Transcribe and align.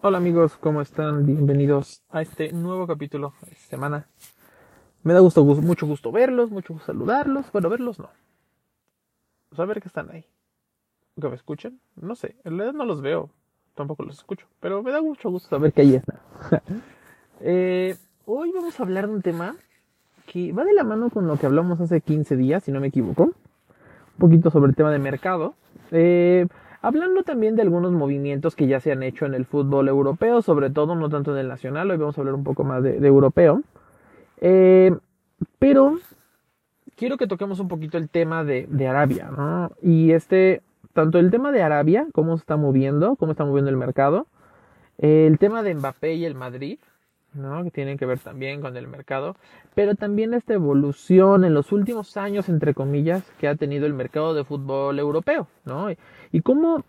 Hola 0.00 0.18
amigos, 0.18 0.56
¿cómo 0.60 0.80
están? 0.80 1.26
Bienvenidos 1.26 2.04
a 2.10 2.22
este 2.22 2.52
nuevo 2.52 2.86
capítulo 2.86 3.34
de 3.44 3.56
semana. 3.56 4.06
Me 5.02 5.12
da 5.12 5.18
gusto, 5.18 5.44
mucho 5.44 5.88
gusto 5.88 6.12
verlos, 6.12 6.52
mucho 6.52 6.74
gusto 6.74 6.86
saludarlos. 6.86 7.50
Bueno, 7.50 7.68
verlos 7.68 7.98
no. 7.98 8.08
Saber 9.56 9.82
que 9.82 9.88
están 9.88 10.08
ahí. 10.12 10.24
¿Que 11.20 11.28
me 11.28 11.34
escuchan? 11.34 11.80
No 11.96 12.14
sé, 12.14 12.36
en 12.44 12.56
realidad 12.56 12.74
no 12.74 12.84
los 12.84 13.00
veo, 13.00 13.30
tampoco 13.74 14.04
los 14.04 14.18
escucho, 14.18 14.46
pero 14.60 14.84
me 14.84 14.92
da 14.92 15.02
mucho 15.02 15.30
gusto 15.30 15.48
saber 15.48 15.72
que 15.72 15.82
ahí 15.82 15.96
están. 15.96 16.20
Eh, 17.40 17.96
hoy 18.26 18.50
vamos 18.52 18.78
a 18.78 18.82
hablar 18.82 19.06
de 19.06 19.14
un 19.14 19.22
tema 19.22 19.56
que 20.26 20.52
va 20.52 20.64
de 20.64 20.74
la 20.74 20.82
mano 20.82 21.08
con 21.08 21.28
lo 21.28 21.36
que 21.38 21.46
hablamos 21.46 21.80
hace 21.80 22.00
15 22.00 22.36
días, 22.36 22.64
si 22.64 22.72
no 22.72 22.80
me 22.80 22.88
equivoco. 22.88 23.24
Un 23.24 24.18
poquito 24.18 24.50
sobre 24.50 24.70
el 24.70 24.76
tema 24.76 24.90
de 24.90 24.98
mercado. 24.98 25.54
Eh, 25.92 26.48
Hablando 26.80 27.24
también 27.24 27.56
de 27.56 27.62
algunos 27.62 27.92
movimientos 27.92 28.54
que 28.54 28.68
ya 28.68 28.78
se 28.80 28.92
han 28.92 29.02
hecho 29.02 29.26
en 29.26 29.34
el 29.34 29.46
fútbol 29.46 29.88
europeo, 29.88 30.42
sobre 30.42 30.70
todo 30.70 30.94
no 30.94 31.08
tanto 31.08 31.32
en 31.32 31.38
el 31.38 31.48
nacional, 31.48 31.90
hoy 31.90 31.96
vamos 31.96 32.16
a 32.16 32.20
hablar 32.20 32.34
un 32.34 32.44
poco 32.44 32.62
más 32.62 32.82
de, 32.82 32.96
europeo. 33.04 33.62
Eh, 34.40 34.94
pero 35.58 35.98
quiero 36.96 37.16
que 37.16 37.26
toquemos 37.26 37.58
un 37.58 37.66
poquito 37.66 37.98
el 37.98 38.08
tema 38.08 38.44
de, 38.44 38.68
Arabia, 38.86 39.30
¿no? 39.36 39.72
Y 39.82 40.12
este, 40.12 40.62
tanto 40.92 41.18
el 41.18 41.32
tema 41.32 41.50
de 41.50 41.62
Arabia, 41.62 42.06
cómo 42.12 42.36
se 42.36 42.42
está 42.42 42.56
moviendo, 42.56 43.16
cómo 43.16 43.32
está 43.32 43.44
moviendo 43.44 43.70
el 43.70 43.76
mercado, 43.76 44.26
el 44.98 45.38
tema 45.38 45.64
de 45.64 45.74
Mbappé 45.74 46.14
y 46.14 46.24
el 46.24 46.36
Madrid, 46.36 46.78
¿no? 47.38 47.64
que 47.64 47.70
tienen 47.70 47.96
que 47.96 48.06
ver 48.06 48.18
también 48.18 48.60
con 48.60 48.76
el 48.76 48.88
mercado, 48.88 49.36
pero 49.74 49.94
también 49.94 50.34
esta 50.34 50.54
evolución 50.54 51.44
en 51.44 51.54
los 51.54 51.72
últimos 51.72 52.16
años, 52.16 52.48
entre 52.48 52.74
comillas, 52.74 53.24
que 53.38 53.48
ha 53.48 53.54
tenido 53.54 53.86
el 53.86 53.94
mercado 53.94 54.34
de 54.34 54.44
fútbol 54.44 54.98
europeo, 54.98 55.48
¿no? 55.64 55.88
Y, 56.32 56.40
cómo 56.42 56.84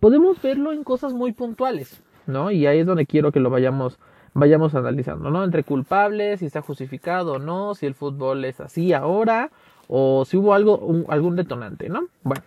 podemos 0.00 0.40
verlo 0.42 0.72
en 0.72 0.84
cosas 0.84 1.12
muy 1.12 1.32
puntuales, 1.32 2.02
¿no? 2.26 2.50
Y 2.50 2.66
ahí 2.66 2.80
es 2.80 2.86
donde 2.86 3.06
quiero 3.06 3.32
que 3.32 3.40
lo 3.40 3.50
vayamos, 3.50 3.98
vayamos 4.34 4.74
analizando, 4.74 5.30
¿no? 5.30 5.44
Entre 5.44 5.64
culpables, 5.64 6.40
si 6.40 6.46
está 6.46 6.62
justificado 6.62 7.34
o 7.34 7.38
no, 7.38 7.74
si 7.74 7.86
el 7.86 7.94
fútbol 7.94 8.44
es 8.44 8.60
así 8.60 8.92
ahora, 8.92 9.50
o 9.88 10.24
si 10.24 10.36
hubo 10.36 10.54
algo, 10.54 11.04
algún 11.08 11.36
detonante, 11.36 11.88
¿no? 11.88 12.06
Bueno. 12.22 12.42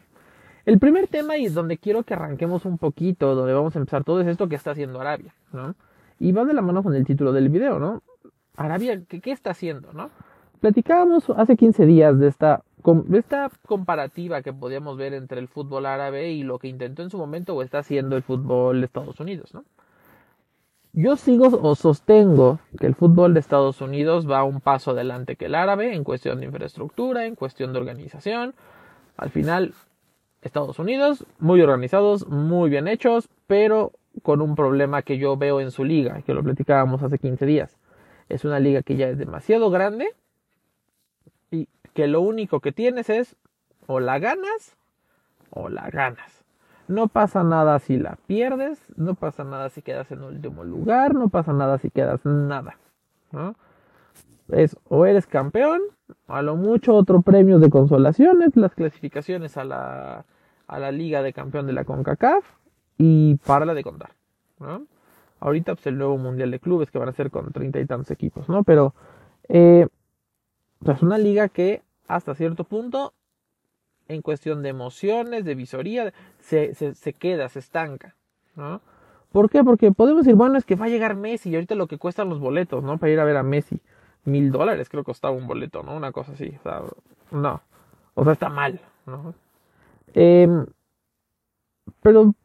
El 0.65 0.79
primer 0.79 1.07
tema 1.07 1.37
y 1.37 1.49
donde 1.49 1.77
quiero 1.77 2.03
que 2.03 2.13
arranquemos 2.13 2.63
un 2.63 2.77
poquito, 2.77 3.35
donde 3.35 3.53
vamos 3.53 3.75
a 3.75 3.79
empezar 3.79 4.05
todo, 4.05 4.21
es 4.21 4.27
esto 4.27 4.47
que 4.47 4.55
está 4.55 4.71
haciendo 4.71 5.01
Arabia, 5.01 5.35
¿no? 5.51 5.75
Y 6.23 6.31
va 6.31 6.45
de 6.45 6.53
la 6.53 6.61
mano 6.61 6.83
con 6.83 6.95
el 6.95 7.05
título 7.05 7.33
del 7.33 7.49
video, 7.49 7.79
¿no? 7.79 8.01
Arabia, 8.55 8.97
¿qué, 9.09 9.29
está 9.29 9.49
haciendo, 9.49 9.91
no? 9.91 10.09
Platicábamos 10.61 11.29
hace 11.31 11.57
15 11.57 11.85
días 11.85 12.17
de 12.17 12.29
esta, 12.29 12.63
de 12.85 13.17
esta 13.17 13.51
comparativa 13.67 14.41
que 14.41 14.53
podíamos 14.53 14.95
ver 14.95 15.13
entre 15.13 15.41
el 15.41 15.49
fútbol 15.49 15.85
árabe 15.85 16.31
y 16.31 16.43
lo 16.43 16.59
que 16.59 16.69
intentó 16.69 17.03
en 17.03 17.09
su 17.09 17.17
momento 17.17 17.53
o 17.55 17.61
está 17.61 17.79
haciendo 17.79 18.15
el 18.15 18.23
fútbol 18.23 18.79
de 18.79 18.85
Estados 18.85 19.19
Unidos, 19.19 19.53
¿no? 19.53 19.65
Yo 20.93 21.17
sigo 21.17 21.47
o 21.61 21.75
sostengo 21.75 22.59
que 22.79 22.87
el 22.87 22.95
fútbol 22.95 23.33
de 23.33 23.41
Estados 23.41 23.81
Unidos 23.81 24.25
va 24.29 24.45
un 24.45 24.61
paso 24.61 24.91
adelante 24.91 25.35
que 25.35 25.47
el 25.47 25.55
árabe 25.55 25.93
en 25.93 26.05
cuestión 26.05 26.39
de 26.39 26.45
infraestructura, 26.45 27.25
en 27.25 27.35
cuestión 27.35 27.73
de 27.73 27.79
organización. 27.79 28.55
Al 29.17 29.29
final, 29.29 29.73
Estados 30.41 30.79
Unidos, 30.79 31.25
muy 31.39 31.59
organizados, 31.59 32.29
muy 32.29 32.69
bien 32.69 32.87
hechos, 32.87 33.27
pero 33.45 33.91
con 34.21 34.41
un 34.41 34.55
problema 34.55 35.01
que 35.01 35.17
yo 35.17 35.37
veo 35.37 35.59
en 35.59 35.71
su 35.71 35.83
liga, 35.83 36.21
que 36.21 36.33
lo 36.33 36.43
platicábamos 36.43 37.01
hace 37.01 37.17
15 37.17 37.45
días. 37.45 37.77
Es 38.29 38.45
una 38.45 38.59
liga 38.59 38.83
que 38.83 38.95
ya 38.95 39.09
es 39.09 39.17
demasiado 39.17 39.69
grande 39.69 40.07
y 41.51 41.67
que 41.93 42.07
lo 42.07 42.21
único 42.21 42.59
que 42.59 42.71
tienes 42.71 43.09
es 43.09 43.35
o 43.87 43.99
la 43.99 44.19
ganas 44.19 44.75
o 45.49 45.69
la 45.69 45.89
ganas. 45.89 46.43
No 46.87 47.07
pasa 47.07 47.43
nada 47.43 47.79
si 47.79 47.97
la 47.97 48.17
pierdes, 48.27 48.79
no 48.97 49.15
pasa 49.15 49.43
nada 49.43 49.69
si 49.69 49.81
quedas 49.81 50.11
en 50.11 50.21
último 50.21 50.63
lugar, 50.63 51.15
no 51.15 51.29
pasa 51.29 51.53
nada 51.53 51.77
si 51.77 51.89
quedas 51.89 52.25
nada. 52.25 52.77
Es 54.49 54.77
o 54.89 55.05
eres 55.05 55.25
campeón, 55.25 55.81
a 56.27 56.41
lo 56.41 56.55
mucho 56.55 56.93
otro 56.93 57.21
premio 57.21 57.59
de 57.59 57.69
consolaciones, 57.69 58.55
las 58.55 58.75
clasificaciones 58.75 59.57
a 59.57 59.63
la, 59.63 60.25
a 60.67 60.79
la 60.79 60.91
liga 60.91 61.23
de 61.23 61.33
campeón 61.33 61.65
de 61.67 61.73
la 61.73 61.85
CONCACAF 61.85 62.45
y 63.03 63.37
la 63.45 63.73
de 63.73 63.83
contar, 63.83 64.11
¿no? 64.59 64.85
Ahorita 65.41 65.75
pues 65.75 65.85
el 65.87 65.97
nuevo 65.97 66.17
mundial 66.17 66.51
de 66.51 66.59
clubes 66.59 66.89
que 66.89 66.97
van 66.97 67.09
a 67.09 67.11
ser 67.11 67.31
con 67.31 67.51
treinta 67.51 67.81
y 67.81 67.85
tantos 67.85 68.11
equipos, 68.11 68.47
¿no? 68.47 68.63
Pero 68.63 68.93
eh, 69.49 69.87
es 70.85 71.01
una 71.01 71.17
liga 71.17 71.49
que 71.49 71.81
hasta 72.07 72.33
cierto 72.33 72.63
punto, 72.63 73.13
en 74.07 74.21
cuestión 74.21 74.63
de 74.63 74.69
emociones, 74.69 75.43
de 75.43 75.53
visoría, 75.53 76.13
se, 76.39 76.73
se, 76.73 77.13
queda, 77.13 77.49
se 77.49 77.59
estanca, 77.59 78.15
¿no? 78.55 78.79
¿Por 79.33 79.49
qué? 79.49 79.65
Porque 79.65 79.91
podemos 79.91 80.23
decir, 80.23 80.37
bueno, 80.37 80.57
es 80.57 80.63
que 80.63 80.75
va 80.75 80.85
a 80.85 80.89
llegar 80.89 81.15
Messi 81.15 81.49
y 81.49 81.55
ahorita 81.55 81.75
lo 81.75 81.87
que 81.87 81.97
cuestan 81.97 82.29
los 82.29 82.39
boletos, 82.39 82.83
¿no? 82.83 82.97
Para 82.97 83.11
ir 83.11 83.19
a 83.19 83.25
ver 83.25 83.35
a 83.35 83.43
Messi. 83.43 83.81
Mil 84.23 84.49
dólares 84.51 84.87
creo 84.87 85.03
que 85.03 85.07
costaba 85.07 85.35
un 85.35 85.47
boleto, 85.47 85.83
¿no? 85.83 85.93
Una 85.97 86.13
cosa 86.13 86.31
así. 86.31 86.55
O 86.59 86.63
sea, 86.63 86.81
no. 87.31 87.61
O 88.13 88.23
sea, 88.23 88.31
está 88.31 88.47
mal, 88.47 88.79
¿no? 89.05 89.33
Eh, 90.13 90.47
pero 92.01 92.35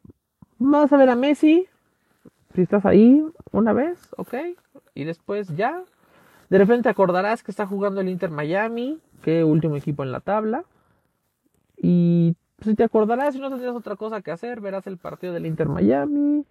vas 0.59 0.91
a 0.93 0.97
ver 0.97 1.09
a 1.09 1.15
Messi, 1.15 1.67
si 2.53 2.61
estás 2.61 2.85
ahí 2.85 3.25
una 3.51 3.73
vez, 3.73 4.09
ok, 4.17 4.33
y 4.93 5.03
después 5.05 5.55
ya. 5.55 5.83
De 6.49 6.57
repente 6.57 6.89
acordarás 6.89 7.43
que 7.43 7.51
está 7.51 7.65
jugando 7.65 8.01
el 8.01 8.09
Inter 8.09 8.31
Miami, 8.31 8.99
que 9.21 9.43
último 9.43 9.75
equipo 9.75 10.03
en 10.03 10.11
la 10.11 10.19
tabla. 10.19 10.63
Y 11.77 12.35
si 12.61 12.75
te 12.75 12.83
acordarás, 12.83 13.33
si 13.33 13.39
no 13.39 13.49
tendrías 13.49 13.75
otra 13.75 13.95
cosa 13.95 14.21
que 14.21 14.31
hacer, 14.31 14.59
verás 14.59 14.87
el 14.87 14.97
partido 14.97 15.33
del 15.33 15.45
Inter 15.45 15.69
Miami 15.69 16.45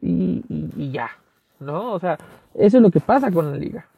y, 0.00 0.44
y, 0.48 0.90
ya, 0.92 1.10
¿no? 1.60 1.92
O 1.92 1.98
sea, 1.98 2.18
eso 2.54 2.76
es 2.76 2.82
lo 2.82 2.90
que 2.90 3.00
pasa 3.00 3.30
con 3.30 3.50
la 3.50 3.56
liga. 3.56 3.88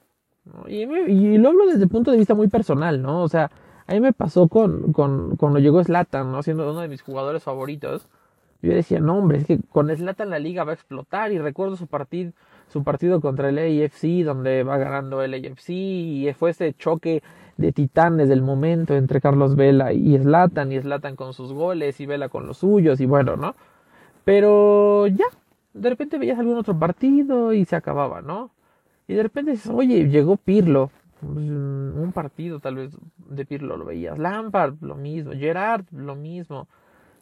Y, 0.66 0.84
y, 0.84 1.38
lo 1.38 1.50
hablo 1.50 1.66
desde 1.66 1.82
el 1.82 1.88
punto 1.88 2.10
de 2.10 2.16
vista 2.16 2.34
muy 2.34 2.48
personal, 2.48 3.02
¿no? 3.02 3.22
O 3.22 3.28
sea, 3.28 3.50
a 3.86 3.92
mí 3.92 4.00
me 4.00 4.12
pasó 4.12 4.48
con, 4.48 4.92
con 4.92 5.36
cuando 5.36 5.58
llegó 5.58 5.82
Slatan, 5.82 6.32
¿no? 6.32 6.42
Siendo 6.42 6.70
uno 6.70 6.80
de 6.80 6.88
mis 6.88 7.02
jugadores 7.02 7.42
favoritos 7.42 8.08
yo 8.62 8.72
decía, 8.72 9.00
no, 9.00 9.18
hombre, 9.18 9.38
es 9.38 9.46
que 9.46 9.58
con 9.70 9.94
Slatan 9.94 10.30
la 10.30 10.38
liga 10.38 10.64
va 10.64 10.72
a 10.72 10.74
explotar. 10.74 11.32
Y 11.32 11.38
recuerdo 11.38 11.76
su 11.76 11.86
partido, 11.86 12.32
su 12.68 12.84
partido 12.84 13.20
contra 13.20 13.48
el 13.48 13.58
AFC, 13.58 14.24
donde 14.24 14.62
va 14.62 14.76
ganando 14.78 15.22
el 15.22 15.34
AFC, 15.34 15.70
y 15.70 16.32
fue 16.34 16.50
ese 16.50 16.74
choque 16.74 17.22
de 17.56 17.72
titanes 17.72 18.28
del 18.28 18.42
momento 18.42 18.94
entre 18.94 19.20
Carlos 19.20 19.56
Vela 19.56 19.92
y 19.92 20.16
Slatan, 20.18 20.72
y 20.72 20.80
Slatan 20.80 21.16
con 21.16 21.32
sus 21.32 21.52
goles, 21.52 22.00
y 22.00 22.06
Vela 22.06 22.28
con 22.28 22.46
los 22.46 22.58
suyos, 22.58 23.00
y 23.00 23.06
bueno, 23.06 23.36
¿no? 23.36 23.54
Pero 24.24 25.06
ya, 25.06 25.26
de 25.72 25.88
repente 25.88 26.18
veías 26.18 26.38
algún 26.38 26.58
otro 26.58 26.78
partido 26.78 27.52
y 27.52 27.64
se 27.64 27.76
acababa, 27.76 28.22
¿no? 28.22 28.50
Y 29.08 29.14
de 29.14 29.22
repente 29.22 29.58
oye, 29.72 30.08
llegó 30.08 30.36
Pirlo, 30.36 30.90
pues, 31.20 31.36
un 31.36 32.12
partido 32.14 32.60
tal 32.60 32.76
vez 32.76 32.96
de 33.28 33.44
Pirlo 33.44 33.76
lo 33.76 33.84
veías, 33.84 34.18
Lampard, 34.18 34.74
lo 34.80 34.94
mismo, 34.94 35.32
Gerard, 35.32 35.84
lo 35.90 36.14
mismo. 36.14 36.68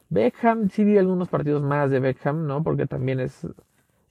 Beckham, 0.08 0.70
sí 0.70 0.84
vi 0.84 0.98
algunos 0.98 1.28
partidos 1.28 1.62
más 1.62 1.90
de 1.90 2.00
Beckham, 2.00 2.46
¿no? 2.46 2.62
Porque 2.62 2.86
también 2.86 3.20
es... 3.20 3.46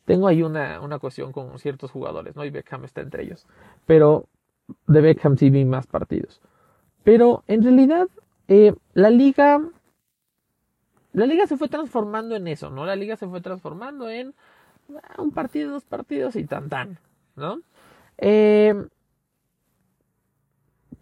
Tengo 0.06 0.28
ahí 0.28 0.44
una, 0.44 0.80
una 0.82 1.00
cuestión 1.00 1.32
con 1.32 1.58
ciertos 1.60 1.92
jugadores, 1.92 2.36
¿no? 2.36 2.46
Y 2.46 2.50
Beckham 2.50 2.86
está 2.86 3.02
entre 3.02 3.24
ellos. 3.24 3.46
Pero 3.86 4.28
de 4.88 5.02
Beckham 5.02 5.38
sí 5.38 5.50
vi 5.50 5.66
más 5.66 5.88
partidos. 5.88 6.42
Pero 7.04 7.44
en 7.48 7.64
realidad, 7.64 8.08
eh, 8.48 8.74
la 8.94 9.10
liga... 9.10 9.62
La 11.14 11.26
liga 11.26 11.48
se 11.48 11.58
fue 11.58 11.68
transformando 11.68 12.36
en 12.36 12.48
eso, 12.48 12.70
¿no? 12.70 12.86
La 12.86 12.96
liga 12.96 13.16
se 13.16 13.28
fue 13.28 13.42
transformando 13.42 14.10
en 14.10 14.36
ah, 15.02 15.22
un 15.22 15.32
partido, 15.32 15.72
dos 15.72 15.84
partidos 15.84 16.36
y 16.36 16.44
tan 16.44 16.70
tan, 16.70 17.00
¿no? 17.36 17.62
Eh, 18.20 18.76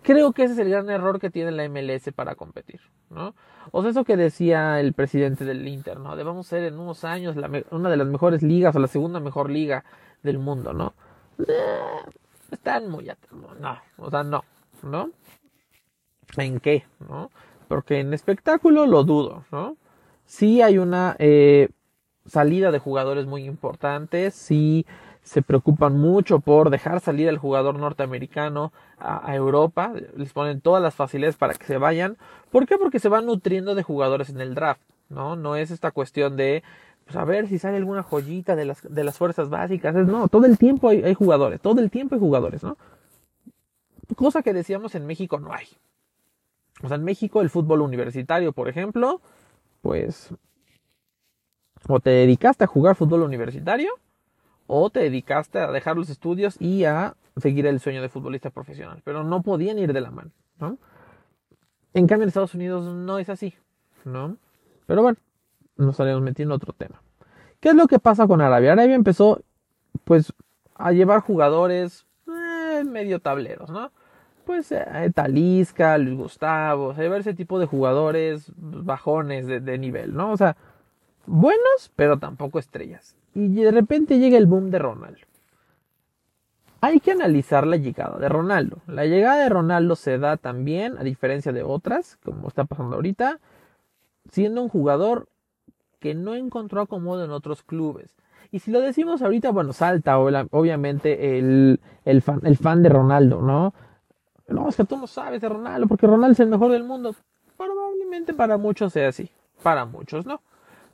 creo 0.05 0.31
que 0.33 0.43
ese 0.43 0.53
es 0.53 0.59
el 0.59 0.69
gran 0.69 0.89
error 0.89 1.19
que 1.19 1.31
tiene 1.31 1.51
la 1.51 1.67
MLS 1.67 2.13
para 2.13 2.35
competir, 2.35 2.79
¿no? 3.09 3.33
O 3.71 3.81
sea, 3.81 3.91
eso 3.91 4.05
que 4.05 4.15
decía 4.15 4.79
el 4.79 4.93
presidente 4.93 5.45
del 5.45 5.67
Inter, 5.67 5.99
¿no? 5.99 6.15
Debemos 6.15 6.47
ser 6.47 6.63
en 6.63 6.79
unos 6.79 7.03
años 7.03 7.35
una 7.71 7.89
de 7.89 7.97
las 7.97 8.07
mejores 8.07 8.43
ligas 8.43 8.75
o 8.75 8.79
la 8.79 8.87
segunda 8.87 9.19
mejor 9.19 9.49
liga 9.49 9.83
del 10.21 10.37
mundo, 10.37 10.73
¿no? 10.73 10.93
Eh, 11.39 12.09
están 12.51 12.89
muy... 12.89 13.11
No, 13.59 13.79
o 13.97 14.09
sea, 14.11 14.23
no, 14.23 14.43
¿no? 14.83 15.09
¿En 16.37 16.59
qué? 16.59 16.85
¿No? 17.09 17.31
Porque 17.67 17.99
en 17.99 18.13
espectáculo 18.13 18.85
lo 18.85 19.03
dudo, 19.03 19.43
¿no? 19.51 19.75
Sí 20.25 20.61
hay 20.61 20.77
una 20.77 21.15
eh, 21.17 21.69
salida 22.27 22.71
de 22.71 22.79
jugadores 22.79 23.25
muy 23.25 23.45
importantes, 23.45 24.35
sí 24.35 24.85
se 25.25 25.41
preocupan 25.41 25.97
mucho 25.97 26.39
por 26.39 26.69
dejar 26.69 26.99
salir 26.99 27.27
al 27.27 27.39
jugador 27.39 27.79
norteamericano 27.79 28.71
a, 28.99 29.35
Europa, 29.35 29.91
les 30.15 30.31
ponen 30.31 30.61
todas 30.61 30.81
las 30.81 30.93
facilidades 30.93 31.35
para 31.35 31.55
que 31.55 31.65
se 31.65 31.79
vayan. 31.79 32.15
¿Por 32.51 32.67
qué? 32.67 32.77
Porque 32.77 32.99
se 32.99 33.09
van 33.09 33.25
nutriendo 33.25 33.73
de 33.73 33.81
jugadores 33.81 34.29
en 34.29 34.39
el 34.39 34.53
draft, 34.53 34.81
¿no? 35.09 35.35
No 35.35 35.55
es 35.55 35.71
esta 35.71 35.91
cuestión 35.91 36.37
de 36.37 36.63
pues 37.05 37.17
a 37.17 37.25
ver 37.25 37.47
si 37.47 37.59
sale 37.59 37.77
alguna 37.77 38.03
joyita 38.03 38.55
de 38.55 38.65
las, 38.65 38.81
de 38.81 39.03
las 39.03 39.17
fuerzas 39.17 39.49
básicas. 39.49 39.95
no, 39.95 40.27
todo 40.27 40.45
el 40.45 40.57
tiempo 40.57 40.89
hay, 40.89 41.03
hay, 41.03 41.15
jugadores, 41.15 41.59
todo 41.59 41.81
el 41.81 41.89
tiempo 41.89 42.15
hay 42.15 42.21
jugadores, 42.21 42.63
¿no? 42.63 42.77
Cosa 44.15 44.43
que 44.43 44.53
decíamos 44.53 44.93
en 44.93 45.07
México 45.07 45.39
no 45.39 45.51
hay. 45.53 45.67
O 46.83 46.87
sea, 46.87 46.97
en 46.97 47.03
México 47.03 47.41
el 47.41 47.49
fútbol 47.49 47.81
universitario, 47.81 48.53
por 48.53 48.69
ejemplo, 48.69 49.21
pues 49.81 50.33
o 51.87 51.99
te 51.99 52.11
dedicaste 52.11 52.63
a 52.63 52.67
jugar 52.67 52.95
fútbol 52.95 53.23
universitario 53.23 53.91
o 54.67 54.89
te 54.89 55.01
dedicaste 55.01 55.59
a 55.59 55.71
dejar 55.71 55.95
los 55.95 56.09
estudios 56.09 56.59
y 56.59 56.85
a 56.85 57.15
seguir 57.37 57.65
el 57.65 57.79
sueño 57.79 58.01
de 58.01 58.09
futbolista 58.09 58.49
profesional, 58.49 59.01
pero 59.03 59.23
no 59.23 59.41
podían 59.41 59.77
ir 59.77 59.93
de 59.93 60.01
la 60.01 60.11
mano, 60.11 60.31
¿no? 60.59 60.77
En 61.93 62.07
cambio 62.07 62.23
en 62.23 62.29
Estados 62.29 62.55
Unidos 62.55 62.85
no 62.93 63.19
es 63.19 63.29
así, 63.29 63.53
¿no? 64.03 64.37
Pero 64.85 65.01
bueno, 65.01 65.17
nos 65.77 65.91
estaríamos 65.91 66.23
metiendo 66.23 66.53
en 66.53 66.61
otro 66.61 66.73
tema. 66.73 67.01
¿Qué 67.59 67.69
es 67.69 67.75
lo 67.75 67.87
que 67.87 67.99
pasa 67.99 68.27
con 68.27 68.41
Arabia? 68.41 68.73
Arabia 68.73 68.95
empezó 68.95 69.41
pues 70.03 70.33
a 70.75 70.91
llevar 70.91 71.21
jugadores 71.21 72.05
eh, 72.27 72.83
medio 72.83 73.19
tableros, 73.19 73.69
¿no? 73.69 73.91
Pues 74.45 74.71
eh, 74.71 75.11
Talisca, 75.13 75.97
Luis 75.97 76.17
Gustavo, 76.17 76.91
a 76.91 76.97
llevar 76.97 77.21
ese 77.21 77.33
tipo 77.33 77.59
de 77.59 77.65
jugadores 77.65 78.51
bajones 78.55 79.47
de 79.47 79.77
nivel, 79.77 80.13
¿no? 80.13 80.31
O 80.31 80.37
sea, 80.37 80.55
buenos, 81.25 81.91
pero 81.95 82.19
tampoco 82.19 82.59
estrellas. 82.59 83.15
Y 83.35 83.49
de 83.49 83.69
repente 83.69 84.17
llega 84.17 84.37
el 84.37 84.47
boom 84.47 84.71
de 84.71 84.79
Ronaldo. 84.79 85.19
Hay 86.79 86.99
que 86.99 87.11
analizar 87.11 87.67
la 87.67 87.77
llegada 87.77 88.17
de 88.17 88.29
Ronaldo. 88.29 88.77
La 88.87 89.05
llegada 89.05 89.43
de 89.43 89.49
Ronaldo 89.49 89.95
se 89.95 90.17
da 90.17 90.37
también, 90.37 90.97
a 90.97 91.03
diferencia 91.03 91.51
de 91.51 91.61
otras, 91.61 92.17
como 92.23 92.47
está 92.47 92.63
pasando 92.63 92.95
ahorita, 92.95 93.39
siendo 94.31 94.61
un 94.63 94.69
jugador 94.69 95.27
que 95.99 96.15
no 96.15 96.35
encontró 96.35 96.81
acomodo 96.81 97.25
en 97.25 97.31
otros 97.31 97.61
clubes. 97.63 98.15
Y 98.51 98.59
si 98.59 98.71
lo 98.71 98.79
decimos 98.79 99.21
ahorita, 99.21 99.51
bueno, 99.51 99.73
salta 99.73 100.17
obviamente 100.17 101.37
el, 101.37 101.81
el, 102.05 102.21
fan, 102.21 102.39
el 102.43 102.55
fan 102.55 102.83
de 102.83 102.89
Ronaldo, 102.89 103.41
¿no? 103.41 103.73
No, 104.47 104.69
es 104.69 104.75
que 104.75 104.85
tú 104.85 104.95
no 104.97 105.07
sabes 105.07 105.41
de 105.41 105.49
Ronaldo, 105.49 105.87
porque 105.87 106.07
Ronaldo 106.07 106.33
es 106.33 106.39
el 106.39 106.49
mejor 106.49 106.71
del 106.71 106.83
mundo. 106.83 107.15
Probablemente 107.57 108.33
para 108.33 108.57
muchos 108.57 108.93
sea 108.93 109.09
así, 109.09 109.29
para 109.63 109.85
muchos 109.85 110.25
no. 110.25 110.41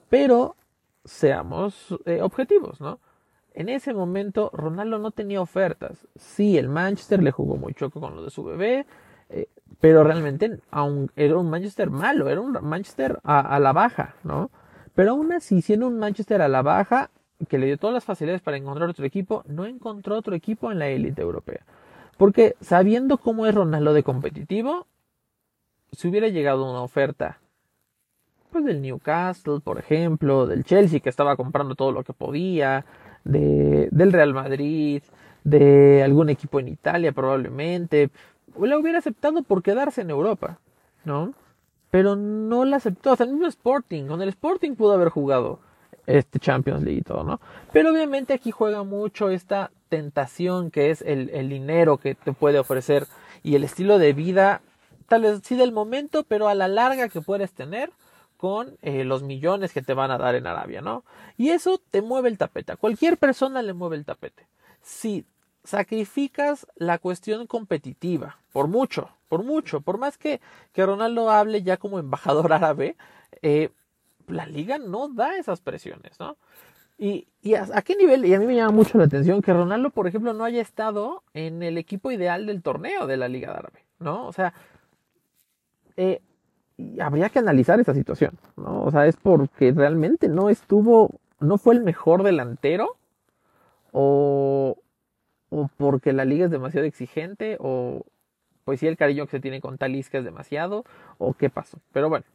Pero 0.10 0.56
seamos 1.04 1.96
eh, 2.06 2.22
objetivos, 2.22 2.82
¿no? 2.82 3.00
En 3.54 3.68
ese 3.68 3.94
momento 3.94 4.50
Ronaldo 4.54 4.98
no 4.98 5.12
tenía 5.12 5.42
ofertas. 5.42 6.08
Sí, 6.16 6.58
el 6.58 6.70
Manchester 6.70 7.22
le 7.22 7.32
jugó 7.32 7.58
muy 7.58 7.74
choco 7.74 8.00
con 8.00 8.16
lo 8.16 8.24
de 8.24 8.30
su 8.30 8.44
bebé, 8.44 8.86
eh, 9.30 9.48
pero 9.80 10.04
realmente 10.04 10.60
era 11.16 11.38
un 11.38 11.50
Manchester 11.50 11.90
malo, 11.90 12.30
era 12.30 12.40
un 12.40 12.58
Manchester 12.62 13.20
a, 13.24 13.60
la 13.60 13.74
baja, 13.74 14.16
¿no? 14.24 14.52
Pero 14.96 15.12
aún 15.12 15.34
así, 15.34 15.62
siendo 15.62 15.88
un 15.88 16.00
Manchester 16.00 16.42
a 16.42 16.48
la 16.48 16.62
baja, 16.62 17.10
que 17.50 17.58
le 17.58 17.66
dio 17.66 17.78
todas 17.78 17.94
las 17.94 18.06
facilidades 18.06 18.42
para 18.42 18.58
encontrar 18.58 18.90
otro 18.90 19.06
equipo, 19.06 19.44
no 19.48 19.66
encontró 19.66 20.18
otro 20.18 20.36
equipo 20.36 20.72
en 20.72 20.80
la 20.80 20.88
élite 20.88 21.22
europea. 21.22 21.66
Porque 22.18 22.56
sabiendo 22.62 23.18
cómo 23.18 23.48
es 23.48 23.56
Ronaldo 23.56 23.94
de 23.94 24.04
competitivo, 24.04 24.88
si 25.92 26.08
hubiera 26.08 26.28
llegado 26.28 26.70
una 26.70 26.82
oferta 26.82 27.41
pues 28.52 28.66
del 28.66 28.82
Newcastle, 28.82 29.60
por 29.64 29.80
ejemplo, 29.80 30.46
del 30.46 30.64
Chelsea 30.64 31.00
que 31.00 31.10
estaba 31.10 31.36
comprando 31.36 31.76
todo 31.76 31.92
lo 31.92 32.04
que 32.04 32.14
podía, 32.14 32.86
de, 33.24 33.88
del 33.92 34.12
Real 34.12 34.34
Madrid, 34.34 35.02
de 35.44 36.04
algún 36.04 36.30
equipo 36.30 36.60
en 36.60 36.68
Italia 36.68 37.12
probablemente, 37.12 38.10
la 38.60 38.78
hubiera 38.78 39.00
aceptado 39.00 39.44
por 39.44 39.64
quedarse 39.64 40.02
en 40.02 40.10
Europa, 40.10 40.60
¿no? 41.06 41.34
Pero 41.90 42.16
no 42.16 42.66
la 42.66 42.78
aceptó, 42.78 43.14
o 43.14 43.16
sea, 43.16 43.26
el 43.26 43.34
mismo 43.34 43.48
Sporting, 43.48 44.06
con 44.06 44.22
el 44.22 44.30
Sporting 44.30 44.76
pudo 44.76 44.94
haber 44.94 45.10
jugado 45.10 45.60
este 46.06 46.40
Champions 46.40 46.84
League 46.84 47.00
y 47.00 47.04
todo, 47.04 47.24
¿no? 47.24 47.40
Pero 47.72 47.92
obviamente 47.92 48.34
aquí 48.34 48.52
juega 48.52 48.84
mucho 48.84 49.30
esta 49.30 49.72
tentación 49.90 50.72
que 50.72 50.90
es 50.90 51.02
el 51.02 51.50
dinero 51.50 51.98
que 51.98 52.16
te 52.16 52.34
puede 52.34 52.60
ofrecer 52.60 53.08
y 53.44 53.56
el 53.56 53.64
estilo 53.64 53.98
de 53.98 54.14
vida, 54.14 54.62
tal 55.08 55.24
vez 55.24 55.42
sí 55.44 55.56
del 55.56 55.72
momento, 55.72 56.24
pero 56.24 56.48
a 56.48 56.56
la 56.56 56.68
larga 56.68 57.10
que 57.10 57.22
puedes 57.22 57.52
tener 57.52 57.92
con 58.42 58.76
eh, 58.82 59.04
los 59.04 59.22
millones 59.22 59.72
que 59.72 59.84
te 59.84 59.94
van 59.94 60.10
a 60.10 60.18
dar 60.18 60.34
en 60.34 60.48
Arabia, 60.48 60.82
¿no? 60.82 61.04
Y 61.38 61.50
eso 61.50 61.80
te 61.92 62.02
mueve 62.02 62.28
el 62.28 62.40
tapete. 62.40 62.72
A 62.72 62.76
cualquier 62.76 63.18
persona 63.18 63.62
le 63.62 63.74
mueve 63.74 63.98
el 63.98 64.04
tapete. 64.04 64.48
Si 64.82 65.28
sacrificas 65.64 66.66
la 66.76 66.98
cuestión 66.98 67.46
competitiva, 67.46 68.40
por 68.52 68.68
mucho, 68.68 69.12
por 69.30 69.44
mucho, 69.44 69.82
por 69.82 70.00
más 70.00 70.18
que, 70.18 70.42
que 70.74 70.84
Ronaldo 70.84 71.30
hable 71.30 71.62
ya 71.62 71.78
como 71.78 72.00
embajador 72.00 72.52
árabe, 72.54 72.96
eh, 73.44 73.70
la 74.26 74.48
liga 74.48 74.80
no 74.80 75.08
da 75.08 75.38
esas 75.38 75.62
presiones, 75.62 76.20
¿no? 76.20 76.36
Y, 76.98 77.28
y 77.44 77.54
a, 77.54 77.68
qué 77.84 77.96
nivel, 77.96 78.26
y 78.26 78.34
a 78.34 78.40
mí 78.40 78.48
me 78.48 78.56
llama 78.56 78.72
mucho 78.72 78.98
la 78.98 79.04
atención 79.04 79.44
que 79.44 79.54
Ronaldo, 79.54 79.92
por 79.92 80.08
ejemplo, 80.08 80.34
no 80.34 80.46
haya 80.46 80.64
estado 80.64 81.22
en 81.36 81.62
el 81.62 81.78
equipo 81.78 82.12
ideal 82.12 82.48
del 82.48 82.64
torneo 82.64 83.06
de 83.06 83.18
la 83.18 83.28
Liga 83.28 83.52
Árabe, 83.52 83.86
¿no? 84.00 84.26
O 84.26 84.34
sea, 84.34 84.56
eh, 85.96 86.22
habría 87.00 87.30
que 87.30 87.40
analizar 87.40 87.80
esa 87.80 87.94
situación, 87.94 88.38
¿no? 88.58 88.84
O 88.84 88.92
sea, 88.92 89.08
es 89.08 89.16
porque 89.18 89.72
realmente 89.72 90.28
no 90.28 90.50
estuvo, 90.50 91.20
no 91.40 91.58
fue 91.58 91.76
el 91.76 91.84
mejor 91.84 92.24
delantero, 92.24 92.98
o, 93.92 94.78
o 95.50 95.70
porque 95.78 96.14
la 96.14 96.26
liga 96.26 96.46
es 96.46 96.52
demasiado 96.52 96.88
exigente, 96.88 97.58
o 97.60 98.06
pues 98.64 98.80
sí 98.80 98.88
el 98.88 98.98
cariño 98.98 99.26
que 99.26 99.32
se 99.32 99.40
tiene 99.40 99.62
con 99.62 99.78
Talisca 99.78 100.18
es 100.18 100.24
demasiado, 100.24 100.86
o 101.18 101.34
qué 101.34 101.50
pasó. 101.50 101.80
Pero 101.92 102.10
bueno, 102.10 102.26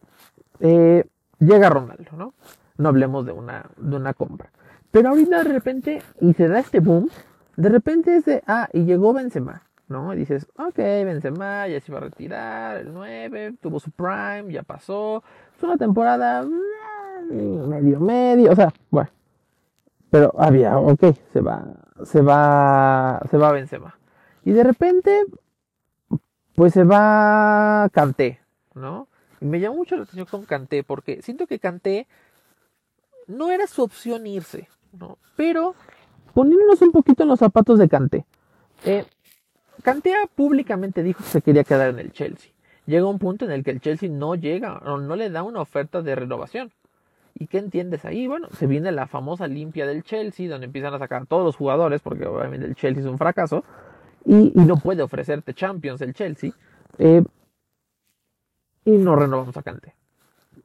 eh, 0.60 1.04
llega 1.38 1.70
Ronaldo, 1.70 2.10
¿no? 2.16 2.34
No 2.76 2.88
hablemos 2.88 3.24
de 3.26 3.32
una, 3.32 3.70
de 3.76 3.96
una 3.96 4.12
compra. 4.14 4.50
Pero 4.90 5.10
ahorita 5.10 5.44
de 5.44 5.52
repente, 5.52 6.02
y 6.20 6.34
se 6.34 6.48
da 6.48 6.58
este 6.58 6.80
boom, 6.80 7.08
de 7.56 7.68
repente 7.68 8.16
es 8.16 8.24
de, 8.24 8.42
ah, 8.46 8.68
y 8.72 8.84
llegó 8.84 9.12
Benzema. 9.12 9.62
¿No? 9.88 10.12
Y 10.14 10.18
dices, 10.18 10.46
ok, 10.56 10.76
Benzema 10.76 11.68
ya 11.68 11.80
se 11.80 11.92
iba 11.92 11.98
a 11.98 12.02
retirar, 12.02 12.76
el 12.78 12.92
9, 12.92 13.54
tuvo 13.60 13.80
su 13.80 13.90
prime, 13.90 14.52
ya 14.52 14.62
pasó, 14.62 15.22
es 15.56 15.62
una 15.62 15.76
temporada 15.76 16.42
mm, 16.42 17.68
medio 17.68 18.00
medio, 18.00 18.52
o 18.52 18.56
sea, 18.56 18.72
bueno, 18.90 19.10
pero 20.10 20.32
había, 20.38 20.78
ok, 20.78 21.04
se 21.32 21.40
va, 21.40 21.64
se 22.04 22.20
va, 22.20 23.20
se 23.30 23.36
va 23.36 23.52
Benzema. 23.52 23.98
Y 24.44 24.52
de 24.52 24.62
repente, 24.62 25.24
pues 26.54 26.72
se 26.72 26.84
va 26.84 27.88
Canté, 27.92 28.40
¿no? 28.74 29.08
Y 29.40 29.44
me 29.44 29.60
llamó 29.60 29.76
mucho 29.76 29.96
la 29.96 30.04
atención 30.04 30.26
con 30.26 30.44
Canté, 30.44 30.82
porque 30.82 31.20
siento 31.22 31.46
que 31.46 31.58
Canté 31.58 32.06
no 33.26 33.50
era 33.50 33.66
su 33.66 33.82
opción 33.82 34.26
irse, 34.26 34.68
¿no? 34.92 35.18
Pero 35.36 35.74
poniéndonos 36.32 36.80
un 36.82 36.92
poquito 36.92 37.22
en 37.24 37.28
los 37.28 37.40
zapatos 37.40 37.78
de 37.78 37.88
Canté. 37.88 38.24
Eh, 38.84 39.04
Cantea 39.82 40.26
públicamente 40.34 41.02
dijo 41.02 41.22
que 41.22 41.30
se 41.30 41.42
quería 41.42 41.64
quedar 41.64 41.90
en 41.90 41.98
el 41.98 42.12
Chelsea. 42.12 42.52
Llega 42.86 43.06
un 43.06 43.18
punto 43.18 43.44
en 43.44 43.50
el 43.50 43.64
que 43.64 43.72
el 43.72 43.80
Chelsea 43.80 44.08
no 44.08 44.34
llega 44.34 44.78
o 44.78 44.98
no 44.98 45.16
le 45.16 45.30
da 45.30 45.42
una 45.42 45.60
oferta 45.60 46.02
de 46.02 46.14
renovación. 46.14 46.72
¿Y 47.34 47.48
qué 47.48 47.58
entiendes 47.58 48.04
ahí? 48.04 48.26
Bueno, 48.26 48.48
se 48.56 48.66
viene 48.66 48.92
la 48.92 49.06
famosa 49.06 49.46
limpia 49.46 49.86
del 49.86 50.02
Chelsea, 50.02 50.48
donde 50.48 50.66
empiezan 50.66 50.94
a 50.94 50.98
sacar 50.98 51.26
todos 51.26 51.44
los 51.44 51.56
jugadores, 51.56 52.00
porque 52.00 52.26
obviamente 52.26 52.66
el 52.66 52.74
Chelsea 52.74 53.02
es 53.02 53.08
un 53.08 53.18
fracaso, 53.18 53.62
y, 54.24 54.52
no 54.54 54.76
puede 54.78 55.02
ofrecerte 55.02 55.52
Champions 55.52 56.00
el 56.00 56.14
Chelsea, 56.14 56.52
eh, 56.98 57.22
y 58.84 58.92
no 58.92 59.16
renovamos 59.16 59.56
a 59.56 59.62
Kanté. 59.62 59.94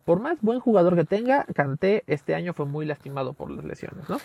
Por 0.06 0.22
más 0.22 0.42
buen 0.42 0.60
jugador 0.60 0.96
que 0.96 1.04
tenga, 1.04 1.46
Kanté 1.54 2.04
este 2.08 2.36
año 2.36 2.54
fue 2.54 2.66
muy 2.66 2.86
lastimado 2.86 3.34
por 3.34 3.52
las 3.52 3.66
lesiones, 3.66 4.10
¿no? 4.10 4.18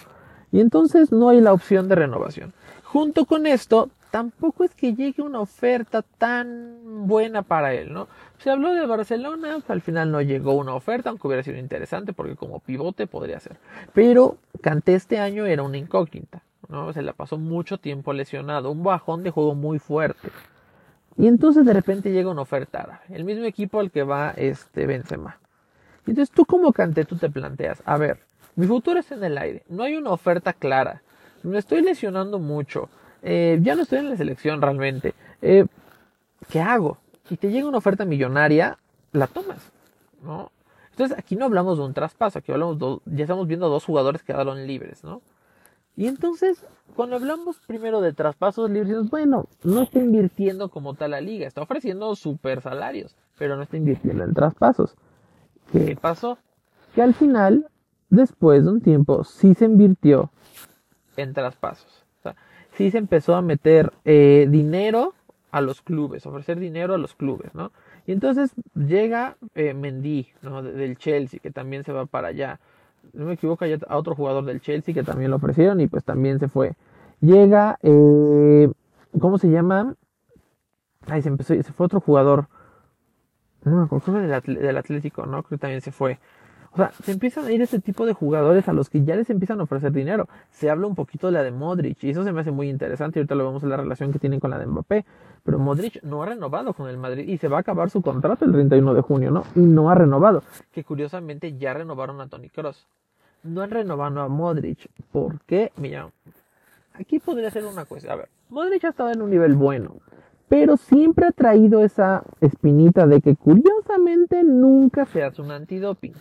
Y 0.52 0.60
entonces 0.60 1.10
no 1.10 1.30
hay 1.30 1.40
la 1.40 1.52
opción 1.52 1.88
de 1.88 1.96
renovación. 1.96 2.52
Junto 2.84 3.25
con 3.25 3.46
esto, 3.46 3.90
tampoco 4.16 4.64
es 4.64 4.75
que 4.75 4.94
llegue 4.94 5.20
una 5.20 5.40
oferta 5.40 6.00
tan 6.00 7.06
buena 7.06 7.42
para 7.42 7.75
él, 7.75 7.92
¿no? 7.92 8.08
Se 8.38 8.49
habló 8.49 8.73
de 8.73 8.87
Barcelona, 8.87 9.58
al 9.68 9.82
final 9.82 10.11
no 10.11 10.23
llegó 10.23 10.54
una 10.54 10.75
oferta, 10.75 11.11
aunque 11.11 11.26
hubiera 11.26 11.42
sido 11.42 11.58
interesante 11.58 12.14
porque 12.14 12.35
como 12.35 12.61
pivote 12.61 13.06
podría 13.06 13.38
ser. 13.40 13.58
Pero 13.92 14.38
Canté 14.62 14.94
este 14.94 15.18
año 15.18 15.44
era 15.44 15.62
una 15.62 15.76
incógnita, 15.76 16.40
¿no? 16.68 16.94
Se 16.94 17.02
la 17.02 17.12
pasó 17.12 17.37
mucho 17.37 17.76
tiempo 17.76 18.14
lesionado, 18.14 18.70
un 18.70 18.82
bajón 18.82 19.23
de 19.23 19.30
juego 19.30 19.54
muy 19.54 19.78
fuerte. 19.78 20.30
Y 21.18 21.26
entonces 21.26 21.66
de 21.66 21.75
repente 21.75 22.11
llega 22.11 22.30
una 22.30 22.40
oferta 22.40 23.02
el 23.11 23.25
mismo 23.25 23.44
equipo 23.44 23.80
al 23.80 23.90
que 23.90 24.02
va 24.02 24.30
este 24.30 24.87
Benzema. 24.87 25.40
Y 26.06 26.12
entonces 26.12 26.35
tú 26.35 26.46
como 26.46 26.73
Canté 26.73 27.04
tú 27.04 27.16
te 27.16 27.28
planteas, 27.28 27.82
a 27.85 27.99
ver, 27.99 28.20
mi 28.54 28.66
futuro 28.66 28.99
está 28.99 29.14
en 29.14 29.25
el 29.25 29.37
aire, 29.37 29.62
no 29.68 29.82
hay 29.82 29.94
una 29.94 30.12
oferta 30.12 30.54
clara, 30.54 31.02
me 31.42 31.58
estoy 31.58 31.82
lesionando 31.82 32.38
mucho, 32.38 32.88
eh, 33.23 33.58
ya 33.62 33.75
no 33.75 33.82
estoy 33.82 33.99
en 33.99 34.11
la 34.11 34.16
selección 34.16 34.61
realmente. 34.62 35.14
Eh, 35.42 35.66
¿Qué 36.49 36.61
hago? 36.61 36.99
Si 37.28 37.37
te 37.37 37.50
llega 37.50 37.68
una 37.68 37.78
oferta 37.78 38.04
millonaria, 38.04 38.78
la 39.12 39.26
tomas, 39.26 39.73
¿no? 40.23 40.50
Entonces 40.90 41.18
aquí 41.18 41.37
no 41.37 41.44
hablamos 41.44 41.78
de 41.78 41.85
un 41.85 41.92
traspaso, 41.92 42.38
aquí 42.38 42.52
hablamos 42.52 42.78
ya 43.04 43.25
estamos 43.25 43.46
viendo 43.46 43.68
dos 43.68 43.85
jugadores 43.85 44.23
que 44.23 44.32
quedaron 44.32 44.66
libres, 44.66 45.04
¿no? 45.04 45.20
Y 45.96 46.06
entonces, 46.06 46.64
cuando 46.94 47.16
hablamos 47.16 47.58
primero 47.66 48.00
de 48.00 48.12
traspasos 48.12 48.70
libres, 48.70 49.08
bueno, 49.11 49.46
no 49.62 49.82
está 49.82 49.99
invirtiendo 49.99 50.68
como 50.68 50.94
tal 50.94 51.12
la 51.12 51.20
liga, 51.20 51.46
está 51.46 51.62
ofreciendo 51.62 52.14
super 52.16 52.61
salarios, 52.61 53.16
pero 53.38 53.56
no 53.56 53.62
está 53.62 53.78
invirtiendo 53.78 54.25
en 54.25 54.35
traspasos. 54.35 54.94
¿Qué 55.73 55.96
pasó? 56.00 56.38
Que 56.94 57.02
al 57.02 57.14
final, 57.14 57.68
después 58.11 58.64
de 58.64 58.70
un 58.70 58.80
tiempo, 58.82 59.25
sí 59.25 59.54
se 59.54 59.64
invirtió 59.64 60.30
en 61.16 61.32
traspasos 61.32 62.05
sí 62.76 62.90
se 62.90 62.99
empezó 62.99 63.35
a 63.35 63.42
meter 63.42 63.92
eh, 64.04 64.47
dinero 64.49 65.14
a 65.50 65.61
los 65.61 65.80
clubes, 65.80 66.26
ofrecer 66.26 66.59
dinero 66.59 66.95
a 66.95 66.99
los 66.99 67.14
clubes, 67.14 67.54
¿no? 67.54 67.73
Y 68.06 68.12
entonces 68.12 68.52
llega 68.75 69.37
eh, 69.54 69.75
Mendy, 69.75 70.28
¿no? 70.42 70.62
Del 70.62 70.99
Chelsea, 70.99 71.40
que 71.40 71.50
también 71.50 71.85
se 71.85 71.92
va 71.92 72.06
para 72.06 72.28
allá. 72.28 72.61
no 73.12 73.25
me 73.26 73.35
equivoco, 73.35 73.64
hay 73.64 73.78
a 73.88 73.97
otro 73.97 74.14
jugador 74.14 74.45
del 74.45 74.61
Chelsea 74.61 74.95
que 74.95 75.02
también 75.02 75.30
lo 75.30 75.38
ofrecieron 75.38 75.80
y 75.80 75.87
pues 75.87 76.04
también 76.04 76.38
se 76.38 76.49
fue. 76.49 76.75
Llega, 77.21 77.78
eh, 77.83 78.71
¿cómo 79.18 79.38
se 79.38 79.49
llama? 79.49 79.95
Ay, 81.06 81.23
se 81.23 81.28
empezó, 81.28 81.54
se 81.54 81.73
fue 81.73 81.87
otro 81.87 82.00
jugador. 82.00 82.49
No 83.64 83.76
me 83.76 83.85
acuerdo, 83.85 84.12
del, 84.12 84.54
del 84.56 84.76
Atlético, 84.76 85.26
¿no? 85.26 85.42
Creo 85.42 85.59
que 85.59 85.62
también 85.62 85.80
se 85.80 85.92
fue. 85.92 86.18
O 86.76 86.78
sea, 86.78 86.92
se 87.02 87.12
empiezan 87.12 87.47
a 87.47 87.52
ir 87.52 87.62
ese 87.62 87.80
tipo 87.80 88.04
de 88.04 88.12
jugadores 88.12 88.68
a 88.68 88.75
los 88.75 88.90
que 88.90 89.02
ya 89.02 89.16
les 89.16 89.30
empiezan 89.30 89.61
a 89.61 89.62
ofrecer 89.62 89.92
dinero. 89.92 90.28
Se 90.50 90.68
habla 90.68 90.87
un 90.87 90.95
poquito 90.95 91.28
de 91.28 91.33
la 91.33 91.42
de 91.42 91.50
Modric 91.50 92.04
y 92.04 92.11
eso 92.11 92.23
se 92.23 92.33
me 92.33 92.42
hace 92.42 92.50
muy 92.50 92.68
interesante. 92.68 93.18
Ahorita 93.18 93.35
lo 93.35 93.47
vemos 93.47 93.62
en 93.62 93.71
la 93.71 93.78
relación 93.78 94.12
que 94.12 94.18
tienen 94.18 94.40
con 94.40 94.50
la 94.50 94.59
de 94.59 94.66
Mbappé. 94.66 95.06
Pero 95.42 95.59
Modric 95.59 96.02
no 96.02 96.23
ha 96.23 96.26
renovado 96.26 96.75
con 96.75 96.90
el 96.90 96.99
Madrid 96.99 97.26
y 97.28 97.38
se 97.38 97.49
va 97.49 97.56
a 97.56 97.61
acabar 97.61 97.88
su 97.88 98.02
contrato 98.02 98.45
el 98.45 98.52
31 98.52 98.92
de 98.92 99.00
junio, 99.00 99.30
¿no? 99.30 99.45
Y 99.54 99.61
no 99.61 99.88
ha 99.88 99.95
renovado. 99.95 100.42
Que 100.71 100.85
curiosamente 100.85 101.56
ya 101.56 101.73
renovaron 101.73 102.21
a 102.21 102.28
Tony 102.28 102.50
Cross. 102.50 102.87
No 103.42 103.62
han 103.62 103.71
renovado 103.71 104.21
a 104.21 104.28
Modric. 104.28 104.90
¿Por 105.11 105.40
qué? 105.47 105.73
Mira, 105.78 106.11
aquí 106.92 107.21
podría 107.21 107.50
ser 107.50 107.64
una 107.64 107.87
cuestión. 107.87 108.12
A 108.12 108.16
ver, 108.16 108.28
Modric 108.50 108.85
ha 108.85 108.88
estado 108.88 109.12
en 109.12 109.23
un 109.23 109.30
nivel 109.30 109.54
bueno. 109.54 109.97
Pero 110.49 110.76
siempre 110.76 111.26
ha 111.26 111.33
traído 111.33 111.80
esa 111.80 112.23
espinita 112.42 113.06
de 113.06 113.23
que 113.23 113.35
curiosamente 113.35 114.45
nunca 114.45 115.06
se 115.06 115.23
hace 115.25 115.40
un 115.40 115.50
antidoping. 115.50 116.12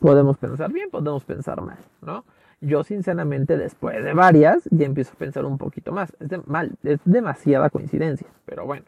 Podemos 0.00 0.36
pensar 0.38 0.72
bien, 0.72 0.90
podemos 0.90 1.24
pensar 1.24 1.60
mal, 1.60 1.78
¿no? 2.02 2.24
Yo 2.60 2.84
sinceramente 2.84 3.56
después 3.56 4.04
de 4.04 4.12
varias 4.12 4.68
ya 4.70 4.84
empiezo 4.84 5.12
a 5.14 5.18
pensar 5.18 5.44
un 5.46 5.58
poquito 5.58 5.92
más. 5.92 6.14
Es 6.20 6.46
mal, 6.46 6.72
es 6.82 7.00
demasiada 7.04 7.70
coincidencia, 7.70 8.26
pero 8.44 8.66
bueno. 8.66 8.84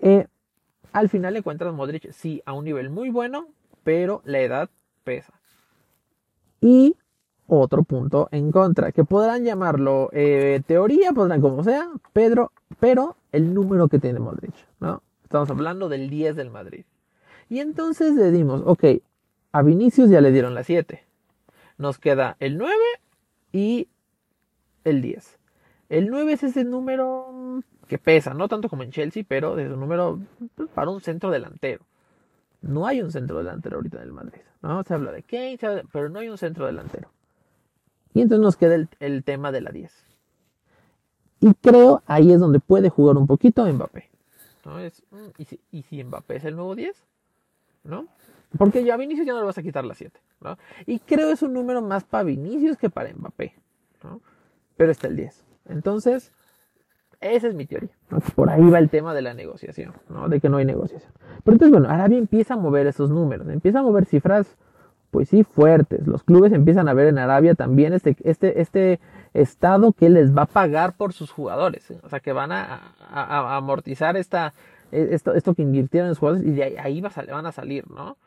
Eh, 0.00 0.26
al 0.92 1.08
final 1.08 1.36
encuentras 1.36 1.74
Modric 1.74 2.10
sí 2.12 2.42
a 2.46 2.52
un 2.52 2.64
nivel 2.64 2.88
muy 2.88 3.10
bueno, 3.10 3.48
pero 3.84 4.22
la 4.24 4.40
edad 4.40 4.70
pesa. 5.04 5.34
Y 6.60 6.96
otro 7.46 7.82
punto 7.82 8.28
en 8.32 8.50
contra, 8.50 8.92
que 8.92 9.04
podrán 9.04 9.44
llamarlo 9.44 10.08
eh, 10.12 10.62
teoría, 10.66 11.12
podrán 11.12 11.40
como 11.40 11.62
sea, 11.62 11.88
Pedro, 12.12 12.52
pero 12.80 13.16
el 13.30 13.54
número 13.54 13.88
que 13.88 13.98
tiene 13.98 14.18
Modric, 14.18 14.54
¿no? 14.80 15.02
Estamos 15.22 15.50
hablando 15.50 15.88
del 15.88 16.08
10 16.08 16.34
del 16.36 16.50
Madrid. 16.50 16.84
Y 17.48 17.60
entonces 17.60 18.14
le 18.14 18.30
dimos, 18.30 18.62
ok, 18.64 18.84
a 19.56 19.62
Vinicius 19.62 20.10
ya 20.10 20.20
le 20.20 20.32
dieron 20.32 20.54
la 20.54 20.64
7. 20.64 21.02
Nos 21.78 21.98
queda 21.98 22.36
el 22.40 22.58
9 22.58 22.74
y 23.52 23.88
el 24.84 25.00
10. 25.00 25.38
El 25.88 26.08
9 26.08 26.32
es 26.34 26.42
ese 26.42 26.62
número 26.64 27.62
que 27.88 27.96
pesa, 27.96 28.34
no 28.34 28.48
tanto 28.48 28.68
como 28.68 28.82
en 28.82 28.90
Chelsea, 28.90 29.24
pero 29.26 29.58
es 29.58 29.70
un 29.70 29.80
número 29.80 30.20
pues, 30.56 30.68
para 30.68 30.90
un 30.90 31.00
centro 31.00 31.30
delantero. 31.30 31.86
No 32.60 32.86
hay 32.86 33.00
un 33.00 33.10
centro 33.10 33.38
delantero 33.38 33.76
ahorita 33.76 33.96
en 33.96 34.02
el 34.02 34.12
Madrid. 34.12 34.42
¿no? 34.60 34.84
Se 34.84 34.92
habla 34.92 35.10
de 35.12 35.22
Kane, 35.22 35.58
pero 35.90 36.10
no 36.10 36.18
hay 36.18 36.28
un 36.28 36.36
centro 36.36 36.66
delantero. 36.66 37.10
Y 38.12 38.20
entonces 38.20 38.42
nos 38.42 38.56
queda 38.56 38.74
el, 39.00 39.24
tema 39.24 39.52
de 39.52 39.62
la 39.62 39.70
10. 39.70 39.90
Y 41.40 41.54
creo 41.54 42.02
ahí 42.06 42.30
es 42.30 42.40
donde 42.40 42.60
puede 42.60 42.90
jugar 42.90 43.16
un 43.16 43.26
poquito 43.26 43.64
Mbappé. 43.64 44.10
¿no? 44.66 44.78
Es, 44.80 45.02
mm, 45.10 45.28
¿y, 45.38 45.44
si, 45.46 45.60
¿Y 45.70 45.82
si 45.82 46.04
Mbappé 46.04 46.36
es 46.36 46.44
el 46.44 46.56
nuevo 46.56 46.74
10? 46.74 47.02
¿No? 47.84 48.06
Porque 48.56 48.84
ya 48.84 48.94
a 48.94 48.96
Vinicius 48.96 49.26
ya 49.26 49.32
no 49.32 49.40
le 49.40 49.46
vas 49.46 49.58
a 49.58 49.62
quitar 49.62 49.84
las 49.84 49.98
7. 49.98 50.18
¿no? 50.40 50.58
Y 50.86 50.98
creo 51.00 51.30
es 51.30 51.42
un 51.42 51.52
número 51.52 51.82
más 51.82 52.04
para 52.04 52.24
Vinicius 52.24 52.76
que 52.76 52.90
para 52.90 53.12
Mbappé. 53.12 53.54
¿no? 54.02 54.20
Pero 54.76 54.92
está 54.92 55.08
el 55.08 55.16
10. 55.16 55.44
Entonces, 55.68 56.32
esa 57.20 57.48
es 57.48 57.54
mi 57.54 57.66
teoría. 57.66 57.90
Por 58.34 58.50
ahí 58.50 58.68
va 58.68 58.78
el 58.78 58.90
tema 58.90 59.14
de 59.14 59.22
la 59.22 59.34
negociación, 59.34 59.92
¿no? 60.08 60.28
De 60.28 60.40
que 60.40 60.48
no 60.48 60.58
hay 60.58 60.64
negociación. 60.64 61.12
Pero 61.44 61.54
entonces, 61.54 61.70
bueno, 61.70 61.88
Arabia 61.88 62.18
empieza 62.18 62.54
a 62.54 62.56
mover 62.56 62.86
esos 62.86 63.10
números, 63.10 63.48
empieza 63.48 63.80
a 63.80 63.82
mover 63.82 64.04
cifras, 64.04 64.56
pues 65.10 65.28
sí, 65.30 65.44
fuertes. 65.44 66.06
Los 66.06 66.22
clubes 66.22 66.52
empiezan 66.52 66.88
a 66.88 66.94
ver 66.94 67.08
en 67.08 67.18
Arabia 67.18 67.54
también 67.54 67.94
este, 67.94 68.16
este, 68.22 68.60
este 68.60 69.00
estado 69.32 69.92
que 69.92 70.10
les 70.10 70.36
va 70.36 70.42
a 70.42 70.46
pagar 70.46 70.96
por 70.96 71.12
sus 71.12 71.30
jugadores. 71.30 71.90
O 72.02 72.08
sea, 72.08 72.20
que 72.20 72.32
van 72.32 72.52
a, 72.52 72.92
amortizar 73.56 74.16
esta, 74.16 74.52
esto, 74.90 75.34
esto 75.34 75.54
que 75.54 75.62
invirtieron 75.62 76.06
en 76.06 76.10
los 76.10 76.18
jugadores 76.18 76.46
y 76.46 76.50
de 76.50 76.78
ahí 76.78 77.00
van 77.00 77.46
a 77.46 77.52
salir, 77.52 77.90
¿no? 77.90 78.18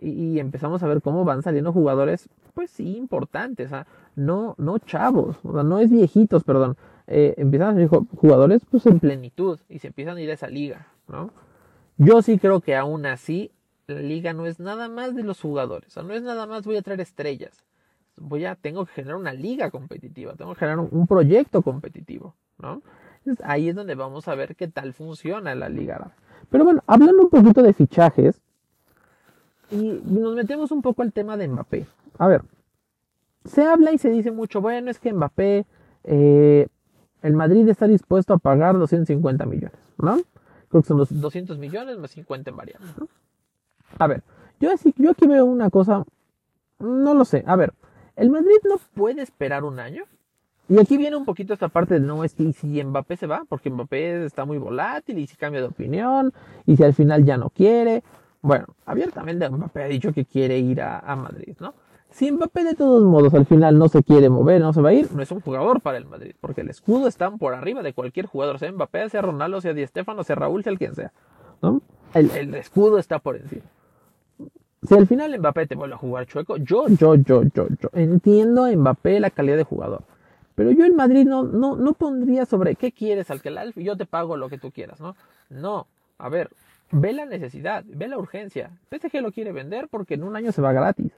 Y, 0.00 0.38
empezamos 0.38 0.82
a 0.82 0.88
ver 0.88 1.02
cómo 1.02 1.24
van 1.24 1.42
saliendo 1.42 1.72
jugadores, 1.72 2.28
pues 2.54 2.70
sí, 2.70 2.96
importantes, 2.96 3.70
no, 4.16 4.54
no 4.58 4.78
chavos, 4.78 5.36
o 5.42 5.52
sea, 5.52 5.62
no 5.62 5.78
es 5.78 5.90
viejitos, 5.90 6.44
perdón, 6.44 6.76
eh, 7.06 7.34
empiezan 7.38 7.68
a 7.68 7.72
salir 7.74 7.88
jugadores 7.88 8.62
pues 8.70 8.86
en 8.86 9.00
plenitud 9.00 9.58
y 9.68 9.78
se 9.78 9.88
empiezan 9.88 10.16
a 10.16 10.20
ir 10.20 10.30
a 10.30 10.34
esa 10.34 10.48
liga, 10.48 10.88
¿no? 11.08 11.30
Yo 11.96 12.22
sí 12.22 12.38
creo 12.38 12.60
que 12.60 12.76
aún 12.76 13.06
así 13.06 13.50
la 13.86 14.00
liga 14.00 14.32
no 14.32 14.46
es 14.46 14.60
nada 14.60 14.88
más 14.88 15.14
de 15.14 15.22
los 15.22 15.40
jugadores, 15.40 15.88
o 15.88 15.94
sea, 15.94 16.02
no 16.02 16.14
es 16.14 16.22
nada 16.22 16.46
más 16.46 16.64
voy 16.64 16.76
a 16.76 16.82
traer 16.82 17.00
estrellas, 17.00 17.64
voy 18.16 18.44
a, 18.44 18.54
tengo 18.54 18.84
que 18.86 18.92
generar 18.92 19.16
una 19.16 19.32
liga 19.32 19.70
competitiva, 19.70 20.34
tengo 20.34 20.54
que 20.54 20.60
generar 20.60 20.78
un, 20.78 21.06
proyecto 21.06 21.62
competitivo, 21.62 22.34
¿no? 22.58 22.82
Ahí 23.44 23.68
es 23.68 23.74
donde 23.74 23.94
vamos 23.94 24.28
a 24.28 24.34
ver 24.34 24.56
qué 24.56 24.68
tal 24.68 24.94
funciona 24.94 25.54
la 25.54 25.68
liga 25.68 26.12
Pero 26.50 26.64
bueno, 26.64 26.82
hablando 26.86 27.24
un 27.24 27.30
poquito 27.30 27.62
de 27.62 27.74
fichajes, 27.74 28.40
y 29.70 30.00
nos 30.04 30.34
metemos 30.34 30.70
un 30.70 30.82
poco 30.82 31.02
al 31.02 31.12
tema 31.12 31.36
de 31.36 31.48
Mbappé. 31.48 31.86
A 32.18 32.28
ver, 32.28 32.42
se 33.44 33.64
habla 33.64 33.92
y 33.92 33.98
se 33.98 34.10
dice 34.10 34.30
mucho, 34.30 34.60
bueno, 34.60 34.90
es 34.90 34.98
que 34.98 35.12
Mbappé, 35.12 35.66
eh, 36.04 36.68
el 37.22 37.32
Madrid 37.34 37.68
está 37.68 37.86
dispuesto 37.86 38.34
a 38.34 38.38
pagar 38.38 38.78
250 38.78 39.46
millones, 39.46 39.78
¿no? 39.98 40.18
Creo 40.68 40.82
que 40.82 40.88
son 40.88 40.98
los 40.98 41.08
200 41.20 41.58
millones 41.58 41.98
más 41.98 42.10
50 42.10 42.50
en 42.50 42.56
variables, 42.56 42.98
¿no? 42.98 43.08
A 43.98 44.06
ver, 44.06 44.22
yo, 44.60 44.70
yo 44.96 45.10
aquí 45.10 45.26
veo 45.26 45.44
una 45.44 45.70
cosa, 45.70 46.04
no 46.78 47.14
lo 47.14 47.24
sé, 47.24 47.42
a 47.46 47.56
ver, 47.56 47.72
el 48.16 48.30
Madrid 48.30 48.56
no 48.64 48.78
puede 48.94 49.22
esperar 49.22 49.64
un 49.64 49.78
año. 49.78 50.04
Y 50.70 50.78
aquí 50.78 50.98
viene 50.98 51.16
un 51.16 51.24
poquito 51.24 51.54
esta 51.54 51.68
parte 51.68 51.94
de 51.94 52.00
no 52.00 52.24
es 52.24 52.34
que 52.34 52.52
si 52.52 52.84
Mbappé 52.84 53.16
se 53.16 53.26
va, 53.26 53.44
porque 53.48 53.70
Mbappé 53.70 54.26
está 54.26 54.44
muy 54.44 54.58
volátil 54.58 55.18
y 55.18 55.26
si 55.26 55.34
cambia 55.34 55.62
de 55.62 55.68
opinión, 55.68 56.34
y 56.66 56.76
si 56.76 56.84
al 56.84 56.92
final 56.92 57.24
ya 57.24 57.38
no 57.38 57.48
quiere, 57.48 58.02
bueno, 58.42 58.66
abiertamente 58.86 59.48
Mbappé 59.48 59.82
ha 59.82 59.88
dicho 59.88 60.12
que 60.12 60.24
quiere 60.24 60.58
ir 60.58 60.80
a, 60.80 61.16
Madrid, 61.16 61.56
¿no? 61.60 61.74
Si 62.10 62.30
Mbappé 62.30 62.64
de 62.64 62.74
todos 62.74 63.04
modos 63.04 63.34
al 63.34 63.46
final 63.46 63.78
no 63.78 63.88
se 63.88 64.02
quiere 64.02 64.28
mover, 64.28 64.60
no 64.60 64.72
se 64.72 64.80
va 64.80 64.90
a 64.90 64.92
ir, 64.94 65.12
no 65.12 65.22
es 65.22 65.30
un 65.30 65.40
jugador 65.40 65.80
para 65.80 65.98
el 65.98 66.06
Madrid, 66.06 66.34
porque 66.40 66.62
el 66.62 66.70
escudo 66.70 67.08
está 67.08 67.30
por 67.30 67.54
arriba 67.54 67.82
de 67.82 67.92
cualquier 67.92 68.26
jugador, 68.26 68.58
sea 68.58 68.72
Mbappé, 68.72 69.10
sea 69.10 69.22
Ronaldo, 69.22 69.60
sea 69.60 69.74
Di 69.74 69.86
Stefano, 69.86 70.24
sea 70.24 70.36
Raúl, 70.36 70.62
sea 70.62 70.72
el 70.72 70.78
quien 70.78 70.94
sea, 70.94 71.12
¿no? 71.60 71.82
El, 72.14 72.54
escudo 72.54 72.98
está 72.98 73.18
por 73.18 73.36
encima. 73.36 73.64
Si 74.82 74.94
al 74.94 75.06
final 75.06 75.38
Mbappé 75.38 75.66
te 75.66 75.74
vuelve 75.74 75.96
a 75.96 75.98
jugar 75.98 76.26
chueco, 76.26 76.56
yo, 76.56 76.88
yo, 76.88 77.16
yo, 77.16 77.42
yo, 77.42 77.66
yo 77.68 77.88
entiendo 77.92 78.64
a 78.64 78.70
Mbappé 78.70 79.20
la 79.20 79.30
calidad 79.30 79.56
de 79.56 79.64
jugador. 79.64 80.02
Pero 80.58 80.72
yo 80.72 80.84
en 80.84 80.96
Madrid 80.96 81.24
no, 81.24 81.44
no, 81.44 81.76
no 81.76 81.92
pondría 81.92 82.44
sobre 82.44 82.74
qué 82.74 82.90
quieres 82.90 83.30
al 83.30 83.40
que 83.40 83.54
y 83.76 83.84
yo 83.84 83.96
te 83.96 84.06
pago 84.06 84.36
lo 84.36 84.48
que 84.48 84.58
tú 84.58 84.72
quieras, 84.72 85.00
¿no? 85.00 85.14
No, 85.50 85.86
a 86.18 86.28
ver, 86.28 86.50
ve 86.90 87.12
la 87.12 87.26
necesidad, 87.26 87.84
ve 87.86 88.08
la 88.08 88.18
urgencia. 88.18 88.70
PSG 88.90 89.20
lo 89.20 89.32
quiere 89.32 89.52
vender 89.52 89.88
porque 89.88 90.14
en 90.14 90.24
un 90.24 90.36
año 90.36 90.52
se 90.52 90.62
va 90.62 90.72
gratis. 90.72 91.12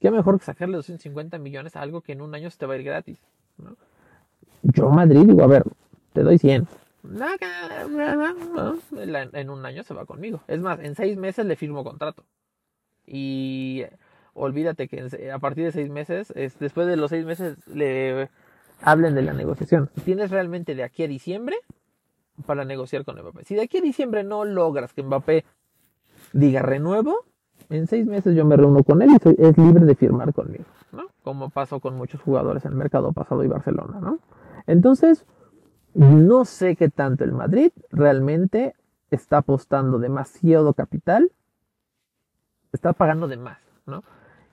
Qué 0.00 0.10
mejor 0.10 0.38
que 0.38 0.44
sacarle 0.44 0.76
250 0.76 1.38
millones 1.38 1.76
a 1.76 1.82
algo 1.82 2.00
que 2.00 2.12
en 2.12 2.22
un 2.22 2.34
año 2.34 2.50
se 2.50 2.58
te 2.58 2.66
va 2.66 2.74
a 2.74 2.76
ir 2.76 2.84
gratis. 2.84 3.18
Yo 4.62 4.88
Madrid 4.90 5.26
digo, 5.26 5.42
a 5.42 5.46
ver, 5.46 5.64
te 6.12 6.22
doy 6.22 6.38
100. 6.38 6.66
En 9.32 9.50
un 9.50 9.66
año 9.66 9.82
se 9.82 9.94
va 9.94 10.06
conmigo. 10.06 10.40
Es 10.48 10.60
más, 10.60 10.80
en 10.80 10.94
seis 10.94 11.16
meses 11.16 11.44
le 11.46 11.56
firmo 11.56 11.84
contrato. 11.84 12.24
Y 13.06 13.84
olvídate 14.34 14.88
que 14.88 15.30
a 15.30 15.38
partir 15.38 15.64
de 15.64 15.72
seis 15.72 15.90
meses, 15.90 16.32
después 16.58 16.86
de 16.86 16.96
los 16.96 17.10
seis 17.10 17.24
meses, 17.24 17.56
le 17.66 18.28
hablen 18.82 19.14
de 19.14 19.22
la 19.22 19.32
negociación. 19.32 19.90
Tienes 20.04 20.30
realmente 20.30 20.74
de 20.74 20.82
aquí 20.82 21.02
a 21.02 21.08
diciembre 21.08 21.56
para 22.46 22.64
negociar 22.64 23.04
con 23.04 23.20
Mbappé. 23.20 23.44
Si 23.44 23.54
de 23.54 23.62
aquí 23.62 23.78
a 23.78 23.82
diciembre 23.82 24.24
no 24.24 24.44
logras 24.44 24.92
que 24.92 25.02
Mbappé 25.02 25.44
diga 26.32 26.62
renuevo, 26.62 27.24
en 27.68 27.86
seis 27.86 28.06
meses 28.06 28.34
yo 28.34 28.44
me 28.44 28.56
reúno 28.56 28.82
con 28.82 29.02
él 29.02 29.10
y 29.10 29.42
es 29.42 29.58
libre 29.58 29.84
de 29.84 29.94
firmar 29.94 30.32
conmigo, 30.32 30.64
¿no? 30.92 31.04
Como 31.22 31.50
pasó 31.50 31.80
con 31.80 31.96
muchos 31.96 32.20
jugadores 32.20 32.64
en 32.64 32.72
el 32.72 32.78
mercado 32.78 33.12
pasado 33.12 33.44
y 33.44 33.48
Barcelona, 33.48 34.00
¿no? 34.00 34.18
Entonces, 34.66 35.24
no 35.94 36.44
sé 36.44 36.76
qué 36.76 36.88
tanto 36.88 37.24
el 37.24 37.32
Madrid 37.32 37.72
realmente 37.90 38.74
está 39.10 39.38
apostando 39.38 39.98
demasiado 39.98 40.72
capital, 40.74 41.32
está 42.72 42.92
pagando 42.92 43.28
de 43.28 43.36
más, 43.36 43.58
¿no? 43.86 44.04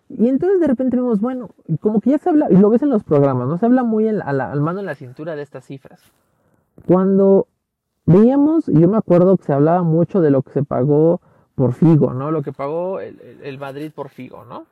Y 0.09 0.29
entonces 0.29 0.59
de 0.59 0.67
repente 0.67 0.95
vemos, 0.95 1.19
bueno, 1.19 1.49
como 1.81 1.99
que 2.01 2.11
ya 2.11 2.17
se 2.17 2.29
habla, 2.29 2.47
y 2.49 2.55
lo 2.55 2.69
ves 2.69 2.81
en 2.81 2.89
los 2.89 3.03
programas, 3.03 3.47
¿no? 3.47 3.57
Se 3.57 3.65
habla 3.65 3.83
muy 3.83 4.07
al 4.07 4.61
mano 4.61 4.79
en 4.79 4.85
la 4.85 4.95
cintura 4.95 5.35
de 5.35 5.41
estas 5.41 5.65
cifras. 5.65 6.01
Cuando 6.85 7.47
veíamos, 8.07 8.65
yo 8.65 8.87
me 8.87 8.97
acuerdo 8.97 9.37
que 9.37 9.43
se 9.43 9.53
hablaba 9.53 9.83
mucho 9.83 10.21
de 10.21 10.31
lo 10.31 10.41
que 10.41 10.51
se 10.51 10.63
pagó 10.63 11.21
por 11.53 11.73
Figo, 11.73 12.13
¿no? 12.13 12.31
Lo 12.31 12.41
que 12.41 12.53
pagó 12.53 12.99
el, 12.99 13.59
Madrid 13.59 13.91
por 13.93 14.09
Figo, 14.09 14.45
¿no? 14.45 14.65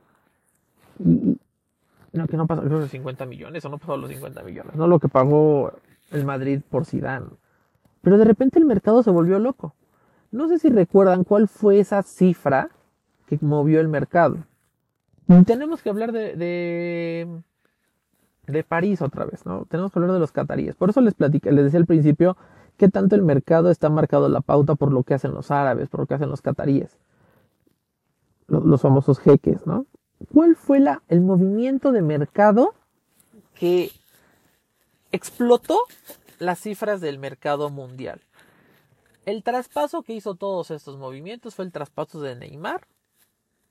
No, 2.13 2.27
que 2.27 2.37
no 2.37 2.47
pasó, 2.47 2.63
que 2.63 2.87
50 2.87 3.25
millones, 3.25 3.65
o 3.65 3.69
no 3.69 3.77
pasó 3.77 3.97
los 3.97 4.09
50 4.09 4.41
millones, 4.43 4.75
no 4.75 4.87
lo 4.87 4.99
que 4.99 5.09
pagó 5.09 5.73
el 6.11 6.25
Madrid 6.25 6.61
por 6.67 6.85
Zidane. 6.85 7.27
Pero 8.01 8.17
de 8.17 8.23
repente 8.23 8.57
el 8.57 8.65
mercado 8.65 9.03
se 9.03 9.11
volvió 9.11 9.37
loco. 9.39 9.75
No 10.31 10.47
sé 10.47 10.59
si 10.59 10.69
recuerdan 10.69 11.23
cuál 11.23 11.47
fue 11.47 11.79
esa 11.79 12.03
cifra 12.03 12.69
que 13.27 13.37
movió 13.41 13.81
el 13.81 13.89
mercado. 13.89 14.37
tenemos 15.45 15.81
que 15.81 15.89
hablar 15.89 16.11
de, 16.11 16.35
de, 16.35 17.41
de, 18.47 18.63
París 18.63 19.01
otra 19.01 19.25
vez, 19.25 19.45
¿no? 19.45 19.65
Tenemos 19.65 19.91
que 19.91 19.99
hablar 19.99 20.13
de 20.13 20.19
los 20.19 20.31
cataríes. 20.31 20.75
Por 20.75 20.91
eso 20.91 21.01
les 21.01 21.15
platiqué, 21.15 21.51
les 21.51 21.65
decía 21.65 21.79
al 21.79 21.85
principio 21.85 22.37
que 22.77 22.89
tanto 22.89 23.15
el 23.15 23.23
mercado 23.23 23.69
está 23.69 23.89
marcado 23.89 24.29
la 24.29 24.41
pauta 24.41 24.75
por 24.75 24.91
lo 24.91 25.03
que 25.03 25.13
hacen 25.13 25.33
los 25.33 25.51
árabes, 25.51 25.89
por 25.89 26.01
lo 26.01 26.05
que 26.05 26.15
hacen 26.15 26.29
los 26.29 26.41
cataríes. 26.41 26.97
Los, 28.47 28.63
los 28.63 28.81
famosos 28.81 29.19
jeques, 29.19 29.65
¿no? 29.65 29.85
¿Cuál 30.33 30.55
fue 30.55 30.79
la, 30.79 31.01
el 31.07 31.21
movimiento 31.21 31.91
de 31.91 32.01
mercado 32.01 32.73
que 33.53 33.91
explotó 35.11 35.79
las 36.39 36.59
cifras 36.59 37.01
del 37.01 37.19
mercado 37.19 37.69
mundial? 37.69 38.21
El 39.25 39.43
traspaso 39.43 40.03
que 40.03 40.13
hizo 40.13 40.35
todos 40.35 40.71
estos 40.71 40.97
movimientos 40.97 41.55
fue 41.55 41.65
el 41.65 41.71
traspaso 41.71 42.21
de 42.21 42.35
Neymar 42.35 42.87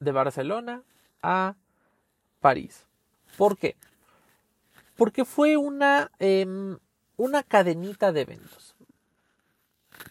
de 0.01 0.13
Barcelona 0.13 0.83
a 1.23 1.55
París. 2.41 2.87
¿Por 3.39 3.57
qué? 3.57 3.77
Porque 4.97 5.25
fue 5.25 5.57
una, 5.57 6.11
em, 6.19 6.79
una 7.17 7.43
cadenita 7.43 8.13
de 8.13 8.23
eventos. 8.23 8.74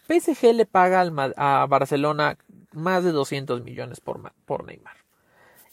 PSG 0.06 0.54
le 0.54 0.66
paga 0.66 1.02
a 1.36 1.66
Barcelona 1.66 2.38
más 2.72 3.04
de 3.04 3.12
200 3.12 3.62
millones 3.62 4.00
por, 4.00 4.32
por 4.44 4.64
Neymar. 4.64 4.96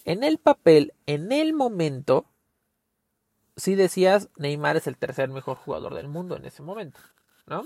En 0.05 0.23
el 0.23 0.37
papel, 0.37 0.93
en 1.05 1.31
el 1.31 1.53
momento, 1.53 2.25
si 3.55 3.75
decías 3.75 4.29
Neymar 4.37 4.77
es 4.77 4.87
el 4.87 4.97
tercer 4.97 5.29
mejor 5.29 5.57
jugador 5.57 5.93
del 5.93 6.07
mundo 6.07 6.35
en 6.35 6.45
ese 6.45 6.63
momento, 6.63 6.99
¿no? 7.45 7.65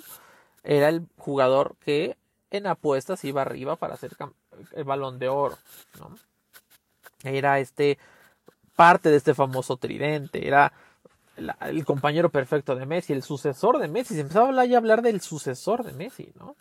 Era 0.64 0.90
el 0.90 1.08
jugador 1.18 1.76
que 1.80 2.18
en 2.50 2.68
apuestas 2.68 3.24
iba 3.24 3.42
arriba 3.42 3.76
para 3.76 3.94
hacer 3.94 4.12
el 4.74 4.84
balón 4.84 5.20
de 5.20 5.30
oro, 5.30 5.58
¿no? 6.00 6.16
Era 7.24 7.60
este 7.60 7.98
parte 8.76 9.10
de 9.10 9.18
este 9.18 9.34
famoso 9.34 9.78
tridente, 9.78 10.48
era 10.48 10.74
el 11.38 11.86
compañero 11.86 12.30
perfecto 12.30 12.76
de 12.76 12.86
Messi, 12.86 13.14
el 13.14 13.24
sucesor 13.24 13.80
de 13.80 13.88
Messi. 13.88 14.16
Se 14.16 14.22
empezaba 14.22 14.50
a 14.50 14.78
hablar 14.78 15.02
del 15.02 15.22
sucesor 15.22 15.84
de 15.84 15.94
Messi, 15.94 16.32
¿no? 16.40 16.56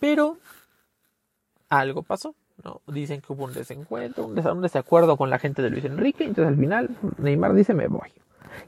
Pero 0.00 0.38
algo 1.68 2.02
pasó, 2.02 2.34
¿no? 2.62 2.80
Dicen 2.86 3.20
que 3.20 3.32
hubo 3.32 3.44
un 3.44 3.52
desencuentro, 3.52 4.26
un 4.26 4.62
desacuerdo 4.62 5.16
con 5.16 5.30
la 5.30 5.38
gente 5.38 5.62
de 5.62 5.70
Luis 5.70 5.84
Enrique, 5.84 6.24
entonces 6.24 6.52
al 6.52 6.60
final 6.60 6.90
Neymar 7.18 7.54
dice 7.54 7.74
me 7.74 7.88
voy. 7.88 8.12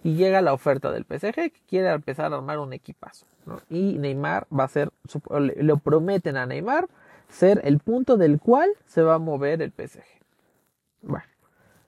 Y 0.04 0.14
llega 0.14 0.42
la 0.42 0.52
oferta 0.52 0.90
del 0.90 1.04
PSG 1.04 1.34
que 1.34 1.62
quiere 1.68 1.90
empezar 1.90 2.32
a 2.32 2.36
armar 2.36 2.58
un 2.58 2.72
equipazo, 2.72 3.26
¿no? 3.46 3.60
Y 3.70 3.98
Neymar 3.98 4.46
va 4.56 4.64
a 4.64 4.68
ser, 4.68 4.90
le 5.30 5.76
prometen 5.76 6.36
a 6.36 6.46
Neymar 6.46 6.88
ser 7.28 7.60
el 7.64 7.78
punto 7.78 8.16
del 8.16 8.40
cual 8.40 8.70
se 8.86 9.02
va 9.02 9.14
a 9.14 9.18
mover 9.18 9.62
el 9.62 9.72
PSG. 9.72 10.02
Bueno, 11.02 11.26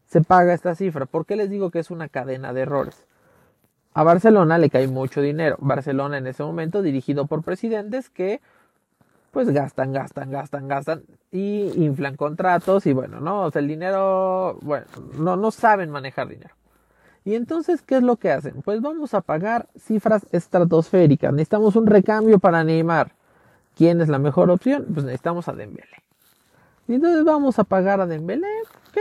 se 0.07 0.21
paga 0.21 0.55
esta 0.55 0.75
cifra. 0.75 1.07
¿Por 1.07 1.27
qué 1.27 1.37
les 1.37 1.51
digo 1.51 1.71
que 1.71 1.79
es 1.79 1.91
una 1.91 2.09
cadena 2.09 2.53
de 2.53 2.63
errores? 2.63 3.07
A 3.93 4.05
Barcelona 4.05 4.59
le 4.59 4.71
cae 4.71 4.87
mucho 4.87 5.21
dinero. 5.21 5.57
Barcelona 5.61 6.19
en 6.19 6.27
ese 6.27 6.43
momento 6.43 6.83
dirigido 6.83 7.27
por 7.27 7.43
presidentes 7.43 8.09
que 8.09 8.41
pues 9.33 9.49
gastan, 9.51 9.93
gastan, 9.93 10.31
gastan, 10.31 10.69
gastan 10.69 11.03
y 11.31 11.73
inflan 11.85 12.17
contratos 12.17 12.87
y 12.87 12.93
bueno, 12.93 13.21
no, 13.21 13.49
el 13.49 13.69
dinero, 13.69 14.59
bueno, 14.63 14.87
no, 15.19 15.37
no 15.37 15.51
saben 15.51 15.91
manejar 15.91 16.29
dinero. 16.29 16.55
Y 17.25 17.35
entonces, 17.35 17.83
¿qué 17.83 17.97
es 17.97 18.03
lo 18.03 18.17
que 18.17 18.33
hacen? 18.33 18.63
Pues 18.63 18.81
vamos 18.81 19.15
a 19.15 19.21
pagar 19.21 19.69
cifras 19.79 20.27
estratosféricas. 20.33 21.33
Necesitamos 21.33 21.77
un 21.77 21.87
recambio 21.87 22.39
para 22.39 22.65
Neymar. 22.65 23.13
¿Quién 23.77 24.01
es 24.01 24.09
la 24.09 24.19
mejor 24.19 24.51
opción? 24.51 24.87
Pues 24.93 25.05
necesitamos 25.05 25.47
a 25.49 25.53
Dembélé. 25.53 26.03
Y 26.89 26.95
entonces 26.95 27.25
vamos 27.25 27.59
a 27.59 27.65
pagar 27.65 28.01
a 28.01 28.07
Dembélé, 28.07 28.49
que 28.93 29.01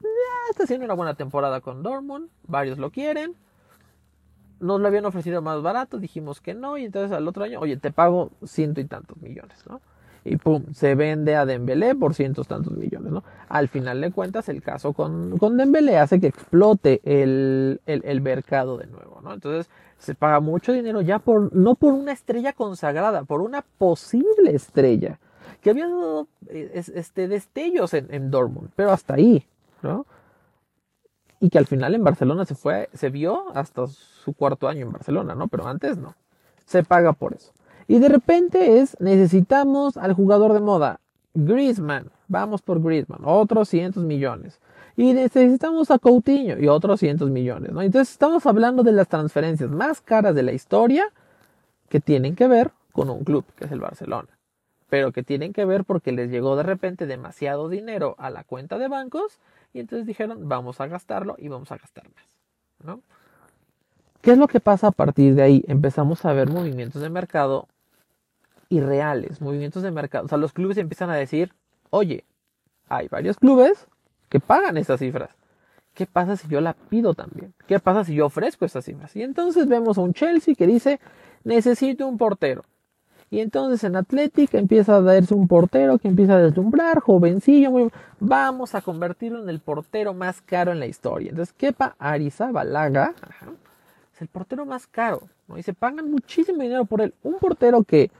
ya 0.00 0.50
está 0.50 0.64
haciendo 0.64 0.84
una 0.84 0.94
buena 0.94 1.14
temporada 1.14 1.60
con 1.60 1.82
Dortmund. 1.82 2.28
Varios 2.46 2.78
lo 2.78 2.90
quieren 2.90 3.34
nos 4.60 4.80
lo 4.80 4.86
habían 4.86 5.06
ofrecido 5.06 5.42
más 5.42 5.62
barato, 5.62 5.98
dijimos 5.98 6.40
que 6.40 6.54
no, 6.54 6.78
y 6.78 6.84
entonces 6.84 7.12
al 7.12 7.26
otro 7.26 7.44
año, 7.44 7.60
oye, 7.60 7.76
te 7.76 7.90
pago 7.90 8.30
ciento 8.44 8.80
y 8.80 8.84
tantos 8.84 9.20
millones, 9.20 9.64
¿no? 9.68 9.80
Y 10.22 10.36
pum, 10.36 10.64
se 10.74 10.94
vende 10.94 11.34
a 11.34 11.46
Dembélé 11.46 11.94
por 11.94 12.14
cientos 12.14 12.46
tantos 12.46 12.76
millones, 12.76 13.10
¿no? 13.10 13.24
Al 13.48 13.68
final 13.68 14.02
de 14.02 14.12
cuentas, 14.12 14.50
el 14.50 14.62
caso 14.62 14.92
con, 14.92 15.38
con 15.38 15.56
Dembélé 15.56 15.96
hace 15.96 16.20
que 16.20 16.26
explote 16.26 17.00
el, 17.04 17.80
el, 17.86 18.20
mercado 18.20 18.76
de 18.76 18.86
nuevo, 18.86 19.20
¿no? 19.22 19.32
Entonces, 19.32 19.70
se 19.98 20.14
paga 20.14 20.40
mucho 20.40 20.72
dinero 20.72 21.00
ya 21.00 21.18
por, 21.18 21.54
no 21.54 21.74
por 21.74 21.94
una 21.94 22.12
estrella 22.12 22.52
consagrada, 22.52 23.24
por 23.24 23.40
una 23.40 23.62
posible 23.78 24.54
estrella, 24.54 25.18
que 25.62 25.70
había 25.70 25.88
dado 25.88 26.28
eh, 26.48 26.70
este, 26.74 27.26
destellos 27.26 27.94
en, 27.94 28.12
en 28.12 28.30
Dortmund, 28.30 28.70
pero 28.76 28.92
hasta 28.92 29.14
ahí, 29.14 29.46
¿no? 29.82 30.04
Y 31.40 31.48
que 31.48 31.58
al 31.58 31.66
final 31.66 31.94
en 31.94 32.04
Barcelona 32.04 32.44
se 32.44 32.54
fue, 32.54 32.90
se 32.92 33.08
vio 33.08 33.44
hasta 33.54 33.86
su 33.86 34.34
cuarto 34.34 34.68
año 34.68 34.82
en 34.82 34.92
Barcelona, 34.92 35.34
¿no? 35.34 35.48
Pero 35.48 35.66
antes 35.66 35.96
no. 35.96 36.14
Se 36.66 36.84
paga 36.84 37.14
por 37.14 37.32
eso. 37.32 37.52
Y 37.88 37.98
de 37.98 38.08
repente 38.08 38.78
es, 38.78 38.96
necesitamos 39.00 39.96
al 39.96 40.12
jugador 40.12 40.52
de 40.52 40.60
moda, 40.60 41.00
Griezmann, 41.34 42.10
vamos 42.28 42.62
por 42.62 42.82
Griezmann, 42.82 43.22
otros 43.24 43.68
cientos 43.68 44.04
millones. 44.04 44.60
Y 44.96 45.14
necesitamos 45.14 45.90
a 45.90 45.98
Coutinho 45.98 46.58
y 46.58 46.68
otros 46.68 47.00
cientos 47.00 47.30
millones, 47.30 47.72
¿no? 47.72 47.80
Entonces 47.80 48.12
estamos 48.12 48.44
hablando 48.46 48.82
de 48.82 48.92
las 48.92 49.08
transferencias 49.08 49.70
más 49.70 50.00
caras 50.02 50.34
de 50.34 50.42
la 50.42 50.52
historia 50.52 51.10
que 51.88 52.00
tienen 52.00 52.36
que 52.36 52.48
ver 52.48 52.70
con 52.92 53.08
un 53.08 53.24
club, 53.24 53.44
que 53.56 53.64
es 53.64 53.72
el 53.72 53.80
Barcelona. 53.80 54.28
Pero 54.90 55.12
que 55.12 55.22
tienen 55.22 55.52
que 55.52 55.64
ver 55.64 55.84
porque 55.84 56.12
les 56.12 56.30
llegó 56.30 56.54
de 56.56 56.64
repente 56.64 57.06
demasiado 57.06 57.68
dinero 57.68 58.14
a 58.18 58.28
la 58.28 58.44
cuenta 58.44 58.76
de 58.76 58.88
bancos 58.88 59.38
y 59.72 59.80
entonces 59.80 60.06
dijeron, 60.06 60.48
vamos 60.48 60.80
a 60.80 60.86
gastarlo 60.86 61.36
y 61.38 61.48
vamos 61.48 61.70
a 61.72 61.76
gastar 61.76 62.04
más. 62.04 62.24
¿no? 62.84 63.02
¿Qué 64.20 64.32
es 64.32 64.38
lo 64.38 64.48
que 64.48 64.60
pasa 64.60 64.88
a 64.88 64.92
partir 64.92 65.34
de 65.34 65.42
ahí? 65.42 65.64
Empezamos 65.66 66.24
a 66.24 66.32
ver 66.32 66.50
movimientos 66.50 67.00
de 67.00 67.08
mercado 67.08 67.68
irreales, 68.68 69.40
movimientos 69.40 69.82
de 69.82 69.90
mercado. 69.90 70.26
O 70.26 70.28
sea, 70.28 70.38
los 70.38 70.52
clubes 70.52 70.76
empiezan 70.76 71.10
a 71.10 71.16
decir, 71.16 71.52
oye, 71.90 72.24
hay 72.88 73.08
varios 73.08 73.36
clubes 73.36 73.86
que 74.28 74.40
pagan 74.40 74.76
estas 74.76 75.00
cifras. 75.00 75.30
¿Qué 75.94 76.06
pasa 76.06 76.36
si 76.36 76.48
yo 76.48 76.60
la 76.60 76.74
pido 76.74 77.14
también? 77.14 77.52
¿Qué 77.66 77.78
pasa 77.80 78.04
si 78.04 78.14
yo 78.14 78.26
ofrezco 78.26 78.64
estas 78.64 78.84
cifras? 78.84 79.14
Y 79.16 79.22
entonces 79.22 79.66
vemos 79.68 79.98
a 79.98 80.02
un 80.02 80.14
Chelsea 80.14 80.54
que 80.54 80.66
dice, 80.66 81.00
necesito 81.44 82.06
un 82.06 82.16
portero. 82.16 82.62
Y 83.30 83.38
entonces 83.38 83.84
en 83.84 83.94
Athletic 83.94 84.54
empieza 84.54 84.96
a 84.96 85.00
darse 85.00 85.34
un 85.34 85.46
portero 85.46 85.98
que 85.98 86.08
empieza 86.08 86.34
a 86.34 86.42
deslumbrar, 86.42 86.98
jovencillo, 86.98 87.70
muy... 87.70 87.90
vamos 88.18 88.74
a 88.74 88.82
convertirlo 88.82 89.40
en 89.40 89.48
el 89.48 89.60
portero 89.60 90.14
más 90.14 90.40
caro 90.40 90.72
en 90.72 90.80
la 90.80 90.86
historia. 90.86 91.30
Entonces 91.30 91.54
Kepa 91.56 91.94
Arizabalaga 92.00 93.14
es 94.12 94.20
el 94.20 94.26
portero 94.26 94.66
más 94.66 94.88
caro, 94.88 95.22
¿no? 95.46 95.56
Y 95.56 95.62
se 95.62 95.74
pagan 95.74 96.10
muchísimo 96.10 96.60
dinero 96.60 96.86
por 96.86 97.02
él. 97.02 97.14
Un 97.22 97.38
portero 97.38 97.84
que 97.84 98.10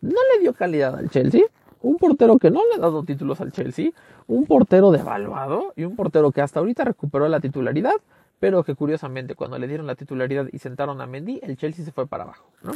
no 0.00 0.18
le 0.32 0.40
dio 0.40 0.54
calidad 0.54 0.96
al 0.96 1.10
Chelsea, 1.10 1.42
un 1.82 1.96
portero 1.96 2.38
que 2.38 2.50
no 2.50 2.60
le 2.70 2.76
ha 2.76 2.78
dado 2.78 3.04
títulos 3.04 3.42
al 3.42 3.52
Chelsea, 3.52 3.90
un 4.26 4.46
portero 4.46 4.90
devaluado 4.90 5.74
y 5.76 5.84
un 5.84 5.94
portero 5.94 6.32
que 6.32 6.40
hasta 6.40 6.60
ahorita 6.60 6.84
recuperó 6.84 7.28
la 7.28 7.40
titularidad, 7.40 7.94
pero 8.40 8.64
que 8.64 8.74
curiosamente 8.74 9.34
cuando 9.34 9.58
le 9.58 9.68
dieron 9.68 9.86
la 9.86 9.94
titularidad 9.94 10.46
y 10.50 10.58
sentaron 10.58 11.02
a 11.02 11.06
Mendy, 11.06 11.40
el 11.42 11.58
Chelsea 11.58 11.84
se 11.84 11.92
fue 11.92 12.06
para 12.06 12.24
abajo, 12.24 12.46
¿no? 12.62 12.72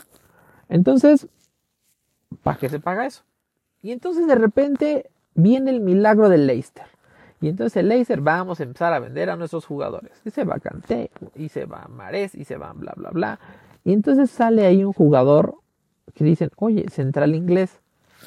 Entonces, 0.68 1.26
¿Para 2.42 2.58
qué 2.58 2.68
se 2.68 2.80
paga 2.80 3.06
eso? 3.06 3.22
Y 3.82 3.92
entonces 3.92 4.26
de 4.26 4.34
repente 4.34 5.10
viene 5.34 5.70
el 5.70 5.80
milagro 5.80 6.28
del 6.28 6.46
Leicester. 6.46 6.86
Y 7.40 7.48
entonces 7.48 7.76
el 7.76 7.88
Leicester 7.88 8.20
vamos 8.20 8.60
a 8.60 8.64
empezar 8.64 8.92
a 8.92 8.98
vender 8.98 9.30
a 9.30 9.36
nuestros 9.36 9.64
jugadores. 9.64 10.12
Y 10.24 10.30
se 10.30 10.44
va 10.44 10.58
Canté, 10.58 11.10
y 11.36 11.48
se 11.48 11.64
va 11.64 11.86
Mares, 11.88 12.34
y 12.34 12.44
se 12.44 12.56
va 12.56 12.72
bla, 12.72 12.92
bla, 12.96 13.10
bla. 13.10 13.38
Y 13.84 13.92
entonces 13.92 14.30
sale 14.30 14.66
ahí 14.66 14.84
un 14.84 14.92
jugador 14.92 15.54
que 16.14 16.24
dicen, 16.24 16.50
oye, 16.56 16.88
central 16.90 17.34
inglés. 17.34 17.80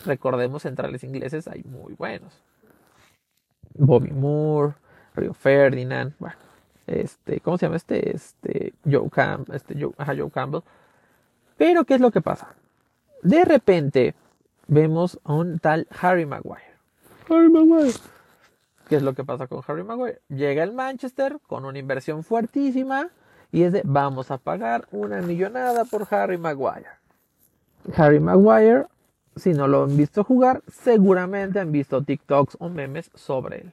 Recordemos, 0.05 0.63
centrales 0.63 1.03
ingleses 1.03 1.47
hay 1.47 1.63
muy 1.63 1.93
buenos. 1.93 2.41
Bobby 3.73 4.11
Moore, 4.11 4.73
Rio 5.15 5.33
Ferdinand, 5.33 6.13
bueno, 6.19 6.37
este, 6.87 7.39
¿cómo 7.41 7.57
se 7.57 7.65
llama 7.65 7.77
este? 7.77 8.15
Este, 8.15 8.73
Joe, 8.89 9.09
Campbell, 9.09 9.55
este, 9.55 9.75
Joe, 9.79 9.93
Joe 9.97 10.31
Campbell. 10.31 10.61
Pero, 11.57 11.83
¿qué 11.83 11.95
es 11.95 12.01
lo 12.01 12.11
que 12.11 12.21
pasa? 12.21 12.55
De 13.23 13.45
repente 13.45 14.15
vemos 14.67 15.19
a 15.23 15.33
un 15.33 15.59
tal 15.59 15.87
Harry 16.01 16.25
Maguire. 16.25 16.63
Harry 17.29 17.49
Maguire. 17.49 17.93
¿Qué 18.89 18.95
es 18.95 19.03
lo 19.03 19.13
que 19.13 19.23
pasa 19.23 19.47
con 19.47 19.61
Harry 19.67 19.83
Maguire? 19.83 20.21
Llega 20.27 20.63
el 20.63 20.73
Manchester 20.73 21.37
con 21.47 21.65
una 21.65 21.77
inversión 21.77 22.23
fuertísima 22.23 23.09
y 23.51 23.63
es 23.63 23.73
de 23.73 23.83
vamos 23.85 24.31
a 24.31 24.37
pagar 24.37 24.87
una 24.91 25.21
millonada 25.21 25.85
por 25.85 26.07
Harry 26.13 26.37
Maguire. 26.37 26.87
Harry 27.95 28.19
Maguire, 28.19 28.87
si 29.35 29.53
no 29.53 29.67
lo 29.67 29.83
han 29.83 29.95
visto 29.95 30.23
jugar, 30.23 30.63
seguramente 30.67 31.59
han 31.59 31.71
visto 31.71 32.01
TikToks 32.03 32.57
o 32.59 32.69
memes 32.69 33.11
sobre 33.13 33.61
él. 33.61 33.71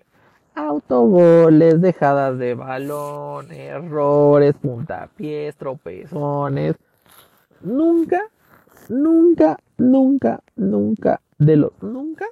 Autogoles, 0.54 1.80
dejadas 1.80 2.38
de 2.38 2.54
balón, 2.54 3.50
errores, 3.50 4.54
puntapiés, 4.56 5.56
tropezones. 5.56 6.76
Nunca 7.62 8.20
nunca, 8.88 9.58
nunca, 9.76 10.42
nunca, 10.56 11.20
de 11.38 11.56
los 11.56 11.72
nunca, 11.82 12.26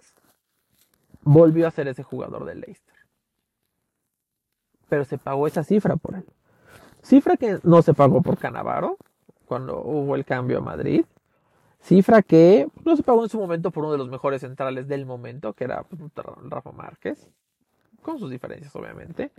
volvió 1.22 1.66
a 1.66 1.70
ser 1.70 1.88
ese 1.88 2.02
jugador 2.02 2.44
del 2.44 2.60
Leicester. 2.60 2.94
pero 4.88 5.04
se 5.04 5.18
pagó 5.18 5.46
esa 5.46 5.64
cifra 5.64 5.96
por 5.96 6.14
él. 6.14 6.24
Cifra 7.02 7.36
que 7.36 7.58
no 7.62 7.82
se 7.82 7.94
pagó 7.94 8.22
por 8.22 8.38
Canavaro 8.38 8.96
cuando 9.46 9.80
hubo 9.82 10.14
el 10.14 10.24
cambio 10.24 10.58
a 10.58 10.60
Madrid. 10.60 11.04
Cifra 11.80 12.22
que 12.22 12.68
no 12.84 12.96
se 12.96 13.02
pagó 13.02 13.22
en 13.22 13.28
su 13.28 13.38
momento 13.38 13.70
por 13.70 13.84
uno 13.84 13.92
de 13.92 13.98
los 13.98 14.08
mejores 14.08 14.40
centrales 14.40 14.88
del 14.88 15.06
momento, 15.06 15.52
que 15.52 15.64
era 15.64 15.84
Rafa 16.48 16.72
Márquez, 16.72 17.28
con 18.02 18.18
sus 18.18 18.30
diferencias 18.30 18.74
obviamente. 18.74 19.30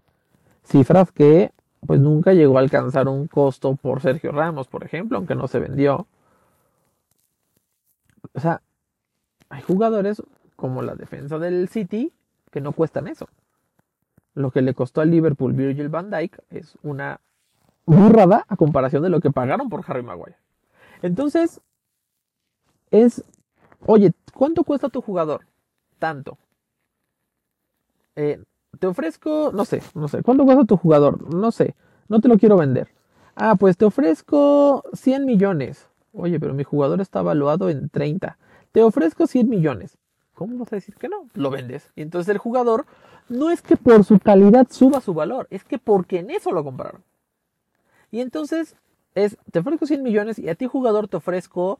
Cifras 0.64 1.12
que 1.12 1.52
pues 1.86 2.00
nunca 2.00 2.34
llegó 2.34 2.58
a 2.58 2.62
alcanzar 2.62 3.08
un 3.08 3.28
costo 3.28 3.76
por 3.76 4.02
Sergio 4.02 4.32
Ramos, 4.32 4.68
por 4.68 4.84
ejemplo, 4.84 5.18
aunque 5.18 5.36
no 5.36 5.48
se 5.48 5.60
vendió. 5.60 6.08
O 8.34 8.40
sea, 8.40 8.62
hay 9.50 9.62
jugadores 9.62 10.22
como 10.56 10.82
la 10.82 10.96
defensa 10.96 11.40
del 11.40 11.70
City 11.70 12.12
que 12.52 12.62
no 12.62 12.72
cuestan 12.72 13.08
eso. 13.08 13.28
Lo 14.34 14.52
que 14.52 14.62
le 14.62 14.74
costó 14.74 15.02
al 15.02 15.12
Liverpool 15.12 15.54
Virgil 15.54 15.90
van 15.90 16.10
Dijk 16.10 16.40
es 16.50 16.78
una 16.84 17.20
burrada 17.86 18.46
a 18.48 18.56
comparación 18.56 19.02
de 19.02 19.10
lo 19.10 19.22
que 19.22 19.32
pagaron 19.32 19.70
por 19.70 19.84
Harry 19.88 20.04
Maguire. 20.04 20.38
Entonces, 21.02 21.62
es, 22.92 23.24
oye, 23.86 24.14
¿cuánto 24.34 24.64
cuesta 24.64 24.90
tu 24.90 25.02
jugador? 25.02 25.46
Tanto. 26.00 26.38
Eh, 28.16 28.44
te 28.80 28.88
ofrezco, 28.88 29.52
no 29.54 29.66
sé, 29.66 29.82
no 29.96 30.08
sé, 30.08 30.22
¿cuánto 30.24 30.46
cuesta 30.46 30.66
tu 30.66 30.78
jugador? 30.78 31.34
No 31.34 31.52
sé, 31.52 31.76
no 32.08 32.20
te 32.20 32.28
lo 32.28 32.38
quiero 32.38 32.58
vender. 32.58 32.90
Ah, 33.36 33.56
pues 33.56 33.78
te 33.78 33.86
ofrezco 33.86 34.84
100 34.94 35.26
millones. 35.26 35.90
Oye, 36.18 36.40
pero 36.40 36.54
mi 36.56 36.64
jugador 36.64 37.00
está 37.00 37.20
evaluado 37.20 37.70
en 37.70 37.90
30. 37.90 38.38
Te 38.72 38.82
ofrezco 38.82 39.28
100 39.28 39.48
millones. 39.48 39.98
¿Cómo 40.34 40.58
vas 40.58 40.74
a 40.74 40.78
decir 40.78 40.96
que 40.96 41.10
no? 41.10 41.28
Lo 41.36 41.52
vendes. 41.52 41.92
Y 41.96 42.02
entonces 42.02 42.30
el 42.30 42.40
jugador 42.40 42.86
no 43.30 43.52
es 43.52 43.62
que 43.62 43.78
por 43.78 44.04
su 44.04 44.20
calidad 44.20 44.68
suba 44.70 45.00
su 45.00 45.14
valor, 45.14 45.48
es 45.52 45.64
que 45.64 45.78
porque 45.78 46.20
en 46.20 46.32
eso 46.32 46.52
lo 46.52 46.64
compraron. 46.64 47.04
Y 48.10 48.22
entonces 48.22 48.76
es, 49.16 49.38
te 49.52 49.60
ofrezco 49.60 49.86
100 49.86 50.02
millones 50.02 50.40
y 50.40 50.50
a 50.50 50.56
ti 50.56 50.66
jugador 50.66 51.08
te 51.08 51.18
ofrezco 51.18 51.80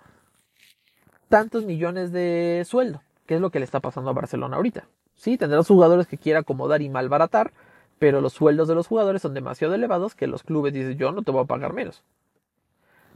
tantos 1.30 1.66
millones 1.66 2.12
de 2.12 2.64
sueldo, 2.66 3.02
que 3.26 3.36
es 3.36 3.42
lo 3.42 3.50
que 3.50 3.60
le 3.60 3.66
está 3.66 3.80
pasando 3.80 4.12
a 4.12 4.14
Barcelona 4.14 4.58
ahorita. 4.58 4.88
Sí, 5.16 5.38
tendrás 5.38 5.68
jugadores 5.68 6.06
que 6.06 6.18
quiera 6.18 6.42
acomodar 6.42 6.84
y 6.84 6.90
malbaratar, 6.90 7.54
pero 7.98 8.22
los 8.22 8.34
sueldos 8.34 8.68
de 8.68 8.76
los 8.76 8.88
jugadores 8.88 9.24
son 9.24 9.34
demasiado 9.34 9.74
elevados 9.74 10.14
que 10.14 10.28
los 10.28 10.44
clubes 10.44 10.74
dicen 10.74 10.98
yo 10.98 11.12
no 11.12 11.24
te 11.24 11.32
voy 11.32 11.44
a 11.44 11.48
pagar 11.48 11.74
menos. 11.74 12.04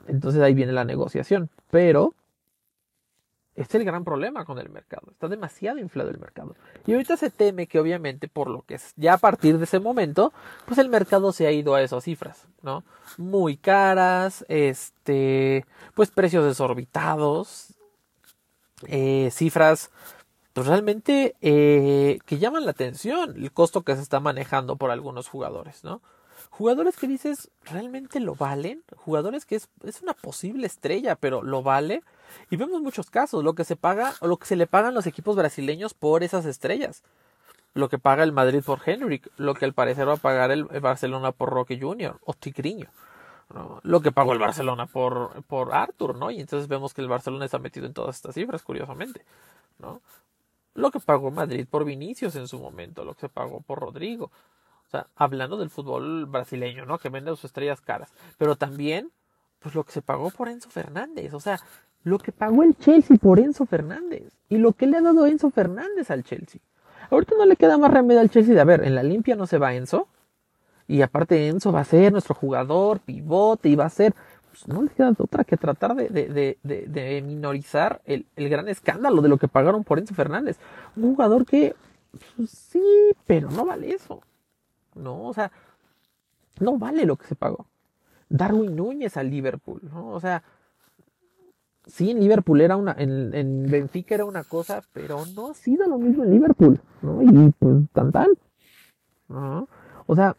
Entonces 0.08 0.42
ahí 0.42 0.54
viene 0.54 0.72
la 0.72 0.86
negociación. 0.86 1.50
Pero 1.70 2.14
este 3.56 3.78
es 3.78 3.82
el 3.82 3.86
gran 3.86 4.04
problema 4.04 4.46
con 4.46 4.60
el 4.60 4.70
mercado. 4.70 5.08
Está 5.12 5.28
demasiado 5.28 5.78
inflado 5.78 6.10
el 6.10 6.18
mercado. 6.18 6.56
Y 6.88 6.94
ahorita 6.94 7.18
se 7.18 7.30
teme 7.30 7.68
que 7.68 7.80
obviamente 7.80 8.28
por 8.28 8.50
lo 8.50 8.62
que 8.64 8.76
es 8.76 8.94
ya 8.96 9.14
a 9.14 9.18
partir 9.18 9.58
de 9.58 9.66
ese 9.66 9.80
momento, 9.80 10.34
pues 10.66 10.80
el 10.80 10.90
mercado 10.90 11.34
se 11.34 11.48
ha 11.48 11.52
ido 11.52 11.76
a 11.76 11.82
esas 11.82 12.06
cifras, 12.06 12.48
¿no? 12.62 12.84
Muy 13.18 13.58
caras, 13.58 14.46
este, 14.48 15.66
pues 15.94 16.12
precios 16.12 16.46
desorbitados, 16.46 17.74
eh, 18.88 19.30
cifras 19.32 19.92
pues 20.54 20.68
realmente 20.68 21.36
eh, 21.42 22.20
que 22.26 22.38
llaman 22.38 22.66
la 22.66 22.72
atención 22.72 23.36
el 23.38 23.52
costo 23.52 23.84
que 23.84 23.96
se 23.96 24.02
está 24.02 24.20
manejando 24.20 24.76
por 24.76 24.92
algunos 24.92 25.30
jugadores, 25.30 25.84
¿no? 25.84 26.02
Jugadores 26.52 26.98
que 26.98 27.08
dices, 27.08 27.50
¿realmente 27.64 28.20
lo 28.20 28.36
valen? 28.36 28.84
Jugadores 28.98 29.46
que 29.46 29.56
es, 29.56 29.70
es 29.84 30.02
una 30.02 30.14
posible 30.14 30.68
estrella, 30.68 31.16
pero 31.16 31.42
¿lo 31.42 31.64
vale? 31.64 32.04
Y 32.50 32.58
vemos 32.58 32.82
muchos 32.82 33.10
casos, 33.10 33.44
lo 33.44 33.56
que 33.56 33.64
se 33.64 33.78
paga 33.78 34.14
o 34.20 34.28
lo 34.28 34.38
que 34.38 34.46
se 34.46 34.58
le 34.58 34.68
pagan 34.68 34.94
los 34.94 35.08
equipos 35.08 35.38
brasileños 35.38 35.94
por 35.94 36.24
esas 36.24 36.46
estrellas. 36.46 37.04
Lo 37.74 37.88
que 37.88 37.98
paga 37.98 38.24
el 38.24 38.34
Madrid 38.34 38.62
por 38.66 38.82
Henrik, 38.86 39.32
lo 39.38 39.54
que 39.54 39.64
al 39.64 39.74
parecer 39.74 40.08
va 40.08 40.16
a 40.16 40.18
pagar 40.18 40.52
el, 40.52 40.66
Barcelona 40.66 41.32
por 41.32 41.50
Roque 41.50 41.80
Jr. 41.80 42.20
o 42.26 42.34
Tigriño. 42.34 42.90
Lo 43.84 44.02
que 44.02 44.12
pagó 44.12 44.34
el 44.34 44.40
Barcelona 44.40 44.88
por, 44.88 45.44
por 45.44 45.74
Arthur, 45.74 46.18
¿no? 46.18 46.32
Y 46.32 46.42
entonces 46.42 46.68
vemos 46.68 46.94
que 46.94 47.02
el 47.02 47.08
Barcelona 47.08 47.46
está 47.46 47.60
metido 47.60 47.86
en 47.86 47.94
todas 47.94 48.18
estas 48.18 48.36
cifras, 48.36 48.62
curiosamente, 48.62 49.26
¿no? 49.80 50.02
Lo 50.74 50.92
que 50.92 51.00
pagó 51.00 51.32
Madrid 51.32 51.66
por 51.70 51.84
Vinicius 51.86 52.36
en 52.36 52.48
su 52.48 52.60
momento, 52.60 53.04
lo 53.04 53.14
que 53.14 53.22
se 53.22 53.30
pagó 53.30 53.62
por 53.62 53.80
Rodrigo. 53.80 54.32
O 54.92 54.98
sea, 54.98 55.08
hablando 55.16 55.56
del 55.56 55.70
fútbol 55.70 56.26
brasileño, 56.26 56.86
¿no? 56.86 56.98
Que 56.98 57.08
vende 57.08 57.32
sus 57.32 57.46
estrellas 57.46 57.80
caras. 57.80 58.12
Pero 58.38 58.58
también, 58.58 59.10
pues 59.60 59.74
lo 59.74 59.86
que 59.86 59.94
se 59.94 60.02
pagó 60.02 60.32
por 60.32 60.50
Enzo 60.50 60.70
Fernández. 60.70 61.34
O 61.34 61.40
sea, 61.40 61.62
lo 62.04 62.20
que 62.20 62.34
pagó 62.34 62.62
el 62.64 62.76
Chelsea 62.76 63.16
por 63.16 63.40
Enzo 63.40 63.66
Fernández. 63.66 64.34
Y 64.50 64.58
lo 64.58 64.74
que 64.74 64.88
le 64.88 64.98
ha 64.98 65.02
dado 65.02 65.26
Enzo 65.26 65.50
Fernández 65.50 66.12
al 66.12 66.26
Chelsea. 66.26 66.60
Ahorita 67.10 67.36
no 67.38 67.46
le 67.46 67.56
queda 67.56 67.78
más 67.78 67.90
remedio 67.90 68.20
al 68.20 68.30
Chelsea 68.30 68.54
de, 68.54 68.60
a 68.60 68.66
ver, 68.66 68.84
en 68.84 68.94
la 68.94 69.04
limpia 69.04 69.38
no 69.38 69.48
se 69.48 69.60
va 69.60 69.74
Enzo. 69.74 70.10
Y 70.90 71.04
aparte 71.04 71.48
Enzo 71.48 71.72
va 71.72 71.80
a 71.80 71.86
ser 71.86 72.12
nuestro 72.12 72.36
jugador, 72.36 73.00
pivote, 73.00 73.70
y 73.70 73.76
va 73.78 73.86
a 73.86 73.90
ser 73.90 74.14
pues, 74.50 74.68
no 74.68 74.82
les 74.82 74.92
queda 74.92 75.14
otra 75.18 75.46
que 75.46 75.56
tratar 75.56 75.96
de, 75.96 76.10
de, 76.10 76.58
de, 76.62 76.86
de 76.86 77.22
minorizar 77.22 78.02
el, 78.04 78.26
el, 78.36 78.50
gran 78.50 78.68
escándalo 78.68 79.22
de 79.22 79.30
lo 79.30 79.38
que 79.38 79.48
pagaron 79.48 79.86
por 79.86 80.00
Enzo 80.00 80.16
Fernández. 80.16 80.58
Un 80.98 81.16
jugador 81.16 81.46
que, 81.46 81.78
pues, 82.36 82.50
sí, 82.50 83.16
pero 83.26 83.50
no 83.50 83.64
vale 83.64 83.94
eso. 83.94 84.22
No, 84.96 85.24
o 85.24 85.34
sea, 85.34 85.52
no 86.60 86.78
vale 86.78 87.06
lo 87.06 87.16
que 87.16 87.28
se 87.28 87.36
pagó. 87.36 87.68
Darwin 88.30 88.76
Núñez 88.76 89.18
al 89.18 89.30
Liverpool, 89.30 89.82
¿no? 89.84 90.10
O 90.10 90.20
sea, 90.20 90.44
sí, 91.86 92.12
en 92.12 92.20
Liverpool 92.20 92.62
era 92.62 92.78
una, 92.78 92.96
en, 92.98 93.34
en, 93.34 93.70
Benfica 93.70 94.16
era 94.16 94.26
una 94.26 94.44
cosa, 94.44 94.82
pero 94.94 95.26
no 95.36 95.52
ha 95.52 95.54
sido 95.54 95.88
lo 95.88 95.98
mismo 95.98 96.24
en 96.24 96.32
Liverpool, 96.32 96.80
¿no? 97.02 97.22
Y 97.22 97.52
pues 97.60 97.90
tan 97.94 98.12
tan. 98.12 98.28
¿no? 99.28 99.68
O 100.08 100.16
sea, 100.16 100.36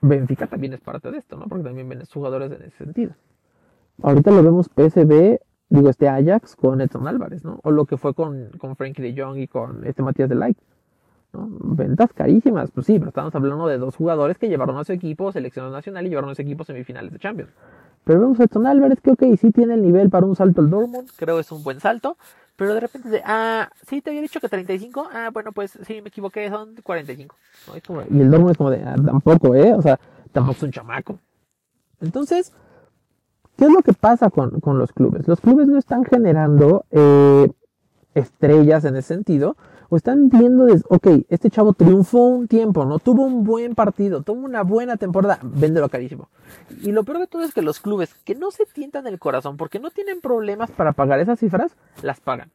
Benfica 0.00 0.46
también 0.46 0.74
es 0.74 0.80
parte 0.80 1.10
de 1.10 1.18
esto, 1.18 1.36
¿no? 1.36 1.46
Porque 1.46 1.64
también 1.64 1.88
ven 1.88 2.02
jugadores 2.12 2.52
en 2.52 2.62
ese 2.62 2.76
sentido. 2.76 3.14
Ahorita 4.02 4.30
lo 4.30 4.42
vemos 4.42 4.68
PSB, 4.68 5.38
digo, 5.68 5.88
este 5.88 6.08
Ajax 6.08 6.56
con 6.56 6.80
Edson 6.80 7.06
Álvarez, 7.06 7.44
¿no? 7.44 7.60
O 7.62 7.70
lo 7.70 7.86
que 7.86 7.96
fue 7.96 8.14
con, 8.14 8.50
con 8.58 8.76
Frankie 8.76 9.02
de 9.02 9.20
Jong 9.20 9.38
y 9.38 9.48
con 9.48 9.86
este 9.86 10.02
Matías 10.02 10.28
de 10.28 10.34
Light. 10.34 10.58
¿No? 11.34 11.48
Ventas 11.50 12.12
carísimas, 12.12 12.70
pues 12.70 12.86
sí, 12.86 12.98
pero 12.98 13.08
estamos 13.08 13.34
hablando 13.34 13.66
de 13.66 13.78
dos 13.78 13.96
jugadores 13.96 14.38
que 14.38 14.48
llevaron 14.48 14.78
a 14.78 14.84
su 14.84 14.92
equipo 14.92 15.32
selección 15.32 15.70
nacional 15.70 16.06
y 16.06 16.08
llevaron 16.08 16.30
a 16.30 16.34
su 16.34 16.42
equipo 16.42 16.64
semifinales 16.64 17.12
de 17.12 17.18
Champions. 17.18 17.50
Pero 18.04 18.20
vemos 18.20 18.40
a 18.40 18.44
Edson 18.44 18.66
Álvarez 18.66 19.00
que, 19.00 19.10
ok, 19.10 19.22
sí 19.38 19.50
tiene 19.50 19.74
el 19.74 19.82
nivel 19.82 20.10
para 20.10 20.26
un 20.26 20.36
salto 20.36 20.60
al 20.60 20.70
Dortmund, 20.70 21.10
creo 21.16 21.36
que 21.36 21.40
es 21.42 21.52
un 21.52 21.62
buen 21.62 21.80
salto, 21.80 22.16
pero 22.56 22.72
de 22.74 22.80
repente 22.80 23.08
de, 23.08 23.22
ah, 23.24 23.68
sí, 23.86 24.00
te 24.00 24.10
había 24.10 24.22
dicho 24.22 24.40
que 24.40 24.48
35, 24.48 25.08
ah, 25.12 25.30
bueno, 25.32 25.52
pues 25.52 25.78
sí, 25.86 26.00
me 26.00 26.08
equivoqué, 26.08 26.48
son 26.48 26.76
45. 26.82 27.36
¿no? 27.68 28.02
y 28.10 28.20
el 28.20 28.30
Dortmund 28.30 28.52
es 28.52 28.56
como 28.56 28.70
de, 28.70 28.82
ah, 28.82 28.96
tampoco, 29.04 29.54
¿eh? 29.54 29.74
O 29.74 29.82
sea, 29.82 29.98
tampoco 30.32 30.56
es 30.56 30.62
un 30.62 30.70
chamaco. 30.70 31.18
Entonces, 32.00 32.52
¿Qué 33.56 33.66
es 33.66 33.70
lo 33.70 33.82
que 33.82 33.92
pasa 33.92 34.30
con, 34.30 34.60
con 34.60 34.78
los 34.78 34.92
clubes? 34.92 35.28
Los 35.28 35.40
clubes 35.40 35.68
no 35.68 35.78
están 35.78 36.04
generando 36.04 36.84
eh, 36.90 37.48
estrellas 38.14 38.84
en 38.84 38.96
ese 38.96 39.14
sentido, 39.14 39.56
o 39.94 39.96
están 39.96 40.28
viendo, 40.28 40.66
ok, 40.88 41.06
este 41.28 41.50
chavo 41.50 41.72
triunfó 41.72 42.18
un 42.18 42.48
tiempo, 42.48 42.84
¿no? 42.84 42.98
Tuvo 42.98 43.24
un 43.24 43.44
buen 43.44 43.76
partido, 43.76 44.22
tuvo 44.22 44.44
una 44.44 44.62
buena 44.62 44.96
temporada, 44.96 45.38
véndelo 45.42 45.88
carísimo. 45.88 46.28
Y 46.82 46.90
lo 46.90 47.04
peor 47.04 47.20
de 47.20 47.26
todo 47.28 47.42
es 47.42 47.54
que 47.54 47.62
los 47.62 47.78
clubes 47.78 48.12
que 48.24 48.34
no 48.34 48.50
se 48.50 48.66
tientan 48.66 49.06
el 49.06 49.20
corazón 49.20 49.56
porque 49.56 49.78
no 49.78 49.90
tienen 49.90 50.20
problemas 50.20 50.72
para 50.72 50.92
pagar 50.92 51.20
esas 51.20 51.38
cifras, 51.38 51.76
las 52.02 52.18
pagan. 52.18 52.50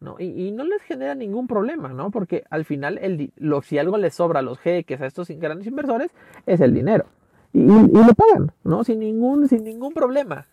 ¿no? 0.00 0.16
Y, 0.18 0.50
no 0.52 0.64
les 0.64 0.80
genera 0.82 1.14
ningún 1.14 1.46
problema, 1.46 1.88
¿no? 1.88 2.10
Porque 2.10 2.44
al 2.48 2.64
final, 2.64 2.98
el, 3.02 3.32
si 3.64 3.78
algo 3.78 3.98
les 3.98 4.14
sobra 4.14 4.38
a 4.38 4.42
los 4.42 4.58
jeques, 4.60 5.00
a 5.00 5.06
estos 5.06 5.28
grandes 5.28 5.66
inversores, 5.66 6.10
es 6.46 6.60
el 6.60 6.72
dinero 6.72 7.04
y, 7.52 7.66
lo 7.66 8.14
pagan, 8.14 8.52
¿no? 8.64 8.84
Sin 8.84 9.00
ningún, 9.00 9.48
sin 9.48 9.64
ningún 9.64 9.92
problema. 9.92 10.46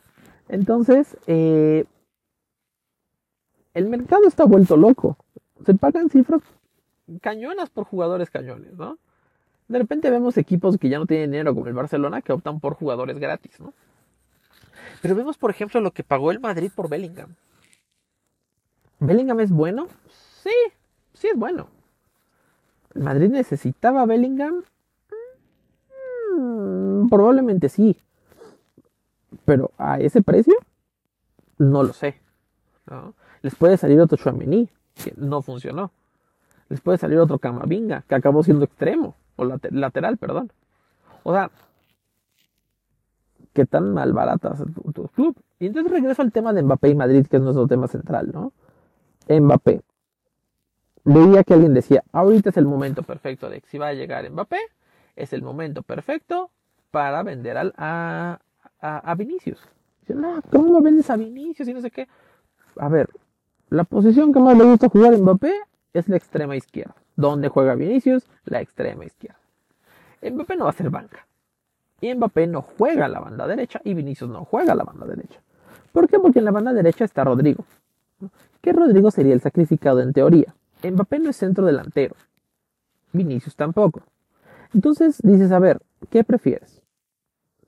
Entonces, 0.49 1.17
eh, 1.27 1.85
el 3.73 3.89
mercado 3.89 4.27
está 4.27 4.45
vuelto 4.45 4.77
loco. 4.77 5.17
Se 5.63 5.73
pagan 5.75 6.09
cifras 6.09 6.41
cañonas 7.21 7.69
por 7.69 7.85
jugadores 7.85 8.29
cañones, 8.29 8.73
¿no? 8.73 8.97
De 9.67 9.79
repente 9.79 10.09
vemos 10.09 10.37
equipos 10.37 10.77
que 10.77 10.89
ya 10.89 10.99
no 10.99 11.05
tienen 11.05 11.31
dinero, 11.31 11.53
como 11.53 11.67
el 11.67 11.73
Barcelona, 11.73 12.21
que 12.21 12.33
optan 12.33 12.59
por 12.59 12.73
jugadores 12.75 13.19
gratis, 13.19 13.59
¿no? 13.59 13.73
Pero 15.01 15.15
vemos, 15.15 15.37
por 15.37 15.51
ejemplo, 15.51 15.79
lo 15.81 15.91
que 15.91 16.03
pagó 16.03 16.31
el 16.31 16.39
Madrid 16.39 16.71
por 16.75 16.89
Bellingham. 16.89 17.35
¿Bellingham 18.99 19.39
es 19.39 19.51
bueno? 19.51 19.87
Sí, 20.43 20.53
sí 21.13 21.27
es 21.27 21.37
bueno. 21.37 21.67
Madrid 22.93 23.29
necesitaba 23.29 24.05
Bellingham 24.05 24.63
Mm, 26.35 27.07
probablemente 27.09 27.69
sí. 27.69 27.97
Pero 29.45 29.71
a 29.77 29.99
ese 29.99 30.21
precio, 30.21 30.55
no 31.57 31.83
lo 31.83 31.93
sé. 31.93 32.19
Les 33.41 33.55
puede 33.55 33.77
salir 33.77 33.99
otro 33.99 34.17
Chuamení, 34.17 34.69
que 35.03 35.13
no 35.17 35.41
funcionó. 35.41 35.91
Les 36.69 36.81
puede 36.81 36.97
salir 36.97 37.19
otro 37.19 37.39
Camavinga, 37.39 38.03
que 38.07 38.15
acabó 38.15 38.43
siendo 38.43 38.65
extremo, 38.65 39.15
o 39.35 39.45
lateral, 39.45 40.17
perdón. 40.17 40.51
O 41.23 41.33
sea, 41.33 41.51
¿qué 43.53 43.65
tan 43.65 43.93
mal 43.93 44.13
baratas 44.13 44.63
tu, 44.73 44.91
tu, 44.91 45.07
club? 45.09 45.35
Y 45.59 45.67
entonces 45.67 45.91
regreso 45.91 46.21
al 46.21 46.31
tema 46.31 46.53
de 46.53 46.63
Mbappé 46.63 46.89
y 46.89 46.95
Madrid, 46.95 47.25
que 47.27 47.37
es 47.37 47.43
nuestro 47.43 47.67
tema 47.67 47.87
central, 47.87 48.31
¿no? 48.33 48.51
Mbappé. 49.29 49.81
Veía 51.03 51.43
que 51.43 51.53
alguien 51.53 51.73
decía, 51.73 52.03
ahorita 52.11 52.49
es 52.49 52.57
el 52.57 52.65
momento 52.65 53.03
perfecto 53.03 53.49
de 53.49 53.61
que 53.61 53.67
si 53.67 53.77
va 53.77 53.87
a 53.87 53.93
llegar 53.93 54.29
Mbappé, 54.29 54.59
es 55.15 55.33
el 55.33 55.43
momento 55.43 55.83
perfecto 55.83 56.49
para 56.91 57.23
vender 57.23 57.57
al, 57.57 57.73
a, 57.77 58.39
a, 58.79 59.15
Vinicius. 59.15 59.59
no, 60.07 60.41
¿cómo 60.51 60.81
vendes 60.81 61.09
a 61.09 61.15
Vinicius 61.15 61.67
y 61.67 61.73
no 61.73 61.81
sé 61.81 61.91
qué? 61.91 62.07
A 62.77 62.89
ver, 62.89 63.09
la 63.69 63.83
posición 63.83 64.31
que 64.33 64.39
más 64.39 64.57
le 64.57 64.63
gusta 64.63 64.89
jugar 64.89 65.13
a 65.13 65.17
Mbappé 65.17 65.53
es 65.93 66.07
la 66.07 66.17
extrema 66.17 66.55
izquierda. 66.55 66.95
¿Dónde 67.15 67.49
juega 67.49 67.75
Vinicius? 67.75 68.27
La 68.45 68.61
extrema 68.61 69.05
izquierda. 69.05 69.39
Mbappé 70.21 70.55
no 70.55 70.65
va 70.65 70.69
a 70.69 70.73
ser 70.73 70.89
banca. 70.89 71.27
Y 72.01 72.13
Mbappé 72.13 72.47
no 72.47 72.61
juega 72.61 73.05
a 73.05 73.09
la 73.09 73.19
banda 73.19 73.47
derecha 73.47 73.81
y 73.83 73.93
Vinicius 73.93 74.29
no 74.29 74.45
juega 74.45 74.73
a 74.73 74.75
la 74.75 74.83
banda 74.83 75.05
derecha. 75.05 75.39
¿Por 75.91 76.07
qué? 76.07 76.19
Porque 76.19 76.39
en 76.39 76.45
la 76.45 76.51
banda 76.51 76.73
derecha 76.73 77.05
está 77.05 77.23
Rodrigo. 77.23 77.65
Que 78.61 78.73
Rodrigo 78.73 79.11
sería 79.11 79.33
el 79.33 79.41
sacrificado 79.41 80.01
en 80.01 80.13
teoría. 80.13 80.53
Mbappé 80.83 81.19
no 81.19 81.29
es 81.29 81.37
centro 81.37 81.65
delantero. 81.65 82.15
Vinicius 83.13 83.55
tampoco. 83.55 84.03
Entonces 84.73 85.19
dices, 85.23 85.51
a 85.51 85.59
ver, 85.59 85.81
¿qué 86.09 86.23
prefieres? 86.23 86.81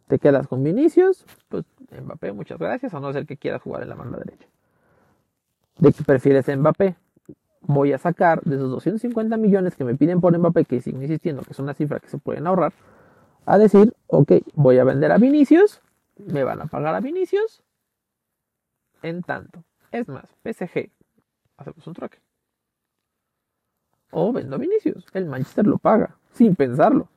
¿Te 0.07 0.19
quedas 0.19 0.47
con 0.47 0.63
Vinicius? 0.63 1.25
Pues 1.47 1.65
Mbappé, 1.89 2.33
muchas 2.33 2.60
gracias, 2.60 2.93
a 2.93 2.99
no 2.99 3.12
ser 3.13 3.25
que 3.25 3.38
quieras 3.38 3.62
jugar 3.62 3.83
en 3.83 3.89
la 3.89 3.95
banda 3.95 4.17
derecha. 4.17 4.47
¿De 5.79 5.93
qué 5.93 6.03
prefieres 6.03 6.47
Mbappé? 6.47 6.95
Voy 7.61 7.93
a 7.93 7.97
sacar 7.97 8.41
de 8.41 8.55
esos 8.55 8.69
250 8.71 9.37
millones 9.37 9.75
que 9.75 9.83
me 9.83 9.95
piden 9.95 10.21
por 10.21 10.37
Mbappé, 10.37 10.65
que 10.65 10.81
siguen 10.81 11.03
insistiendo 11.03 11.43
que 11.43 11.51
es 11.51 11.59
una 11.59 11.73
cifra 11.73 11.99
que 11.99 12.07
se 12.07 12.17
pueden 12.17 12.47
ahorrar, 12.47 12.73
a 13.45 13.57
decir, 13.57 13.93
ok, 14.07 14.31
voy 14.53 14.77
a 14.79 14.83
vender 14.83 15.11
a 15.11 15.17
Vinicius, 15.17 15.81
me 16.17 16.43
van 16.43 16.61
a 16.61 16.65
pagar 16.65 16.95
a 16.95 16.99
Vinicius, 16.99 17.63
en 19.01 19.21
tanto. 19.21 19.63
Es 19.91 20.07
más, 20.07 20.25
PSG, 20.43 20.89
hacemos 21.57 21.87
un 21.87 21.93
troque. 21.93 22.19
O 24.11 24.31
vendo 24.33 24.55
a 24.55 24.59
Vinicius. 24.59 25.05
El 25.13 25.25
Manchester 25.25 25.67
lo 25.67 25.77
paga, 25.77 26.15
sin 26.33 26.55
pensarlo. 26.55 27.09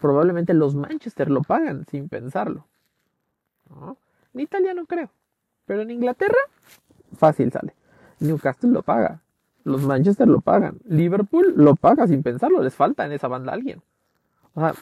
Probablemente 0.00 0.54
los 0.54 0.74
Manchester 0.74 1.30
lo 1.30 1.42
pagan 1.42 1.84
sin 1.86 2.08
pensarlo. 2.08 2.66
En 4.34 4.40
Italia 4.40 4.74
no 4.74 4.86
creo. 4.86 5.10
Pero 5.68 5.82
en 5.82 5.92
Inglaterra, 5.92 6.38
fácil 7.16 7.52
sale. 7.52 7.74
Newcastle 8.18 8.70
lo 8.70 8.82
paga. 8.82 9.20
Los 9.62 9.82
Manchester 9.82 10.26
lo 10.26 10.40
pagan. 10.40 10.78
Liverpool 10.86 11.54
lo 11.56 11.76
paga 11.76 12.08
sin 12.08 12.24
pensarlo. 12.24 12.60
Les 12.60 12.74
falta 12.74 13.06
en 13.06 13.12
esa 13.12 13.28
banda 13.28 13.52
alguien. 13.52 13.80
O 14.54 14.60
sea, 14.60 14.74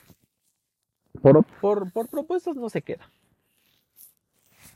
por, 1.21 1.45
por, 1.61 1.93
por 1.93 2.09
propuestas 2.09 2.57
no 2.57 2.71
se 2.71 2.81
queda 2.81 3.05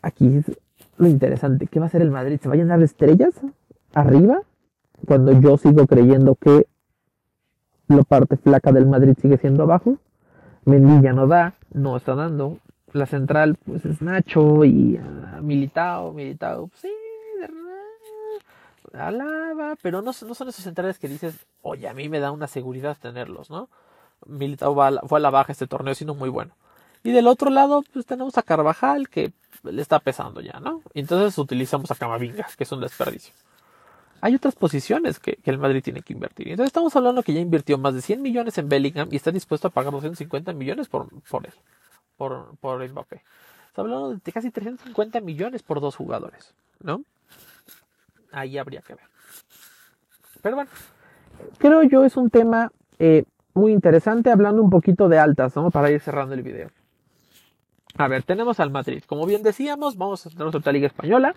aquí 0.03 0.39
es 0.39 0.51
lo 0.97 1.09
interesante. 1.09 1.67
¿Qué 1.67 1.79
va 1.79 1.87
a 1.87 1.89
hacer 1.89 2.03
el 2.03 2.11
Madrid? 2.11 2.39
¿Se 2.41 2.49
va 2.49 2.55
a 2.55 2.59
llenar 2.59 2.79
de 2.79 2.85
estrellas 2.85 3.35
arriba? 3.95 4.43
Cuando 5.07 5.33
yo 5.33 5.57
sigo 5.57 5.87
creyendo 5.87 6.35
que 6.35 6.67
la 7.89 8.03
parte 8.03 8.37
flaca 8.37 8.73
del 8.73 8.87
Madrid 8.87 9.15
sigue 9.21 9.39
siendo 9.39 9.63
abajo. 9.63 9.97
Mendy 10.67 11.03
ya 11.03 11.13
no 11.13 11.27
da, 11.27 11.55
no 11.73 11.97
está 11.97 12.15
dando. 12.15 12.59
La 12.93 13.07
central, 13.07 13.57
pues 13.65 13.85
es 13.85 14.03
Nacho 14.03 14.65
y 14.65 14.99
uh, 14.99 15.43
Militao, 15.43 16.13
Militao, 16.13 16.67
pues, 16.67 16.81
sí, 16.81 16.89
alaba, 18.93 19.77
pero 19.81 20.03
no, 20.03 20.07
no 20.07 20.13
son 20.13 20.49
esos 20.49 20.65
centrales 20.65 20.99
que 20.99 21.09
dices, 21.09 21.47
oye, 21.63 21.89
a 21.89 21.95
mí 21.95 22.09
me 22.09 22.21
da 22.21 22.33
una 22.33 22.47
seguridad 22.47 22.97
tenerlos, 23.01 23.51
¿no? 23.51 23.69
Militao 24.27 24.75
fue 25.07 25.19
a 25.19 25.23
la 25.23 25.31
baja 25.31 25.53
este 25.53 25.67
torneo, 25.67 25.95
sino 25.95 26.15
muy 26.15 26.29
bueno. 26.29 26.55
Y 27.03 27.13
del 27.13 27.27
otro 27.27 27.51
lado, 27.51 27.83
pues 27.93 28.05
tenemos 28.05 28.37
a 28.37 28.43
Carvajal, 28.43 29.09
que 29.09 29.33
le 29.63 29.81
está 29.81 29.99
pesando 30.01 30.41
ya, 30.41 30.61
¿no? 30.61 30.83
entonces 30.95 31.37
utilizamos 31.39 31.91
a 31.91 31.95
Camavinga, 31.95 32.47
que 32.57 32.65
es 32.65 32.73
un 32.73 32.81
desperdicio. 32.81 33.33
Hay 34.23 34.35
otras 34.35 34.55
posiciones 34.55 35.19
que, 35.19 35.39
el 35.45 35.59
Madrid 35.59 35.83
tiene 35.83 36.03
que 36.03 36.13
invertir. 36.13 36.49
Entonces 36.49 36.69
estamos 36.69 36.95
hablando 36.95 37.23
que 37.23 37.33
ya 37.33 37.41
invirtió 37.41 37.79
más 37.79 37.95
de 37.95 38.03
100 38.03 38.21
millones 38.21 38.59
en 38.59 38.69
Bellingham 38.69 39.09
y 39.11 39.17
está 39.17 39.31
dispuesto 39.31 39.69
a 39.69 39.71
pagar 39.71 39.93
250 39.93 40.53
millones 40.53 40.89
por, 40.89 41.09
por 41.23 41.47
él, 41.47 41.55
por, 42.21 42.55
por 42.61 42.87
Mbappé. 42.87 43.23
Está 43.69 43.81
hablando 43.81 44.15
de 44.15 44.33
casi 44.33 44.51
350 44.51 45.23
millones 45.23 45.63
por 45.63 45.81
dos 45.81 45.97
jugadores, 45.97 46.53
¿no? 46.83 47.03
Ahí 48.31 48.59
habría 48.59 48.83
que 48.83 48.95
ver. 48.95 49.05
Pero 50.43 50.57
bueno, 50.57 50.71
creo 51.57 51.83
yo 51.85 52.05
es 52.05 52.19
un 52.19 52.29
tema 52.29 52.73
eh, 52.99 53.25
muy 53.55 53.73
interesante 53.73 54.31
hablando 54.31 54.63
un 54.63 54.69
poquito 54.69 55.09
de 55.09 55.19
altas, 55.19 55.57
¿no? 55.57 55.71
Para 55.71 55.91
ir 55.91 56.03
cerrando 56.03 56.35
el 56.35 56.43
video. 56.43 56.69
A 57.97 58.07
ver, 58.07 58.23
tenemos 58.23 58.61
al 58.61 58.71
Madrid. 58.71 59.03
Como 59.07 59.25
bien 59.25 59.43
decíamos, 59.43 59.97
vamos 59.97 60.27
a 60.27 60.29
tener 60.29 60.53
nuestra 60.53 60.73
Liga 60.73 60.89
Española. 60.89 61.35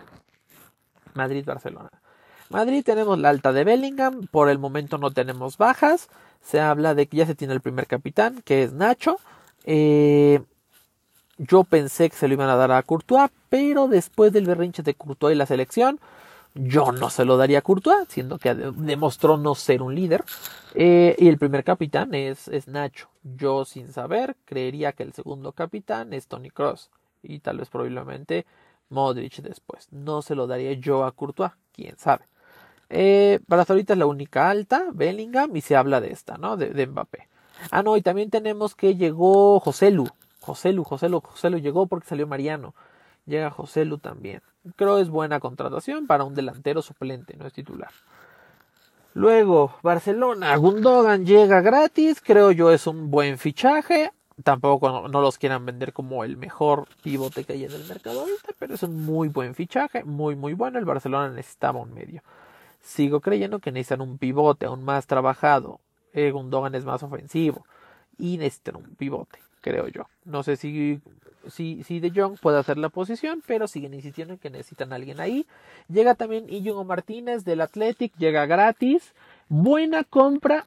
Madrid-Barcelona. 1.14 1.92
Madrid 2.50 2.84
tenemos 2.84 3.18
la 3.18 3.30
alta 3.30 3.54
de 3.54 3.64
Bellingham. 3.64 4.26
Por 4.30 4.50
el 4.50 4.58
momento 4.58 4.98
no 4.98 5.12
tenemos 5.12 5.56
bajas. 5.56 6.10
Se 6.42 6.60
habla 6.60 6.94
de 6.94 7.06
que 7.06 7.16
ya 7.16 7.26
se 7.26 7.34
tiene 7.34 7.54
el 7.54 7.62
primer 7.62 7.86
capitán, 7.86 8.42
que 8.44 8.64
es 8.64 8.74
Nacho. 8.74 9.16
Eh, 9.64 10.42
yo 11.38 11.64
pensé 11.64 12.10
que 12.10 12.16
se 12.16 12.28
lo 12.28 12.34
iban 12.34 12.48
a 12.48 12.56
dar 12.56 12.72
a 12.72 12.82
Courtois, 12.82 13.30
pero 13.48 13.88
después 13.88 14.32
del 14.32 14.46
berrinche 14.46 14.82
de 14.82 14.94
Courtois 14.94 15.34
y 15.34 15.38
la 15.38 15.46
selección, 15.46 16.00
yo 16.54 16.92
no 16.92 17.10
se 17.10 17.24
lo 17.24 17.36
daría 17.36 17.58
a 17.58 17.62
Courtois, 17.62 18.06
siendo 18.08 18.38
que 18.38 18.54
demostró 18.54 19.36
no 19.36 19.54
ser 19.54 19.82
un 19.82 19.94
líder. 19.94 20.24
Eh, 20.74 21.16
y 21.18 21.28
el 21.28 21.38
primer 21.38 21.64
capitán 21.64 22.14
es, 22.14 22.46
es, 22.48 22.68
Nacho. 22.68 23.08
Yo, 23.22 23.64
sin 23.64 23.92
saber, 23.92 24.36
creería 24.44 24.92
que 24.92 25.02
el 25.02 25.12
segundo 25.12 25.52
capitán 25.52 26.12
es 26.12 26.28
Tony 26.28 26.50
Cross. 26.50 26.90
Y 27.22 27.40
tal 27.40 27.58
vez 27.58 27.68
probablemente 27.70 28.46
Modric 28.88 29.42
después. 29.42 29.88
No 29.90 30.22
se 30.22 30.36
lo 30.36 30.46
daría 30.46 30.74
yo 30.74 31.04
a 31.04 31.12
Courtois, 31.12 31.52
quién 31.72 31.98
sabe. 31.98 32.26
Eh, 32.88 33.40
para 33.48 33.64
ahorita 33.68 33.94
es 33.94 33.98
la 33.98 34.06
única 34.06 34.48
alta, 34.48 34.84
Bellingham, 34.92 35.56
y 35.56 35.60
se 35.60 35.74
habla 35.74 36.00
de 36.00 36.12
esta, 36.12 36.38
¿no? 36.38 36.56
De, 36.56 36.70
de 36.70 36.86
Mbappé. 36.86 37.28
Ah, 37.70 37.82
no, 37.82 37.96
y 37.96 38.02
también 38.02 38.30
tenemos 38.30 38.76
que 38.76 38.94
llegó 38.94 39.58
José 39.58 39.90
Lu. 39.90 40.08
José 40.44 40.74
Lu, 40.74 40.84
José 40.84 41.08
Lu, 41.08 41.20
José 41.20 41.48
Lu 41.48 41.58
llegó 41.58 41.86
porque 41.86 42.06
salió 42.06 42.26
Mariano. 42.26 42.74
Llega 43.24 43.50
José 43.50 43.86
Lu 43.86 43.96
también. 43.96 44.42
Creo 44.76 44.98
es 44.98 45.08
buena 45.08 45.40
contratación 45.40 46.06
para 46.06 46.24
un 46.24 46.34
delantero 46.34 46.82
suplente, 46.82 47.34
no 47.38 47.46
es 47.46 47.54
titular. 47.54 47.90
Luego, 49.14 49.72
Barcelona, 49.82 50.54
Gundogan 50.56 51.24
llega 51.24 51.62
gratis, 51.62 52.20
creo 52.20 52.50
yo 52.50 52.70
es 52.70 52.86
un 52.86 53.10
buen 53.10 53.38
fichaje. 53.38 54.12
Tampoco 54.42 55.08
no, 55.08 55.20
los 55.22 55.38
quieran 55.38 55.64
vender 55.64 55.92
como 55.92 56.24
el 56.24 56.36
mejor 56.36 56.88
pivote 57.02 57.44
que 57.44 57.54
hay 57.54 57.64
en 57.64 57.72
el 57.72 57.84
mercado 57.84 58.20
ahorita, 58.20 58.52
pero 58.58 58.74
es 58.74 58.82
un 58.82 59.06
muy 59.06 59.28
buen 59.28 59.54
fichaje, 59.54 60.04
muy 60.04 60.34
muy 60.34 60.52
bueno. 60.52 60.78
El 60.78 60.84
Barcelona 60.84 61.30
necesitaba 61.30 61.80
un 61.80 61.94
medio. 61.94 62.22
Sigo 62.80 63.20
creyendo 63.20 63.60
que 63.60 63.72
necesitan 63.72 64.02
un 64.02 64.18
pivote 64.18 64.66
aún 64.66 64.84
más 64.84 65.06
trabajado. 65.06 65.80
Eh, 66.12 66.32
Gundogan 66.32 66.74
es 66.74 66.84
más 66.84 67.02
ofensivo 67.02 67.64
y 68.18 68.36
necesitan 68.36 68.76
un 68.76 68.94
pivote 68.96 69.38
creo 69.64 69.88
yo. 69.88 70.06
No 70.26 70.42
sé 70.42 70.56
si, 70.56 71.00
si, 71.48 71.82
si 71.84 71.98
De 71.98 72.12
Jong 72.14 72.38
puede 72.38 72.58
hacer 72.58 72.76
la 72.76 72.90
posición, 72.90 73.42
pero 73.46 73.66
siguen 73.66 73.94
insistiendo 73.94 74.34
en 74.34 74.38
que 74.38 74.50
necesitan 74.50 74.92
a 74.92 74.96
alguien 74.96 75.20
ahí. 75.20 75.46
Llega 75.88 76.14
también 76.14 76.50
Iñigo 76.50 76.84
Martínez 76.84 77.44
del 77.46 77.62
Athletic, 77.62 78.12
llega 78.18 78.44
gratis. 78.44 79.14
Buena 79.48 80.04
compra 80.04 80.66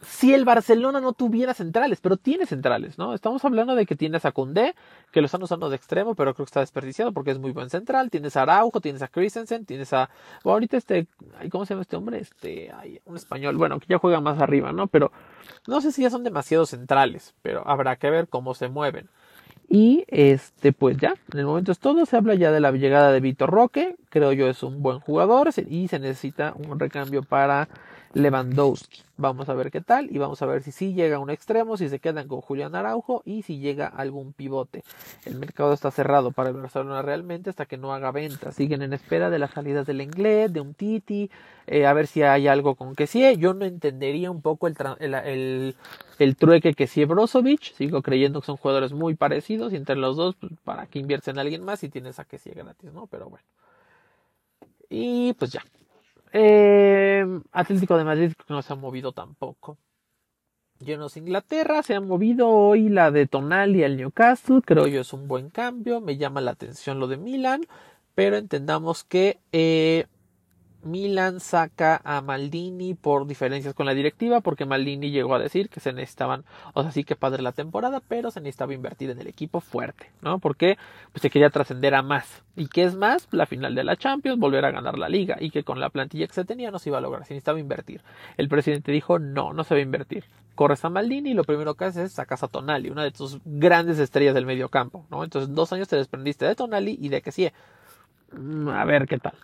si 0.00 0.32
el 0.32 0.44
Barcelona 0.44 1.00
no 1.00 1.12
tuviera 1.12 1.54
centrales, 1.54 2.00
pero 2.00 2.16
tiene 2.16 2.46
centrales, 2.46 2.98
¿no? 2.98 3.14
Estamos 3.14 3.44
hablando 3.44 3.74
de 3.74 3.84
que 3.84 3.96
tienes 3.96 4.24
a 4.24 4.32
Koundé, 4.32 4.74
que 5.10 5.20
lo 5.20 5.26
están 5.26 5.42
usando 5.42 5.68
de 5.68 5.76
extremo, 5.76 6.14
pero 6.14 6.34
creo 6.34 6.46
que 6.46 6.50
está 6.50 6.60
desperdiciado 6.60 7.12
porque 7.12 7.32
es 7.32 7.38
muy 7.38 7.50
buen 7.50 7.68
central. 7.68 8.10
Tienes 8.10 8.36
a 8.36 8.42
Araujo, 8.42 8.80
tienes 8.80 9.02
a 9.02 9.08
Christensen, 9.08 9.64
tienes 9.66 9.92
a. 9.92 10.08
ahorita 10.44 10.76
este. 10.76 11.08
¿Cómo 11.50 11.66
se 11.66 11.74
llama 11.74 11.82
este 11.82 11.96
hombre? 11.96 12.20
Este. 12.20 12.70
Hay 12.72 13.00
un 13.06 13.16
español, 13.16 13.56
bueno, 13.56 13.80
que 13.80 13.86
ya 13.88 13.98
juega 13.98 14.20
más 14.20 14.40
arriba, 14.40 14.72
¿no? 14.72 14.86
Pero 14.86 15.10
no 15.66 15.80
sé 15.80 15.90
si 15.90 16.02
ya 16.02 16.10
son 16.10 16.22
demasiado 16.22 16.64
centrales, 16.64 17.34
pero 17.42 17.66
habrá 17.66 17.96
que 17.96 18.10
ver 18.10 18.28
cómo 18.28 18.54
se 18.54 18.68
mueven. 18.68 19.08
Y 19.68 20.04
este, 20.08 20.72
pues 20.72 20.96
ya, 20.96 21.14
en 21.32 21.40
el 21.40 21.46
momento 21.46 21.72
es 21.72 21.78
todo. 21.78 22.06
Se 22.06 22.16
habla 22.16 22.34
ya 22.34 22.52
de 22.52 22.60
la 22.60 22.70
llegada 22.70 23.12
de 23.12 23.20
Vitor 23.20 23.50
Roque. 23.50 23.96
Creo 24.08 24.32
yo 24.32 24.48
es 24.48 24.62
un 24.62 24.80
buen 24.80 25.00
jugador 25.00 25.50
y 25.68 25.88
se 25.88 25.98
necesita 25.98 26.54
un 26.56 26.80
recambio 26.80 27.22
para 27.22 27.68
Lewandowski. 28.18 29.02
Vamos 29.16 29.48
a 29.48 29.54
ver 29.54 29.70
qué 29.70 29.80
tal 29.80 30.14
y 30.14 30.18
vamos 30.18 30.42
a 30.42 30.46
ver 30.46 30.62
si 30.62 30.70
sí 30.70 30.92
llega 30.92 31.18
un 31.18 31.30
extremo, 31.30 31.76
si 31.76 31.88
se 31.88 31.98
quedan 31.98 32.28
con 32.28 32.40
Julián 32.40 32.74
Araujo 32.74 33.22
y 33.24 33.42
si 33.42 33.58
llega 33.58 33.86
algún 33.86 34.32
pivote. 34.32 34.82
El 35.24 35.36
mercado 35.36 35.72
está 35.72 35.90
cerrado 35.90 36.30
para 36.30 36.50
el 36.50 36.56
Barcelona 36.56 37.02
realmente 37.02 37.50
hasta 37.50 37.66
que 37.66 37.76
no 37.76 37.92
haga 37.92 38.12
venta. 38.12 38.52
Siguen 38.52 38.82
en 38.82 38.92
espera 38.92 39.30
de 39.30 39.38
las 39.38 39.52
salidas 39.52 39.86
del 39.86 40.00
inglés, 40.00 40.52
de 40.52 40.60
un 40.60 40.74
Titi, 40.74 41.30
eh, 41.66 41.86
a 41.86 41.92
ver 41.92 42.06
si 42.06 42.22
hay 42.22 42.48
algo 42.48 42.74
con 42.74 42.94
que 42.94 43.06
sí. 43.06 43.24
Yo 43.36 43.54
no 43.54 43.64
entendería 43.64 44.30
un 44.30 44.42
poco 44.42 44.66
el, 44.68 44.76
el, 45.00 45.76
el, 46.18 46.36
trueque 46.36 46.74
que 46.74 46.86
sí 46.86 47.04
Brozovic. 47.04 47.74
Sigo 47.74 48.02
creyendo 48.02 48.40
que 48.40 48.46
son 48.46 48.56
jugadores 48.56 48.92
muy 48.92 49.14
parecidos 49.14 49.72
y 49.72 49.76
entre 49.76 49.96
los 49.96 50.16
dos, 50.16 50.36
pues, 50.36 50.52
para 50.64 50.86
que 50.86 50.98
invierten 50.98 51.36
en 51.36 51.40
alguien 51.40 51.64
más 51.64 51.82
y 51.82 51.88
tienes 51.88 52.18
a 52.18 52.24
que 52.24 52.38
sí 52.38 52.50
gratis, 52.50 52.92
¿no? 52.92 53.06
Pero 53.06 53.28
bueno. 53.28 53.44
Y 54.90 55.34
pues 55.34 55.52
ya, 55.52 55.62
eh, 56.32 57.24
Atlético 57.52 57.96
de 57.96 58.04
Madrid 58.04 58.32
no 58.48 58.62
se 58.62 58.72
ha 58.72 58.76
movido 58.76 59.12
tampoco. 59.12 59.78
Llenos 60.80 61.16
Inglaterra, 61.16 61.82
se 61.82 61.94
ha 61.94 62.00
movido 62.00 62.48
hoy 62.48 62.88
la 62.88 63.10
de 63.10 63.26
Tonali 63.26 63.82
al 63.82 63.96
Newcastle, 63.96 64.60
creo 64.64 64.86
yo 64.86 65.00
es 65.00 65.12
un 65.12 65.26
buen 65.26 65.50
cambio, 65.50 66.00
me 66.00 66.16
llama 66.16 66.40
la 66.40 66.52
atención 66.52 67.00
lo 67.00 67.08
de 67.08 67.16
Milan, 67.16 67.62
pero 68.14 68.36
entendamos 68.36 69.02
que 69.02 69.40
eh, 69.50 70.06
Milan 70.82 71.40
saca 71.40 72.00
a 72.04 72.20
Maldini 72.20 72.94
por 72.94 73.26
diferencias 73.26 73.74
con 73.74 73.86
la 73.86 73.94
directiva, 73.94 74.40
porque 74.40 74.64
Maldini 74.64 75.10
llegó 75.10 75.34
a 75.34 75.38
decir 75.38 75.68
que 75.68 75.80
se 75.80 75.92
necesitaban, 75.92 76.44
o 76.72 76.82
sea, 76.82 76.92
sí 76.92 77.04
que 77.04 77.16
padre 77.16 77.42
la 77.42 77.52
temporada, 77.52 78.00
pero 78.06 78.30
se 78.30 78.40
necesitaba 78.40 78.74
invertir 78.74 79.10
en 79.10 79.20
el 79.20 79.26
equipo 79.26 79.60
fuerte, 79.60 80.10
¿no? 80.22 80.38
Porque 80.38 80.78
pues, 81.12 81.22
se 81.22 81.30
quería 81.30 81.50
trascender 81.50 81.94
a 81.94 82.02
más. 82.02 82.42
¿Y 82.56 82.68
qué 82.68 82.84
es 82.84 82.94
más? 82.94 83.26
La 83.32 83.46
final 83.46 83.74
de 83.74 83.84
la 83.84 83.96
Champions, 83.96 84.38
volver 84.38 84.64
a 84.64 84.70
ganar 84.70 84.98
la 84.98 85.08
liga, 85.08 85.36
y 85.40 85.50
que 85.50 85.64
con 85.64 85.80
la 85.80 85.90
plantilla 85.90 86.26
que 86.26 86.34
se 86.34 86.44
tenía 86.44 86.70
no 86.70 86.78
se 86.78 86.90
iba 86.90 86.98
a 86.98 87.00
lograr, 87.00 87.24
se 87.24 87.34
necesitaba 87.34 87.58
invertir. 87.58 88.02
El 88.36 88.48
presidente 88.48 88.92
dijo, 88.92 89.18
no, 89.18 89.52
no 89.52 89.64
se 89.64 89.74
va 89.74 89.80
a 89.80 89.82
invertir. 89.82 90.24
Corres 90.54 90.84
a 90.84 90.90
Maldini 90.90 91.30
y 91.30 91.34
lo 91.34 91.44
primero 91.44 91.74
que 91.74 91.84
haces 91.84 92.06
es 92.06 92.12
sacas 92.12 92.42
a 92.42 92.48
Tonali, 92.48 92.90
una 92.90 93.04
de 93.04 93.10
tus 93.10 93.38
grandes 93.44 93.98
estrellas 93.98 94.34
del 94.34 94.46
medio 94.46 94.68
campo, 94.68 95.06
¿no? 95.10 95.24
Entonces, 95.24 95.54
dos 95.54 95.72
años 95.72 95.88
te 95.88 95.96
desprendiste 95.96 96.46
de 96.46 96.54
Tonali 96.54 96.96
y 97.00 97.08
de 97.08 97.22
que 97.22 97.32
sí. 97.32 97.48
Mm, 98.32 98.68
a 98.68 98.84
ver 98.84 99.06
qué 99.06 99.18
tal. 99.18 99.34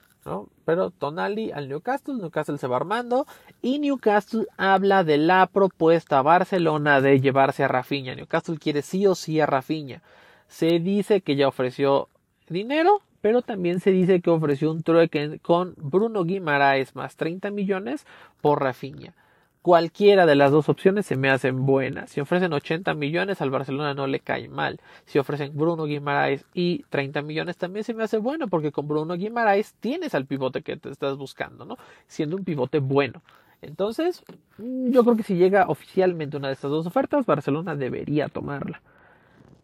Pero 0.64 0.90
Tonali 0.90 1.52
al 1.52 1.68
Newcastle, 1.68 2.14
Newcastle 2.14 2.58
se 2.58 2.66
va 2.66 2.76
armando 2.76 3.26
y 3.60 3.78
Newcastle 3.78 4.46
habla 4.56 5.04
de 5.04 5.18
la 5.18 5.46
propuesta 5.46 6.18
a 6.18 6.22
Barcelona 6.22 7.00
de 7.00 7.20
llevarse 7.20 7.64
a 7.64 7.68
Rafinha. 7.68 8.14
Newcastle 8.14 8.58
quiere 8.58 8.82
sí 8.82 9.06
o 9.06 9.14
sí 9.14 9.40
a 9.40 9.46
Rafinha. 9.46 10.02
Se 10.48 10.78
dice 10.78 11.20
que 11.20 11.36
ya 11.36 11.48
ofreció 11.48 12.08
dinero, 12.48 13.02
pero 13.20 13.42
también 13.42 13.80
se 13.80 13.90
dice 13.90 14.20
que 14.20 14.30
ofreció 14.30 14.70
un 14.70 14.82
trueque 14.82 15.38
con 15.42 15.74
Bruno 15.76 16.24
Guimaraes 16.24 16.94
más 16.94 17.16
30 17.16 17.50
millones 17.50 18.06
por 18.40 18.62
Rafinha. 18.62 19.14
Cualquiera 19.64 20.26
de 20.26 20.34
las 20.34 20.52
dos 20.52 20.68
opciones 20.68 21.06
se 21.06 21.16
me 21.16 21.30
hacen 21.30 21.64
buenas. 21.64 22.10
Si 22.10 22.20
ofrecen 22.20 22.52
80 22.52 22.92
millones, 22.92 23.40
al 23.40 23.48
Barcelona 23.48 23.94
no 23.94 24.06
le 24.06 24.20
cae 24.20 24.46
mal. 24.46 24.78
Si 25.06 25.18
ofrecen 25.18 25.56
Bruno 25.56 25.86
Guimaraes 25.86 26.44
y 26.52 26.82
30 26.90 27.22
millones, 27.22 27.56
también 27.56 27.82
se 27.82 27.94
me 27.94 28.02
hace 28.02 28.18
bueno, 28.18 28.46
porque 28.48 28.72
con 28.72 28.86
Bruno 28.86 29.14
Guimaraes 29.14 29.72
tienes 29.80 30.14
al 30.14 30.26
pivote 30.26 30.60
que 30.60 30.76
te 30.76 30.90
estás 30.90 31.16
buscando, 31.16 31.64
¿no? 31.64 31.78
Siendo 32.06 32.36
un 32.36 32.44
pivote 32.44 32.80
bueno. 32.80 33.22
Entonces, 33.62 34.22
mm, 34.58 34.90
yo 34.90 35.02
creo 35.02 35.16
que 35.16 35.22
si 35.22 35.36
llega 35.36 35.64
oficialmente 35.66 36.36
una 36.36 36.48
de 36.48 36.52
estas 36.52 36.70
dos 36.70 36.86
ofertas, 36.86 37.24
Barcelona 37.24 37.74
debería 37.74 38.28
tomarla. 38.28 38.82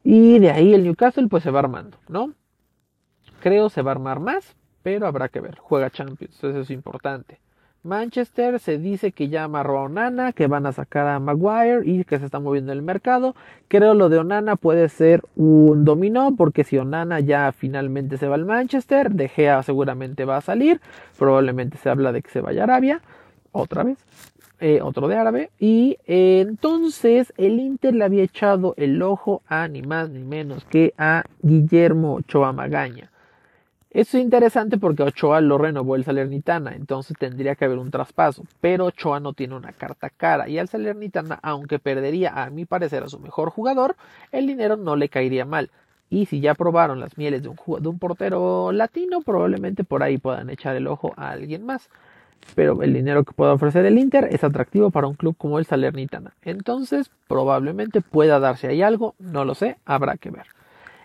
Y 0.03 0.39
de 0.39 0.51
ahí 0.51 0.73
el 0.73 0.83
Newcastle 0.83 1.29
pues 1.29 1.43
se 1.43 1.51
va 1.51 1.59
armando, 1.59 1.99
¿no? 2.09 2.33
Creo 3.43 3.69
se 3.69 3.83
va 3.83 3.91
a 3.91 3.97
armar 3.97 4.19
más, 4.19 4.57
pero 4.83 5.07
habrá 5.07 5.29
que 5.29 5.41
ver. 5.41 5.59
Juega 5.59 5.91
Champions, 5.91 6.37
eso 6.37 6.59
es 6.59 6.71
importante. 6.71 7.39
Manchester 7.83 8.61
se 8.61 8.77
dice 8.77 9.13
que 9.13 9.29
ya 9.29 9.45
amarró 9.45 9.79
a 9.79 9.83
Onana, 9.85 10.33
que 10.33 10.47
van 10.47 10.67
a 10.67 10.73
sacar 10.73 11.07
a 11.07 11.19
Maguire 11.19 11.81
y 11.85 12.05
que 12.05 12.19
se 12.19 12.27
está 12.27 12.39
moviendo 12.39 12.73
el 12.73 12.83
mercado. 12.83 13.35
Creo 13.69 13.95
lo 13.95 14.11
de 14.11 14.19
Onana 14.19 14.57
puede 14.57 14.91
ser 14.91 15.23
un 15.35 15.87
dominó, 15.87 16.37
porque 16.37 16.63
si 16.63 16.77
Onana 16.77 17.21
ya 17.21 17.53
finalmente 17.53 18.19
se 18.19 18.29
va 18.29 18.35
al 18.35 18.45
Manchester, 18.45 19.11
De 19.11 19.29
Gea 19.29 19.63
seguramente 19.63 20.27
va 20.27 20.37
a 20.37 20.43
salir. 20.43 20.81
Probablemente 21.19 21.79
se 21.79 21.89
habla 21.89 22.13
de 22.13 22.21
que 22.21 22.31
se 22.31 22.43
vaya 22.43 22.63
a 22.63 22.65
Arabia, 22.65 23.01
otra 23.51 23.83
vez, 23.83 23.99
eh, 24.61 24.81
otro 24.83 25.09
de 25.09 25.17
árabe. 25.17 25.51
Y 25.59 25.97
entonces 26.07 27.33
el 27.39 27.61
Inter 27.61 27.95
le 27.95 28.05
había 28.05 28.25
echado 28.25 28.75
el 28.77 29.01
ojo 29.01 29.41
a 29.47 29.69
ni 29.69 29.81
más 29.81 30.11
ni 30.11 30.23
menos 30.23 30.67
que 30.67 30.93
a 30.99 31.25
Guillermo 31.41 32.17
Ochoa 32.17 32.53
Magaña. 32.53 33.10
Esto 33.93 34.19
es 34.19 34.23
interesante 34.23 34.79
porque 34.79 35.03
Ochoa 35.03 35.41
lo 35.41 35.59
renovó 35.59 35.97
el 35.97 36.05
Salernitana, 36.05 36.77
entonces 36.77 37.17
tendría 37.19 37.57
que 37.57 37.65
haber 37.65 37.79
un 37.79 37.91
traspaso, 37.91 38.45
pero 38.61 38.85
Ochoa 38.87 39.19
no 39.19 39.33
tiene 39.33 39.57
una 39.57 39.73
carta 39.73 40.11
cara 40.11 40.49
y 40.49 40.59
al 40.59 40.69
Salernitana, 40.69 41.41
aunque 41.43 41.81
perdería 41.81 42.41
a 42.41 42.51
mi 42.51 42.67
parecer 42.67 43.03
a 43.03 43.09
su 43.09 43.19
mejor 43.19 43.51
jugador, 43.51 43.97
el 44.31 44.47
dinero 44.47 44.77
no 44.77 44.95
le 44.95 45.09
caería 45.09 45.45
mal. 45.45 45.71
Y 46.09 46.27
si 46.27 46.41
ya 46.41 46.55
probaron 46.55 47.01
las 47.01 47.19
mieles 47.19 47.43
de 47.43 47.49
un, 47.49 47.57
de 47.83 47.89
un 47.89 47.99
portero 47.99 48.71
latino, 48.71 49.23
probablemente 49.23 49.83
por 49.83 50.05
ahí 50.05 50.19
puedan 50.19 50.51
echar 50.51 50.77
el 50.77 50.87
ojo 50.87 51.13
a 51.17 51.31
alguien 51.31 51.67
más. 51.67 51.89
Pero 52.55 52.85
el 52.85 52.95
dinero 52.95 53.25
que 53.25 53.33
pueda 53.33 53.55
ofrecer 53.55 53.85
el 53.87 53.99
Inter 53.99 54.29
es 54.31 54.45
atractivo 54.45 54.91
para 54.91 55.09
un 55.09 55.15
club 55.15 55.35
como 55.37 55.59
el 55.59 55.67
Salernitana. 55.67 56.33
Entonces, 56.43 57.11
probablemente 57.27 58.03
pueda 58.03 58.39
darse 58.39 58.69
ahí 58.69 58.83
algo, 58.83 59.17
no 59.19 59.45
lo 59.45 59.57
sé, 59.57 59.79
habrá 59.85 60.17
que 60.17 60.31
ver. 60.31 60.47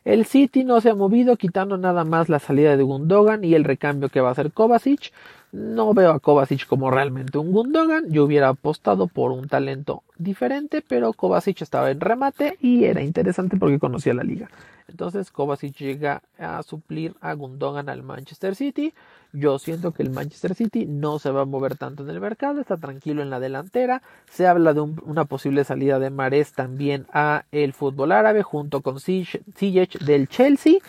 El 0.05 0.25
City 0.25 0.63
no 0.63 0.81
se 0.81 0.91
ha 0.91 0.95
movido, 0.95 1.35
quitando 1.35 1.77
nada 1.77 2.05
más 2.05 2.29
la 2.29 2.37
salida 2.37 2.77
de 2.77 2.83
Gundogan 2.83 3.43
y 3.43 3.55
el 3.55 3.63
recambio 3.63 4.09
que 4.09 4.21
va 4.21 4.29
a 4.29 4.31
hacer 4.33 4.51
Kovacic. 4.51 5.11
No 5.55 5.93
veo 5.93 6.11
a 6.11 6.19
Kovacic 6.19 6.67
como 6.67 6.91
realmente 6.91 7.37
un 7.37 7.53
Gundogan. 7.53 8.11
Yo 8.11 8.25
hubiera 8.25 8.49
apostado 8.49 9.07
por 9.07 9.31
un 9.31 9.47
talento 9.47 10.03
diferente, 10.17 10.83
pero 10.85 11.13
Kovacic 11.13 11.61
estaba 11.61 11.91
en 11.91 12.01
remate 12.01 12.57
y 12.59 12.83
era 12.83 13.01
interesante 13.01 13.55
porque 13.55 13.79
conocía 13.79 14.13
la 14.13 14.25
liga. 14.25 14.49
Entonces 14.89 15.31
Kovacic 15.31 15.77
llega 15.77 16.21
a 16.37 16.61
suplir 16.61 17.15
a 17.21 17.31
Gundogan 17.35 17.87
al 17.87 18.03
Manchester 18.03 18.53
City. 18.53 18.93
Yo 19.31 19.57
siento 19.57 19.93
que 19.93 20.03
el 20.03 20.09
Manchester 20.09 20.55
City 20.55 20.85
no 20.85 21.19
se 21.19 21.31
va 21.31 21.43
a 21.43 21.45
mover 21.45 21.77
tanto 21.77 22.03
en 22.03 22.09
el 22.09 22.19
mercado, 22.19 22.59
está 22.59 22.75
tranquilo 22.75 23.21
en 23.21 23.29
la 23.29 23.39
delantera. 23.39 24.01
Se 24.29 24.47
habla 24.47 24.73
de 24.73 24.81
una 24.81 25.23
posible 25.23 25.63
salida 25.63 25.99
de 25.99 26.09
Mares 26.09 26.51
también 26.51 27.05
a 27.13 27.45
el 27.53 27.71
fútbol 27.71 28.11
árabe 28.11 28.43
junto 28.43 28.81
con 28.81 28.99
Ziyech 28.99 29.99
del 29.99 30.27
Chelsea 30.27 30.79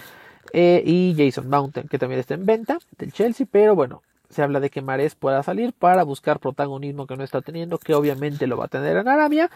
eh, 0.52 0.82
y 0.84 1.14
Jason 1.16 1.48
Mountain 1.48 1.86
que 1.86 2.00
también 2.00 2.18
está 2.18 2.34
en 2.34 2.46
venta 2.46 2.78
del 2.98 3.12
Chelsea, 3.12 3.46
pero 3.48 3.76
bueno, 3.76 4.02
se 4.30 4.42
habla 4.42 4.60
de 4.60 4.70
que 4.70 4.82
Mares 4.82 5.14
pueda 5.14 5.42
salir 5.42 5.72
para 5.72 6.02
buscar 6.02 6.40
protagonismo 6.40 7.06
que 7.06 7.16
no 7.16 7.24
está 7.24 7.40
teniendo, 7.40 7.78
que 7.78 7.94
obviamente 7.94 8.46
lo 8.46 8.56
va 8.56 8.66
a 8.66 8.68
tener 8.68 8.96
en 8.96 9.08
Arabia, 9.08 9.50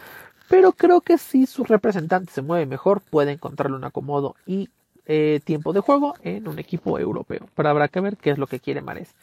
pero 0.48 0.72
creo 0.72 1.00
que 1.00 1.18
si 1.18 1.46
su 1.46 1.64
representante 1.64 2.32
se 2.32 2.42
mueve 2.42 2.66
mejor 2.66 3.00
puede 3.00 3.32
encontrarle 3.32 3.76
un 3.76 3.84
acomodo 3.84 4.34
y 4.46 4.68
eh, 5.06 5.40
tiempo 5.44 5.72
de 5.72 5.80
juego 5.80 6.14
en 6.22 6.46
un 6.46 6.58
equipo 6.58 6.98
europeo. 6.98 7.48
Pero 7.54 7.68
habrá 7.68 7.88
que 7.88 8.00
ver 8.00 8.16
qué 8.16 8.30
es 8.30 8.38
lo 8.38 8.46
que 8.46 8.60
quiere 8.60 8.80
Mares. 8.80 9.14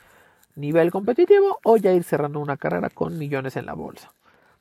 Nivel 0.55 0.91
competitivo 0.91 1.59
o 1.63 1.77
ya 1.77 1.93
ir 1.93 2.03
cerrando 2.03 2.39
una 2.39 2.57
carrera 2.57 2.89
con 2.89 3.17
millones 3.17 3.55
en 3.57 3.65
la 3.65 3.73
bolsa. 3.73 4.11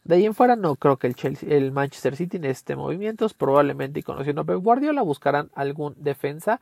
De 0.05 0.15
ahí 0.15 0.25
en 0.25 0.35
fuera 0.35 0.55
no 0.55 0.77
creo 0.77 0.99
que 0.99 1.13
el, 1.49 1.73
Manchester 1.73 2.15
City 2.15 2.39
necesite 2.39 2.77
movimientos. 2.77 3.35
Probablemente 3.35 4.01
y 4.01 4.03
conociendo 4.05 4.43
a 4.43 4.45
Pep 4.45 4.59
Guardiola 4.59 5.03
buscarán 5.03 5.51
algún 5.55 5.95
defensa 5.99 6.61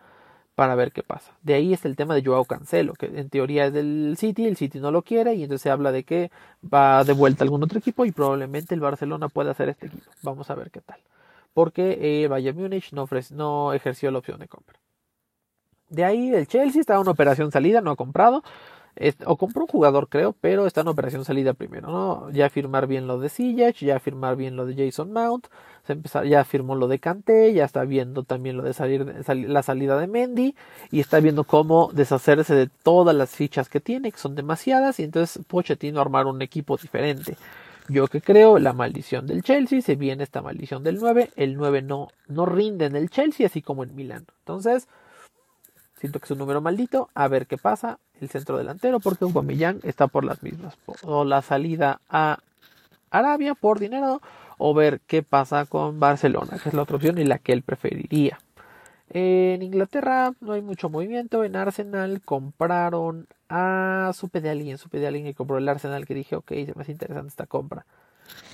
para 0.55 0.75
ver 0.75 0.93
qué 0.93 1.03
pasa. 1.03 1.33
De 1.43 1.55
ahí 1.55 1.73
es 1.73 1.85
el 1.85 1.97
tema 1.97 2.15
de 2.15 2.25
Joao 2.25 2.45
Cancelo, 2.45 2.95
que 2.95 3.07
en 3.07 3.29
teoría 3.29 3.67
es 3.67 3.73
del 3.73 4.17
City, 4.19 4.47
el 4.47 4.57
City 4.57 4.81
no 4.81 4.91
lo 4.91 5.03
quiere 5.03 5.35
y 5.35 5.43
entonces 5.43 5.63
se 5.63 5.71
habla 5.71 5.93
de 5.93 6.05
que 6.05 6.31
va 6.63 7.05
de 7.05 7.13
vuelta 7.13 7.43
a 7.43 7.47
algún 7.47 7.63
otro 7.63 7.79
equipo 7.79 8.05
y 8.05 8.13
probablemente 8.13 8.75
el 8.75 8.81
Barcelona 8.81 9.29
pueda 9.29 9.51
hacer 9.53 9.69
este 9.69 9.87
equipo. 9.87 10.11
Vamos 10.23 10.51
a 10.51 10.55
ver 10.55 10.71
qué 10.71 10.81
tal 10.81 10.99
porque 11.55 11.99
eh, 12.25 12.29
Bayern 12.29 12.59
Múnich 12.59 12.93
no, 12.93 13.09
no 13.31 13.73
ejerció 13.73 14.11
la 14.11 14.19
opción 14.19 14.41
de 14.41 14.49
compra. 14.49 14.79
De 15.89 16.05
ahí 16.05 16.35
el 16.35 16.47
Chelsea 16.49 16.81
está 16.81 17.01
en 17.01 17.09
operación 17.09 17.53
salida, 17.53 17.81
no 17.81 17.93
ha 17.93 17.97
comprado. 17.97 18.43
O 19.27 19.37
compró 19.37 19.63
un 19.63 19.69
jugador, 19.69 20.09
creo, 20.09 20.35
pero 20.41 20.67
está 20.67 20.83
en 20.83 20.89
operación 20.89 21.25
salida 21.25 21.55
primero, 21.55 21.91
¿no? 21.91 22.31
Ya 22.31 22.49
firmar 22.49 22.87
bien 22.87 23.07
lo 23.07 23.19
de 23.19 23.29
Ziyech, 23.29 23.77
ya 23.79 23.99
firmar 23.99 24.37
bien 24.37 24.57
lo 24.57 24.67
de 24.67 24.75
Jason 24.75 25.13
Mount, 25.13 25.49
se 25.85 25.99
ya 26.29 26.45
firmó 26.45 26.77
lo 26.77 26.89
de 26.89 26.99
Kanté, 26.99 27.53
ya 27.53 27.65
está 27.65 27.85
viendo 27.85 28.23
también 28.23 28.57
lo 28.57 28.63
de 28.63 28.73
salir, 28.73 29.05
la 29.27 29.63
salida 29.63 29.99
de 29.99 30.07
Mendy, 30.07 30.55
y 30.91 31.01
está 31.01 31.21
viendo 31.21 31.45
cómo 31.45 31.91
deshacerse 31.93 32.55
de 32.55 32.69
todas 32.69 33.15
las 33.15 33.31
fichas 33.31 33.69
que 33.69 33.81
tiene, 33.81 34.13
que 34.13 34.19
son 34.19 34.35
demasiadas, 34.35 35.01
y 35.01 35.05
entonces 35.05 35.45
Pochettino 35.47 36.01
armar 36.01 36.27
un 36.27 36.41
equipo 36.41 36.77
diferente. 36.77 37.37
Yo 37.89 38.07
que 38.07 38.23
creo, 38.23 38.59
la 38.59 38.73
maldición 38.73 39.27
del 39.27 39.43
Chelsea, 39.43 39.83
se 39.83 39.97
viene 39.97 40.25
esta 40.25 40.41
maldición 40.41 40.83
del 40.83 40.97
9, 40.97 41.31
el 41.37 41.55
9 41.57 41.83
no, 41.83 42.09
no 42.29 42.47
rinde 42.47 42.87
en 42.87 42.97
el 42.97 43.11
Chelsea, 43.11 43.47
así 43.47 43.61
como 43.61 43.83
en 43.83 43.95
Milán. 43.95 44.25
Entonces, 44.39 44.89
siento 46.05 46.21
que 46.21 46.27
es 46.27 46.31
un 46.33 46.39
número 46.39 46.61
maldito, 46.61 47.09
a 47.15 47.29
ver 47.29 47.47
qué 47.47 47.57
pasa, 47.57 47.99
el 48.21 48.29
centro 48.29 48.59
delantero, 48.59 49.01
porque 49.01 49.25
Aubameyang 49.25 49.81
está 49.85 50.07
por 50.07 50.23
las 50.23 50.43
mismas, 50.43 50.77
o 51.03 51.25
la 51.25 51.41
salida 51.41 52.03
a 52.11 52.41
Arabia 53.11 53.55
por 53.55 53.79
dinero, 53.79 54.21
o 54.59 54.75
ver 54.75 55.01
qué 55.07 55.23
pasa 55.23 55.65
con 55.65 55.99
Barcelona, 56.01 56.59
que 56.63 56.69
es 56.69 56.75
la 56.75 56.83
otra 56.83 56.97
opción 56.97 57.17
y 57.17 57.25
la 57.25 57.39
que 57.39 57.55
él 57.55 57.63
preferiría. 57.63 58.39
En 59.09 59.63
Inglaterra 59.63 60.35
no 60.43 60.53
hay 60.53 60.61
mucho 60.61 60.91
movimiento. 60.91 61.43
En 61.43 61.57
Arsenal 61.57 62.21
compraron 62.23 63.27
a 63.49 64.11
supe 64.15 64.43
de 64.43 64.51
alguien, 64.51 64.77
supe 64.77 64.99
de 64.99 65.07
alguien 65.07 65.25
que 65.25 65.35
compró 65.35 65.57
el 65.57 65.69
Arsenal 65.69 66.05
que 66.05 66.15
dije, 66.15 66.37
ok, 66.37 66.49
se 66.51 66.73
me 66.75 66.83
hace 66.83 66.93
interesante 66.93 67.29
esta 67.29 67.47
compra. 67.47 67.87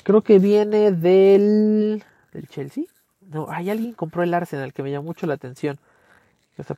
Creo 0.04 0.22
que 0.22 0.38
viene 0.38 0.92
del, 0.92 2.04
del 2.32 2.48
Chelsea. 2.48 2.84
No, 3.28 3.46
hay 3.50 3.70
alguien 3.70 3.90
que 3.90 3.96
compró 3.96 4.22
el 4.22 4.34
Arsenal 4.34 4.72
que 4.72 4.84
me 4.84 4.92
llamó 4.92 5.06
mucho 5.06 5.26
la 5.26 5.34
atención. 5.34 5.80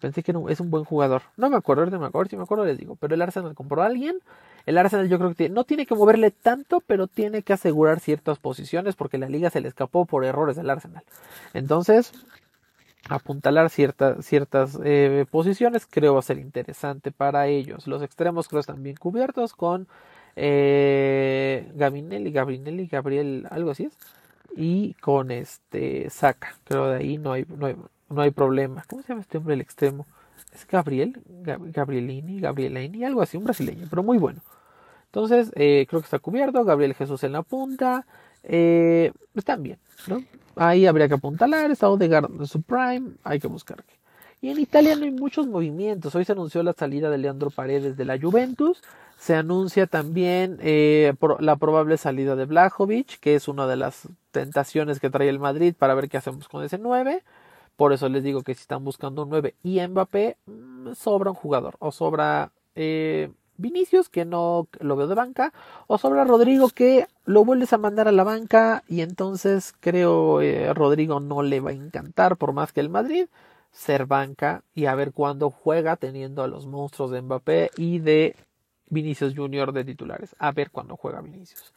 Pensé 0.00 0.22
que 0.22 0.32
es 0.48 0.60
un 0.60 0.70
buen 0.70 0.84
jugador. 0.84 1.22
No 1.36 1.50
me 1.50 1.56
acuerdo, 1.56 1.86
no 1.86 1.98
me 1.98 2.06
acuerdo, 2.06 2.30
si 2.30 2.36
me 2.36 2.42
acuerdo 2.42 2.64
les 2.64 2.78
digo. 2.78 2.96
Pero 2.96 3.14
el 3.14 3.22
Arsenal 3.22 3.54
compró 3.54 3.82
a 3.82 3.86
alguien. 3.86 4.18
El 4.66 4.78
Arsenal 4.78 5.08
yo 5.08 5.18
creo 5.18 5.34
que 5.34 5.48
no 5.48 5.64
tiene 5.64 5.86
que 5.86 5.94
moverle 5.94 6.30
tanto, 6.30 6.82
pero 6.86 7.06
tiene 7.06 7.42
que 7.42 7.52
asegurar 7.52 8.00
ciertas 8.00 8.38
posiciones 8.38 8.96
porque 8.96 9.18
la 9.18 9.28
liga 9.28 9.50
se 9.50 9.60
le 9.60 9.68
escapó 9.68 10.06
por 10.06 10.24
errores 10.24 10.56
del 10.56 10.70
Arsenal. 10.70 11.02
Entonces, 11.54 12.12
apuntalar 13.08 13.70
ciertas 13.70 14.78
eh, 14.84 15.26
posiciones 15.30 15.86
creo 15.86 16.14
va 16.14 16.20
a 16.20 16.22
ser 16.22 16.38
interesante 16.38 17.10
para 17.10 17.48
ellos 17.48 17.86
los 17.86 18.00
extremos 18.02 18.48
creo 18.48 18.60
están 18.60 18.82
bien 18.82 18.96
cubiertos 18.96 19.54
con 19.54 19.88
eh, 20.36 21.68
Gabinelli 21.74 22.30
Gabrinelli 22.30 22.86
Gabriel 22.86 23.46
algo 23.50 23.72
así 23.72 23.84
es 23.84 23.98
y 24.56 24.94
con 24.94 25.30
este 25.30 26.10
Saca 26.10 26.54
creo 26.64 26.90
de 26.90 26.98
ahí 26.98 27.18
no 27.18 27.32
hay 27.32 27.44
no 27.48 27.66
hay, 27.66 27.76
no 28.12 28.22
hay 28.22 28.30
problema 28.30 28.84
cómo 28.88 29.02
se 29.02 29.08
llama 29.08 29.22
este 29.22 29.38
hombre 29.38 29.54
el 29.54 29.60
extremo 29.60 30.06
es 30.54 30.66
Gabriel, 30.66 31.22
Gabrielini, 31.26 32.40
Gabrielini, 32.40 33.04
algo 33.04 33.22
así, 33.22 33.36
un 33.36 33.44
brasileño, 33.44 33.86
pero 33.88 34.02
muy 34.02 34.18
bueno. 34.18 34.40
Entonces, 35.06 35.50
eh, 35.54 35.86
creo 35.88 36.00
que 36.00 36.06
está 36.06 36.18
cubierto, 36.18 36.64
Gabriel 36.64 36.94
Jesús 36.94 37.22
en 37.24 37.32
la 37.32 37.42
punta, 37.42 38.06
eh, 38.42 39.12
están 39.34 39.62
bien, 39.62 39.78
¿no? 40.06 40.22
Ahí 40.56 40.86
habría 40.86 41.08
que 41.08 41.14
apuntalar, 41.14 41.70
está 41.70 41.88
Odegaard 41.88 42.30
de 42.30 42.46
su 42.46 42.62
prime, 42.62 43.12
hay 43.24 43.40
que 43.40 43.46
buscar. 43.46 43.82
Y 44.42 44.50
en 44.50 44.58
Italia 44.58 44.96
no 44.96 45.04
hay 45.04 45.12
muchos 45.12 45.46
movimientos. 45.46 46.14
Hoy 46.16 46.24
se 46.24 46.32
anunció 46.32 46.62
la 46.64 46.72
salida 46.72 47.08
de 47.10 47.16
Leandro 47.16 47.50
Paredes 47.50 47.96
de 47.96 48.04
la 48.04 48.18
Juventus. 48.18 48.82
Se 49.16 49.36
anuncia 49.36 49.86
también 49.86 50.58
eh, 50.60 51.14
la 51.38 51.56
probable 51.56 51.96
salida 51.96 52.34
de 52.34 52.44
Blajovic, 52.44 53.20
que 53.20 53.36
es 53.36 53.46
una 53.46 53.68
de 53.68 53.76
las 53.76 54.08
tentaciones 54.32 54.98
que 54.98 55.10
trae 55.10 55.28
el 55.28 55.38
Madrid 55.38 55.74
para 55.78 55.94
ver 55.94 56.08
qué 56.08 56.16
hacemos 56.16 56.48
con 56.48 56.64
ese 56.64 56.78
9. 56.78 57.22
Por 57.76 57.92
eso 57.92 58.08
les 58.08 58.22
digo 58.22 58.42
que 58.42 58.54
si 58.54 58.62
están 58.62 58.84
buscando 58.84 59.22
un 59.22 59.30
9 59.30 59.54
y 59.62 59.80
Mbappé, 59.86 60.36
mm, 60.46 60.92
sobra 60.94 61.30
un 61.30 61.36
jugador. 61.36 61.76
O 61.78 61.92
sobra 61.92 62.52
eh, 62.74 63.30
Vinicius, 63.56 64.08
que 64.08 64.24
no 64.24 64.68
lo 64.80 64.96
veo 64.96 65.06
de 65.06 65.14
banca. 65.14 65.52
O 65.86 65.98
sobra 65.98 66.24
Rodrigo, 66.24 66.68
que 66.68 67.06
lo 67.24 67.44
vuelves 67.44 67.72
a 67.72 67.78
mandar 67.78 68.08
a 68.08 68.12
la 68.12 68.24
banca. 68.24 68.84
Y 68.88 69.00
entonces 69.00 69.74
creo 69.80 70.40
eh, 70.40 70.72
Rodrigo 70.74 71.20
no 71.20 71.42
le 71.42 71.60
va 71.60 71.70
a 71.70 71.74
encantar 71.74 72.36
por 72.36 72.52
más 72.52 72.72
que 72.72 72.80
el 72.80 72.88
Madrid 72.88 73.26
ser 73.72 74.06
banca 74.06 74.62
y 74.74 74.84
a 74.86 74.94
ver 74.94 75.12
cuándo 75.12 75.50
juega 75.50 75.96
teniendo 75.96 76.42
a 76.42 76.48
los 76.48 76.66
monstruos 76.66 77.10
de 77.10 77.22
Mbappé 77.22 77.70
y 77.76 77.98
de 78.00 78.36
Vinicius 78.90 79.34
Junior 79.34 79.72
de 79.72 79.84
titulares. 79.84 80.36
A 80.38 80.52
ver 80.52 80.70
cuándo 80.70 80.96
juega 80.96 81.22
Vinicius. 81.22 81.72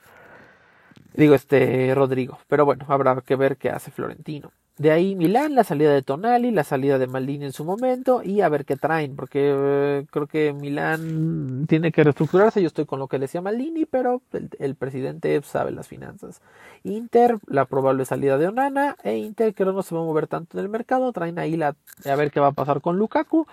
Digo, 1.13 1.33
este 1.33 1.95
Rodrigo. 1.95 2.37
Pero 2.47 2.65
bueno, 2.65 2.85
habrá 2.89 3.19
que 3.21 3.35
ver 3.35 3.57
qué 3.57 3.69
hace 3.69 3.91
Florentino. 3.91 4.51
De 4.77 4.91
ahí 4.91 5.15
Milán, 5.15 5.55
la 5.55 5.63
salida 5.63 5.93
de 5.93 6.01
Tonali, 6.01 6.51
la 6.51 6.65
salida 6.65 6.97
de 6.97 7.07
Maldini 7.07 7.45
en 7.45 7.53
su 7.53 7.63
momento 7.63 8.21
y 8.21 8.41
a 8.41 8.49
ver 8.49 8.65
qué 8.65 8.75
traen, 8.75 9.15
porque 9.15 9.53
eh, 9.55 10.05
creo 10.11 10.27
que 10.27 10.51
Milán 10.51 11.65
tiene 11.69 11.93
que 11.93 12.03
reestructurarse. 12.03 12.61
Yo 12.61 12.67
estoy 12.67 12.85
con 12.85 12.99
lo 12.99 13.07
que 13.07 13.17
decía 13.17 13.39
Maldini, 13.39 13.85
pero 13.85 14.21
el, 14.59 14.75
presidente 14.75 15.41
sabe 15.43 15.71
las 15.71 15.87
finanzas. 15.87 16.41
Inter, 16.83 17.39
la 17.47 17.63
probable 17.63 18.03
salida 18.03 18.37
de 18.37 18.47
Onana 18.47 18.97
e 19.01 19.15
Inter 19.15 19.53
creo 19.55 19.71
no 19.71 19.81
se 19.81 19.95
va 19.95 20.01
a 20.01 20.03
mover 20.03 20.27
tanto 20.27 20.57
en 20.57 20.65
el 20.65 20.69
mercado. 20.69 21.13
Traen 21.13 21.39
ahí 21.39 21.55
la, 21.55 21.77
a 22.03 22.15
ver 22.15 22.29
qué 22.29 22.41
va 22.41 22.47
a 22.47 22.51
pasar 22.51 22.81
con 22.81 22.97
Lukaku. 22.97 23.47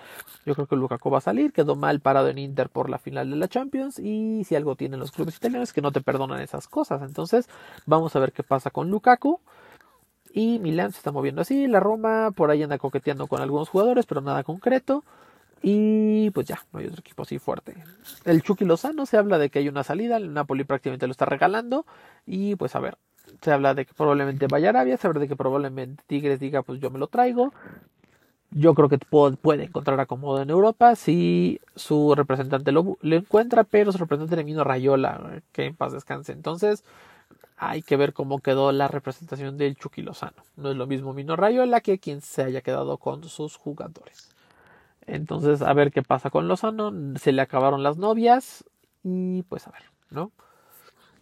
Yo 0.44 0.54
creo 0.56 0.66
que 0.66 0.74
Lukaku 0.74 1.08
va 1.08 1.18
a 1.18 1.20
salir, 1.20 1.52
quedó 1.52 1.76
mal 1.76 2.00
parado 2.00 2.30
en 2.30 2.38
Inter 2.38 2.68
por 2.68 2.90
la 2.90 2.98
final 2.98 3.30
de 3.30 3.36
la 3.36 3.46
Champions 3.46 4.00
y 4.00 4.42
si 4.42 4.56
algo 4.56 4.74
tienen 4.74 4.98
los 4.98 5.12
clubes 5.12 5.36
italianos 5.36 5.72
que 5.72 5.82
no 5.82 5.92
te 5.92 6.00
perdonan 6.00 6.40
esas 6.40 6.66
cosas. 6.66 7.00
Entonces 7.02 7.48
vamos 7.86 8.16
a 8.16 8.18
ver 8.18 8.32
qué 8.32 8.42
pasa 8.42 8.70
con 8.70 8.90
Lukaku. 8.90 9.38
Y 10.32 10.58
Milán 10.58 10.92
se 10.92 10.98
está 10.98 11.12
moviendo 11.12 11.42
así. 11.42 11.66
La 11.66 11.80
Roma 11.80 12.30
por 12.30 12.50
ahí 12.50 12.62
anda 12.62 12.78
coqueteando 12.78 13.26
con 13.26 13.42
algunos 13.42 13.68
jugadores, 13.68 14.06
pero 14.06 14.20
nada 14.20 14.42
concreto. 14.44 15.04
Y 15.62 16.30
pues 16.30 16.46
ya, 16.46 16.60
no 16.72 16.80
hay 16.80 16.86
otro 16.86 17.00
equipo 17.00 17.22
así 17.22 17.38
fuerte. 17.38 17.76
El 18.24 18.42
Chucky 18.42 18.64
Lozano 18.64 19.06
se 19.06 19.16
habla 19.16 19.38
de 19.38 19.50
que 19.50 19.60
hay 19.60 19.68
una 19.68 19.84
salida. 19.84 20.16
El 20.16 20.32
Napoli 20.32 20.64
prácticamente 20.64 21.06
lo 21.06 21.12
está 21.12 21.26
regalando. 21.26 21.86
Y 22.26 22.56
pues 22.56 22.74
a 22.74 22.80
ver, 22.80 22.96
se 23.42 23.52
habla 23.52 23.74
de 23.74 23.84
que 23.84 23.94
probablemente 23.94 24.46
vaya 24.48 24.70
Arabia. 24.70 24.96
Se 24.96 25.06
habla 25.06 25.20
de 25.20 25.28
que 25.28 25.36
probablemente 25.36 26.02
Tigres 26.06 26.40
diga, 26.40 26.62
pues 26.62 26.80
yo 26.80 26.90
me 26.90 26.98
lo 26.98 27.06
traigo. 27.06 27.52
Yo 28.50 28.74
creo 28.74 28.88
que 28.88 28.98
puede 28.98 29.64
encontrar 29.64 30.00
acomodo 30.00 30.42
en 30.42 30.50
Europa 30.50 30.94
si 30.94 31.60
su 31.74 32.14
representante 32.14 32.70
lo, 32.70 32.98
encuentra, 33.02 33.64
pero 33.64 33.92
su 33.92 33.98
representante 33.98 34.36
le 34.36 34.44
vino 34.44 34.62
Rayola, 34.62 35.40
que 35.52 35.66
en 35.66 35.74
paz 35.74 35.92
descanse. 35.92 36.32
Entonces, 36.32 36.84
hay 37.64 37.82
que 37.82 37.96
ver 37.96 38.12
cómo 38.12 38.40
quedó 38.40 38.72
la 38.72 38.88
representación 38.88 39.56
del 39.56 39.76
Chucky 39.76 40.02
Lozano. 40.02 40.42
No 40.56 40.72
es 40.72 40.76
lo 40.76 40.88
mismo 40.88 41.12
Mino 41.12 41.36
Rayola 41.36 41.80
que 41.80 42.00
quien 42.00 42.20
se 42.20 42.42
haya 42.42 42.60
quedado 42.60 42.98
con 42.98 43.22
sus 43.24 43.56
jugadores. 43.56 44.30
Entonces, 45.06 45.62
a 45.62 45.72
ver 45.72 45.92
qué 45.92 46.02
pasa 46.02 46.30
con 46.30 46.48
Lozano. 46.48 46.92
Se 47.16 47.30
le 47.30 47.40
acabaron 47.40 47.84
las 47.84 47.98
novias. 47.98 48.64
Y 49.04 49.42
pues 49.44 49.68
a 49.68 49.70
ver, 49.70 49.82
¿no? 50.10 50.32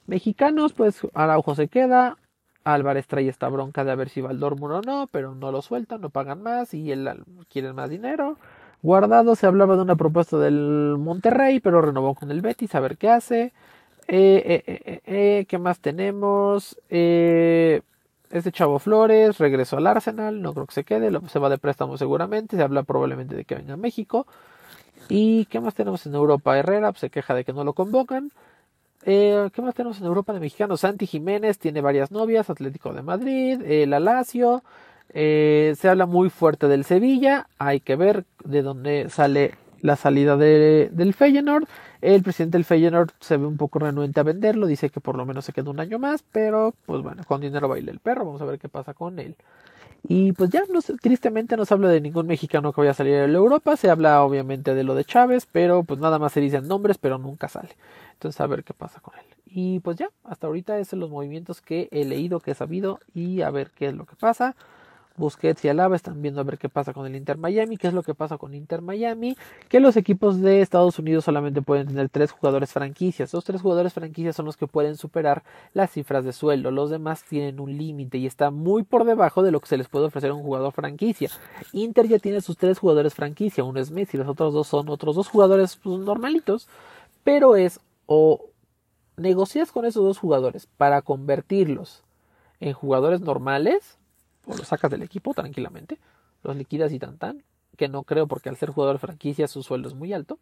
Mexicanos, 0.07 0.73
pues 0.73 1.01
Araujo 1.13 1.55
se 1.55 1.69
queda. 1.69 2.17
Álvarez 2.65 3.07
trae 3.07 3.29
esta 3.29 3.49
bronca 3.49 3.85
de 3.85 3.91
a 3.91 3.95
ver 3.95 4.09
si 4.09 4.23
va 4.23 4.31
al 4.31 4.41
Dortmund 4.41 4.75
o 4.75 4.81
no, 4.83 5.09
pero 5.11 5.35
no 5.35 5.53
lo 5.53 5.61
sueltan, 5.61 6.01
no 6.01 6.11
pagan 6.11 6.43
más 6.43 6.73
y 6.73 6.91
él 6.91 7.09
quiere 7.51 7.73
más 7.75 7.91
dinero. 7.91 8.39
Guardado 8.83 9.35
se 9.35 9.47
hablaba 9.47 9.77
de 9.77 9.83
una 9.83 9.97
propuesta 9.97 10.39
del 10.39 10.97
Monterrey, 10.99 11.61
pero 11.61 11.83
renovó 11.83 12.15
con 12.15 12.31
el 12.31 12.41
Betis 12.41 12.75
a 12.75 12.81
ver 12.81 12.97
qué 12.97 13.11
hace. 13.11 13.53
Eh, 14.13 14.65
eh, 14.67 15.01
eh, 15.07 15.47
¿Qué 15.47 15.59
más 15.59 15.79
tenemos? 15.79 16.77
este 16.89 18.53
Chavo 18.53 18.81
Flores 18.81 19.39
regresó 19.39 19.77
al 19.77 19.87
Arsenal, 19.87 20.43
no 20.43 20.53
creo 20.53 20.67
que 20.67 20.75
se 20.75 20.85
quede, 20.85 21.17
se 21.29 21.39
va 21.39 21.49
de 21.49 21.59
préstamo 21.59 21.97
seguramente, 21.97 22.57
se 22.57 22.63
habla 22.63 22.83
probablemente 22.83 23.37
de 23.37 23.45
que 23.45 23.55
venga 23.55 23.75
a 23.75 23.77
México. 23.77 24.27
¿Y 25.09 25.45
qué 25.47 25.61
más 25.61 25.75
tenemos 25.75 26.05
en 26.07 26.15
Europa? 26.15 26.59
Herrera 26.59 26.91
pues, 26.91 27.01
se 27.01 27.11
queja 27.11 27.35
de 27.35 27.45
que 27.45 27.53
no 27.53 27.63
lo 27.63 27.73
convocan. 27.73 28.33
¿Qué 29.05 29.51
más 29.59 29.75
tenemos 29.75 30.01
en 30.01 30.07
Europa 30.07 30.33
de 30.33 30.41
mexicanos? 30.41 30.81
Santi 30.81 31.07
Jiménez 31.07 31.59
tiene 31.59 31.81
varias 31.81 32.11
novias, 32.11 32.51
Atlético 32.51 32.93
de 32.93 33.03
Madrid, 33.03 33.63
el 33.63 33.93
Alacio. 33.93 34.65
se 35.13 35.89
habla 35.89 36.07
muy 36.07 36.31
fuerte 36.31 36.67
del 36.67 36.85
Sevilla, 36.85 37.49
hay 37.59 37.79
que 37.79 37.95
ver 37.95 38.25
de 38.45 38.63
dónde 38.63 39.09
sale 39.09 39.55
la 39.83 39.97
salida 39.97 40.37
de, 40.37 40.91
del 40.93 41.15
Feyenoord. 41.15 41.69
El 42.01 42.23
presidente 42.23 42.57
del 42.57 42.65
Feyenoord 42.65 43.11
se 43.21 43.37
ve 43.37 43.47
un 43.47 43.57
poco 43.57 43.79
renuente 43.79 44.21
a 44.21 44.23
venderlo, 44.23 44.67
dice 44.67 44.91
que 44.91 45.01
por 45.01 45.17
lo 45.17 45.27
menos 45.27 45.45
se 45.45 45.53
queda 45.53 45.71
un 45.71 45.81
año 45.81 45.99
más, 45.99 46.25
pero 46.33 46.75
pues 46.87 47.03
bueno, 47.03 47.23
con 47.27 47.41
dinero 47.41 47.69
baila 47.69 47.91
el 47.91 48.01
perro, 48.01 48.25
vamos 48.25 48.41
a 48.41 48.47
ver 48.47 48.59
qué 48.59 48.69
pasa 48.69 48.95
con 48.95 49.19
él. 49.19 49.37
Y 50.03 50.33
pues 50.33 50.49
ya 50.51 50.63
no, 50.73 50.81
tristemente 50.81 51.57
no 51.57 51.65
se 51.67 51.75
habla 51.75 51.89
de 51.89 52.01
ningún 52.01 52.27
mexicano 52.27 52.73
que 52.73 52.81
vaya 52.81 52.93
a 52.93 52.95
salir 52.95 53.15
de 53.15 53.33
Europa, 53.33 53.77
se 53.77 53.91
habla 53.91 54.23
obviamente 54.25 54.75
de 54.75 54.83
lo 54.83 54.95
de 54.95 55.05
Chávez, 55.05 55.47
pero 55.51 55.83
pues 55.85 56.01
nada 56.01 56.19
más 56.19 56.33
se 56.33 56.41
dicen 56.41 56.67
nombres, 56.67 56.97
pero 56.97 57.19
nunca 57.19 57.49
sale. 57.49 57.77
Entonces 58.15 58.41
a 58.41 58.47
ver 58.47 58.65
qué 58.65 58.73
pasa 58.73 59.01
con 59.01 59.15
él. 59.19 59.25
Y 59.47 59.81
pues 59.81 59.97
ya, 59.97 60.09
hasta 60.25 60.47
ahorita 60.47 60.79
esos 60.79 60.91
son 60.91 61.01
los 61.01 61.11
movimientos 61.11 61.61
que 61.61 61.89
he 61.91 62.05
leído, 62.05 62.41
que 62.41 62.53
he 62.53 62.55
sabido 62.55 63.01
y 63.15 63.43
a 63.43 63.51
ver 63.51 63.73
qué 63.73 63.89
es 63.89 63.95
lo 63.95 64.07
que 64.07 64.17
pasa. 64.17 64.57
Busquets 65.21 65.65
y 65.65 65.69
Alaba 65.69 65.95
están 65.95 66.21
viendo 66.21 66.41
a 66.41 66.45
ver 66.45 66.59
qué 66.59 66.69
pasa 66.69 66.93
con 66.93 67.07
el 67.07 67.15
Inter 67.15 67.39
Miami, 67.39 67.77
qué 67.77 67.87
es 67.87 67.95
lo 67.95 68.03
que 68.03 68.15
pasa 68.15 68.39
con 68.39 68.55
Inter 68.55 68.83
Miami, 68.83 69.37
que 69.69 69.79
los 69.79 69.97
equipos 69.97 70.41
de 70.41 70.63
Estados 70.63 70.99
Unidos 70.99 71.25
solamente 71.25 71.63
pueden 71.63 71.87
tener 71.87 72.09
tres 72.09 72.33
jugadores 72.33 72.73
franquicias. 72.73 73.33
Los 73.33 73.45
tres 73.45 73.63
jugadores 73.63 73.93
franquicias 73.93 74.35
son 74.35 74.47
los 74.47 74.57
que 74.57 74.67
pueden 74.67 74.97
superar 74.97 75.45
las 75.75 75.93
cifras 75.93 76.25
de 76.25 76.33
sueldo. 76.33 76.73
Los 76.73 76.91
demás 76.91 77.23
tienen 77.23 77.61
un 77.61 77.79
límite 77.79 78.19
y 78.19 78.27
está 78.27 78.51
muy 78.51 78.83
por 78.83 79.05
debajo 79.05 79.45
de 79.45 79.53
lo 79.53 79.61
que 79.61 79.69
se 79.69 79.77
les 79.77 79.89
puede 79.89 80.07
ofrecer 80.07 80.31
a 80.31 80.35
un 80.35 80.43
jugador 80.43 80.73
franquicia. 80.73 81.31
Inter 81.73 82.09
ya 82.09 82.19
tiene 82.19 82.41
sus 82.41 82.57
tres 82.57 82.81
jugadores 82.81 83.15
franquicia, 83.15 83.63
uno 83.63 83.79
es 83.79 83.93
Messi, 83.93 84.17
los 84.17 84.27
otros 84.27 84.53
dos 84.53 84.67
son 84.67 84.89
otros 84.89 85.15
dos 85.15 85.29
jugadores 85.29 85.77
pues, 85.77 86.01
normalitos, 86.01 86.67
pero 87.23 87.55
es 87.55 87.79
o 88.07 88.47
negocias 89.17 89.71
con 89.71 89.85
esos 89.85 90.03
dos 90.03 90.19
jugadores 90.19 90.67
para 90.79 91.03
convertirlos 91.03 92.03
en 92.59 92.73
jugadores 92.73 93.21
normales 93.21 94.00
o 94.47 94.57
los 94.57 94.69
sacas 94.69 94.91
del 94.91 95.03
equipo 95.03 95.35
tranquilamente, 95.35 95.99
los 96.43 96.57
liquidas 96.57 96.93
y 96.93 96.99
tan 96.99 97.19
tan, 97.19 97.43
que 97.77 97.89
no 97.89 98.03
creo 98.03 98.27
porque 98.27 98.49
al 98.49 98.57
ser 98.57 98.71
jugador 98.71 98.97
de 98.97 99.01
franquicia 99.01 99.49
su 99.49 99.63
sueldo 99.63 99.89
es 99.89 99.95
muy 99.95 100.13
alto, 100.13 100.39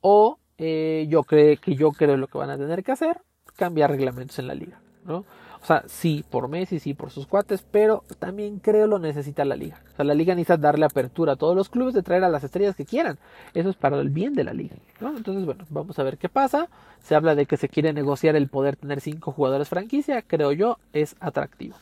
o 0.00 0.38
eh, 0.58 1.06
yo 1.08 1.24
creo 1.24 1.58
que 1.60 1.74
yo 1.74 1.92
creo 1.92 2.16
lo 2.16 2.28
que 2.28 2.38
van 2.38 2.50
a 2.50 2.58
tener 2.58 2.82
que 2.82 2.92
hacer, 2.92 3.20
cambiar 3.56 3.90
reglamentos 3.90 4.38
en 4.38 4.46
la 4.46 4.54
liga, 4.54 4.80
¿no? 5.04 5.24
O 5.62 5.66
sea, 5.66 5.84
sí 5.86 6.24
por 6.28 6.48
Messi, 6.48 6.78
sí 6.78 6.94
por 6.94 7.10
sus 7.10 7.26
cuates, 7.26 7.64
pero 7.70 8.04
también 8.18 8.60
creo 8.60 8.86
lo 8.86 8.98
necesita 8.98 9.44
la 9.44 9.56
liga. 9.56 9.82
O 9.92 9.96
sea, 9.96 10.04
la 10.06 10.14
liga 10.14 10.34
necesita 10.34 10.56
darle 10.56 10.86
apertura 10.86 11.34
a 11.34 11.36
todos 11.36 11.54
los 11.54 11.68
clubes 11.68 11.92
de 11.92 12.02
traer 12.02 12.24
a 12.24 12.30
las 12.30 12.44
estrellas 12.44 12.74
que 12.74 12.86
quieran. 12.86 13.18
Eso 13.52 13.68
es 13.68 13.76
para 13.76 14.00
el 14.00 14.08
bien 14.08 14.34
de 14.34 14.44
la 14.44 14.54
liga. 14.54 14.76
Entonces, 15.00 15.44
bueno, 15.44 15.66
vamos 15.68 15.98
a 15.98 16.02
ver 16.02 16.16
qué 16.16 16.30
pasa. 16.30 16.68
Se 17.02 17.14
habla 17.14 17.34
de 17.34 17.44
que 17.44 17.58
se 17.58 17.68
quiere 17.68 17.92
negociar 17.92 18.36
el 18.36 18.48
poder 18.48 18.76
tener 18.76 19.02
cinco 19.02 19.32
jugadores 19.32 19.68
franquicia, 19.68 20.22
creo 20.22 20.52
yo, 20.52 20.78
es 20.94 21.14
atractivo. 21.20 21.76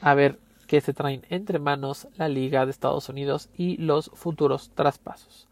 A 0.00 0.14
ver 0.14 0.38
que 0.68 0.80
se 0.80 0.92
traen 0.92 1.22
entre 1.30 1.58
manos 1.58 2.06
la 2.16 2.28
Liga 2.28 2.64
de 2.64 2.70
Estados 2.70 3.08
Unidos 3.08 3.48
y 3.56 3.78
los 3.78 4.10
futuros 4.14 4.70
traspasos. 4.74 5.48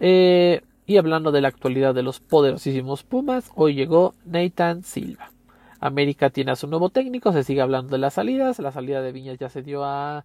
Eh, 0.00 0.62
y 0.86 0.98
hablando 0.98 1.30
de 1.30 1.40
la 1.40 1.48
actualidad 1.48 1.94
de 1.94 2.02
los 2.02 2.18
poderosísimos 2.20 3.04
Pumas, 3.04 3.52
hoy 3.54 3.74
llegó 3.74 4.12
Nathan 4.26 4.82
Silva. 4.82 5.30
América 5.78 6.30
tiene 6.30 6.50
a 6.50 6.56
su 6.56 6.66
nuevo 6.66 6.90
técnico, 6.90 7.32
se 7.32 7.44
sigue 7.44 7.62
hablando 7.62 7.92
de 7.92 7.98
las 7.98 8.14
salidas, 8.14 8.58
la 8.58 8.72
salida 8.72 9.00
de 9.00 9.12
Viñas 9.12 9.38
ya 9.38 9.48
se 9.48 9.62
dio 9.62 9.84
a, 9.84 10.24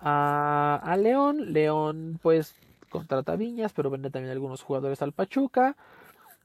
a, 0.00 0.96
León, 0.98 1.52
León 1.52 2.18
pues 2.22 2.56
contrata 2.88 3.36
Viñas, 3.36 3.74
pero 3.74 3.90
vende 3.90 4.10
también 4.10 4.32
algunos 4.32 4.62
jugadores 4.62 5.02
al 5.02 5.12
Pachuca. 5.12 5.76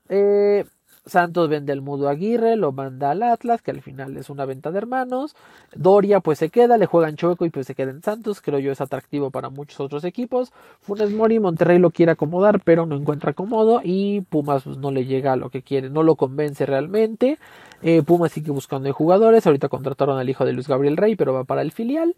Eh, 0.10 0.66
Santos 1.06 1.50
vende 1.50 1.74
el 1.74 1.82
Mudo 1.82 2.08
Aguirre, 2.08 2.56
lo 2.56 2.72
manda 2.72 3.12
al 3.12 3.24
Atlas, 3.24 3.62
que 3.62 3.72
al 3.72 3.82
final 3.82 4.16
es 4.18 4.30
una 4.30 4.46
venta 4.46 4.72
de 4.72 4.78
hermanos. 4.78 5.36
Doria 5.76 6.22
pues 6.22 6.40
se 6.40 6.50
queda, 6.50 6.78
le 6.78 6.86
juegan 6.86 7.16
Chueco 7.16 7.46
y 7.46 7.50
pues 7.50 7.68
se 7.68 7.76
queda 7.76 7.92
en 7.92 8.02
Santos, 8.02 8.42
creo 8.42 8.60
yo 8.60 8.72
es 8.72 8.82
atractivo 8.82 9.30
para 9.30 9.50
muchos 9.50 9.80
otros 9.80 10.04
equipos. 10.06 10.52
Funes 10.82 11.12
Mori, 11.12 11.40
Monterrey 11.40 11.80
lo 11.80 11.92
quiere 11.92 12.14
acomodar, 12.14 12.62
pero 12.64 12.86
no 12.86 12.96
encuentra 12.96 13.32
acomodo 13.32 13.82
y 13.84 14.22
Pumas 14.22 14.64
pues, 14.64 14.78
no 14.78 14.92
le 14.92 15.06
llega 15.06 15.34
a 15.34 15.36
lo 15.36 15.50
que 15.50 15.62
quiere, 15.62 15.90
no 15.90 16.04
lo 16.04 16.16
convence 16.16 16.66
realmente. 16.66 17.38
Eh, 17.82 18.02
Pumas 18.04 18.32
sigue 18.32 18.52
buscando 18.52 18.92
jugadores, 18.94 19.46
ahorita 19.46 19.70
contrataron 19.70 20.18
al 20.18 20.30
hijo 20.30 20.46
de 20.46 20.54
Luis 20.54 20.68
Gabriel 20.68 20.98
Rey, 20.98 21.16
pero 21.16 21.34
va 21.34 21.44
para 21.44 21.62
el 21.62 21.72
filial. 21.72 22.16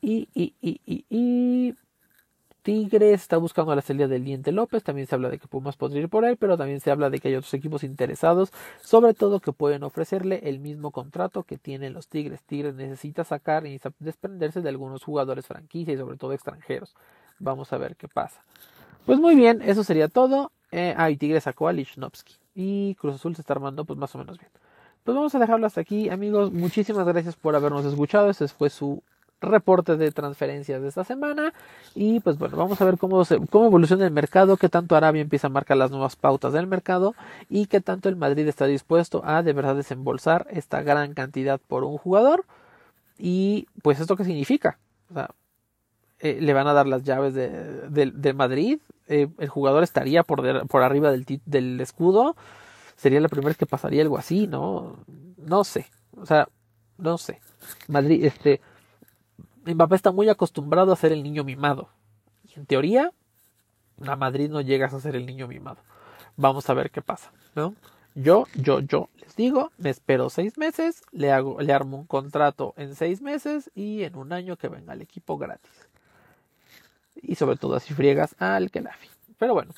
Y, 0.00 0.28
y, 0.34 0.54
y, 0.60 0.80
y, 0.86 1.04
y 1.10 1.74
Tigres 2.68 3.22
está 3.22 3.38
buscando 3.38 3.74
la 3.74 3.80
salida 3.80 4.08
del 4.08 4.24
Diente 4.24 4.52
López. 4.52 4.84
También 4.84 5.06
se 5.06 5.14
habla 5.14 5.30
de 5.30 5.38
que 5.38 5.48
Pumas 5.48 5.78
podría 5.78 6.02
ir 6.02 6.10
por 6.10 6.26
él, 6.26 6.36
pero 6.36 6.58
también 6.58 6.80
se 6.80 6.90
habla 6.90 7.08
de 7.08 7.18
que 7.18 7.28
hay 7.28 7.34
otros 7.34 7.54
equipos 7.54 7.82
interesados, 7.82 8.52
sobre 8.82 9.14
todo 9.14 9.40
que 9.40 9.52
pueden 9.54 9.84
ofrecerle 9.84 10.40
el 10.42 10.58
mismo 10.58 10.90
contrato 10.90 11.44
que 11.44 11.56
tienen 11.56 11.94
los 11.94 12.08
Tigres. 12.08 12.42
Tigres 12.42 12.74
necesita 12.74 13.24
sacar 13.24 13.66
y 13.66 13.80
desprenderse 14.00 14.60
de 14.60 14.68
algunos 14.68 15.02
jugadores 15.02 15.46
franquicia 15.46 15.94
y 15.94 15.96
sobre 15.96 16.18
todo 16.18 16.34
extranjeros. 16.34 16.94
Vamos 17.38 17.72
a 17.72 17.78
ver 17.78 17.96
qué 17.96 18.06
pasa. 18.06 18.44
Pues 19.06 19.18
muy 19.18 19.34
bien, 19.34 19.62
eso 19.62 19.82
sería 19.82 20.08
todo. 20.08 20.52
Eh, 20.70 20.92
ah, 20.94 21.10
y 21.10 21.16
Tigres 21.16 21.44
sacó 21.44 21.68
a 21.68 21.72
Lichnowsky. 21.72 22.34
Y 22.54 22.96
Cruz 22.96 23.14
Azul 23.14 23.34
se 23.34 23.40
está 23.40 23.54
armando 23.54 23.86
pues 23.86 23.98
más 23.98 24.14
o 24.14 24.18
menos 24.18 24.36
bien. 24.36 24.50
Pues 25.04 25.14
vamos 25.14 25.34
a 25.34 25.38
dejarlo 25.38 25.66
hasta 25.66 25.80
aquí, 25.80 26.10
amigos. 26.10 26.52
Muchísimas 26.52 27.06
gracias 27.06 27.34
por 27.34 27.56
habernos 27.56 27.86
escuchado. 27.86 28.28
Este 28.28 28.46
fue 28.46 28.68
su 28.68 29.02
reporte 29.40 29.96
de 29.96 30.10
transferencias 30.12 30.82
de 30.82 30.88
esta 30.88 31.04
semana. 31.04 31.52
Y 31.94 32.20
pues 32.20 32.38
bueno, 32.38 32.56
vamos 32.56 32.80
a 32.80 32.84
ver 32.84 32.98
cómo, 32.98 33.24
se, 33.24 33.38
cómo 33.46 33.66
evoluciona 33.66 34.06
el 34.06 34.12
mercado, 34.12 34.56
qué 34.56 34.68
tanto 34.68 34.96
Arabia 34.96 35.22
empieza 35.22 35.46
a 35.48 35.50
marcar 35.50 35.76
las 35.76 35.90
nuevas 35.90 36.16
pautas 36.16 36.52
del 36.52 36.66
mercado 36.66 37.14
y 37.48 37.66
qué 37.66 37.80
tanto 37.80 38.08
el 38.08 38.16
Madrid 38.16 38.46
está 38.48 38.66
dispuesto 38.66 39.22
a 39.24 39.42
de 39.42 39.52
verdad 39.52 39.76
desembolsar 39.76 40.46
esta 40.50 40.82
gran 40.82 41.14
cantidad 41.14 41.60
por 41.60 41.84
un 41.84 41.98
jugador. 41.98 42.44
Y 43.18 43.66
pues 43.82 44.00
esto 44.00 44.16
qué 44.16 44.24
significa. 44.24 44.78
O 45.10 45.14
sea, 45.14 45.30
eh, 46.20 46.38
le 46.40 46.52
van 46.52 46.66
a 46.66 46.72
dar 46.72 46.86
las 46.86 47.04
llaves 47.04 47.34
de, 47.34 48.32
Madrid. 48.34 48.80
Eh, 49.06 49.28
el 49.38 49.48
jugador 49.48 49.82
estaría 49.82 50.22
por, 50.22 50.66
por 50.66 50.82
arriba 50.82 51.10
del, 51.10 51.24
del 51.44 51.80
escudo. 51.80 52.36
Sería 52.96 53.20
la 53.20 53.28
primera 53.28 53.48
vez 53.48 53.56
que 53.56 53.66
pasaría 53.66 54.02
algo 54.02 54.18
así, 54.18 54.46
¿no? 54.46 54.96
No 55.36 55.64
sé. 55.64 55.86
O 56.16 56.26
sea, 56.26 56.48
no 56.98 57.16
sé. 57.16 57.40
Madrid, 57.86 58.24
este, 58.24 58.60
Mbappé 59.74 59.96
está 59.96 60.12
muy 60.12 60.28
acostumbrado 60.28 60.92
a 60.92 60.96
ser 60.96 61.12
el 61.12 61.22
niño 61.22 61.44
mimado. 61.44 61.88
Y 62.44 62.58
en 62.58 62.66
teoría, 62.66 63.12
a 64.06 64.16
Madrid 64.16 64.50
no 64.50 64.60
llegas 64.60 64.94
a 64.94 65.00
ser 65.00 65.16
el 65.16 65.26
niño 65.26 65.48
mimado. 65.48 65.78
Vamos 66.36 66.68
a 66.70 66.74
ver 66.74 66.90
qué 66.90 67.02
pasa, 67.02 67.32
¿no? 67.54 67.74
Yo, 68.14 68.46
yo, 68.54 68.80
yo 68.80 69.08
les 69.20 69.36
digo, 69.36 69.70
me 69.76 69.90
espero 69.90 70.30
seis 70.30 70.58
meses, 70.58 71.02
le 71.12 71.30
hago, 71.30 71.60
le 71.60 71.72
armo 71.72 71.98
un 71.98 72.06
contrato 72.06 72.74
en 72.76 72.94
seis 72.96 73.20
meses 73.22 73.70
y 73.74 74.02
en 74.02 74.16
un 74.16 74.32
año 74.32 74.56
que 74.56 74.68
venga 74.68 74.92
el 74.92 75.02
equipo 75.02 75.38
gratis. 75.38 75.88
Y 77.14 77.34
sobre 77.34 77.56
todo 77.56 77.76
así 77.76 77.94
friegas 77.94 78.34
al 78.38 78.70
Kelafi. 78.70 79.08
Pero 79.38 79.54
bueno, 79.54 79.72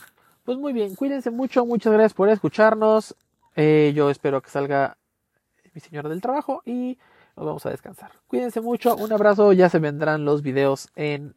pues 0.45 0.57
muy 0.59 0.73
bien, 0.73 0.95
cuídense 0.95 1.31
mucho, 1.31 1.67
muchas 1.67 1.93
gracias 1.93 2.15
por 2.15 2.29
escucharnos. 2.29 3.15
Eh, 3.57 3.93
yo 3.95 4.11
espero 4.11 4.41
que 4.41 4.51
salga 4.51 4.97
mi 5.75 5.81
señora 5.81 6.09
del 6.09 6.21
trabajo 6.21 6.63
y 6.65 6.99
nos 7.41 7.47
vamos 7.47 7.67
a 7.67 7.71
descansar. 7.71 8.13
Cuídense 8.29 8.61
mucho, 8.61 8.95
un 8.97 9.11
abrazo, 9.13 9.55
ya 9.55 9.71
se 9.71 9.79
vendrán 9.79 10.27
los 10.27 10.43
videos 10.43 10.91
en, 10.95 11.35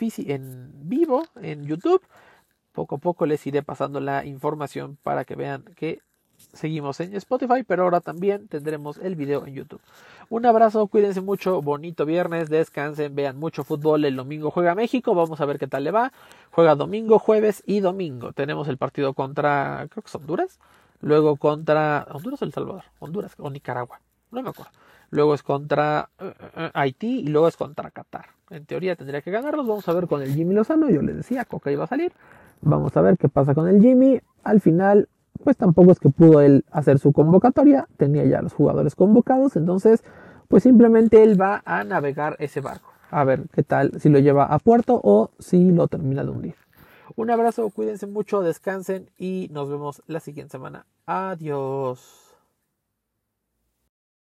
en 0.00 0.70
vivo, 0.88 1.24
en 1.42 1.64
YouTube. 1.64 2.02
Poco 2.72 2.94
a 2.94 2.98
poco 2.98 3.26
les 3.26 3.46
iré 3.46 3.62
pasando 3.62 4.00
la 4.00 4.24
información 4.24 4.96
para 5.02 5.26
que 5.26 5.36
vean 5.36 5.64
que 5.76 6.00
seguimos 6.54 7.00
en 7.00 7.14
Spotify, 7.16 7.64
pero 7.66 7.82
ahora 7.82 8.00
también 8.00 8.48
tendremos 8.48 8.96
el 8.96 9.14
video 9.14 9.46
en 9.46 9.54
YouTube. 9.56 9.82
Un 10.30 10.46
abrazo, 10.46 10.86
cuídense 10.86 11.20
mucho, 11.20 11.60
bonito 11.60 12.06
viernes, 12.06 12.48
descansen, 12.48 13.14
vean 13.14 13.36
mucho 13.36 13.62
fútbol. 13.62 14.06
El 14.06 14.16
domingo 14.16 14.50
juega 14.50 14.74
México, 14.74 15.14
vamos 15.14 15.42
a 15.42 15.44
ver 15.44 15.58
qué 15.58 15.66
tal 15.66 15.84
le 15.84 15.90
va. 15.90 16.14
Juega 16.50 16.76
domingo, 16.76 17.18
jueves 17.18 17.62
y 17.66 17.80
domingo. 17.80 18.32
Tenemos 18.32 18.68
el 18.68 18.78
partido 18.78 19.12
contra, 19.12 19.86
creo 19.90 20.02
que 20.02 20.08
es 20.08 20.14
Honduras, 20.14 20.58
luego 21.02 21.36
contra 21.36 22.06
Honduras 22.10 22.40
o 22.40 22.44
El 22.46 22.52
Salvador, 22.54 22.84
Honduras 23.00 23.34
o 23.36 23.50
Nicaragua, 23.50 24.00
no 24.30 24.40
me 24.40 24.48
acuerdo 24.48 24.79
luego 25.10 25.34
es 25.34 25.42
contra 25.42 26.10
eh, 26.18 26.32
eh, 26.56 26.70
Haití 26.74 27.20
y 27.20 27.26
luego 27.28 27.48
es 27.48 27.56
contra 27.56 27.90
Qatar. 27.90 28.26
En 28.50 28.66
teoría 28.66 28.96
tendría 28.96 29.22
que 29.22 29.30
ganarlos. 29.30 29.66
Vamos 29.66 29.88
a 29.88 29.92
ver 29.92 30.06
con 30.06 30.22
el 30.22 30.34
Jimmy 30.34 30.54
Lozano. 30.54 30.88
Yo 30.90 31.02
les 31.02 31.16
decía, 31.16 31.44
Coca 31.44 31.70
iba 31.70 31.84
a 31.84 31.86
salir. 31.86 32.12
Vamos 32.60 32.96
a 32.96 33.00
ver 33.00 33.16
qué 33.16 33.28
pasa 33.28 33.54
con 33.54 33.68
el 33.68 33.80
Jimmy. 33.80 34.20
Al 34.42 34.60
final, 34.60 35.08
pues 35.44 35.56
tampoco 35.56 35.92
es 35.92 36.00
que 36.00 36.10
pudo 36.10 36.40
él 36.40 36.64
hacer 36.70 36.98
su 36.98 37.12
convocatoria. 37.12 37.86
Tenía 37.96 38.24
ya 38.24 38.42
los 38.42 38.52
jugadores 38.52 38.94
convocados. 38.94 39.56
Entonces, 39.56 40.02
pues 40.48 40.64
simplemente 40.64 41.22
él 41.22 41.40
va 41.40 41.62
a 41.64 41.84
navegar 41.84 42.36
ese 42.40 42.60
barco. 42.60 42.90
A 43.10 43.24
ver 43.24 43.44
qué 43.52 43.62
tal, 43.62 44.00
si 44.00 44.08
lo 44.08 44.18
lleva 44.18 44.44
a 44.44 44.58
puerto 44.58 45.00
o 45.02 45.30
si 45.38 45.70
lo 45.70 45.88
termina 45.88 46.24
de 46.24 46.30
hundir. 46.30 46.54
Un 47.16 47.30
abrazo, 47.30 47.70
cuídense 47.70 48.06
mucho, 48.06 48.40
descansen 48.40 49.10
y 49.18 49.48
nos 49.52 49.68
vemos 49.68 50.02
la 50.06 50.20
siguiente 50.20 50.52
semana. 50.52 50.86
Adiós. 51.06 52.29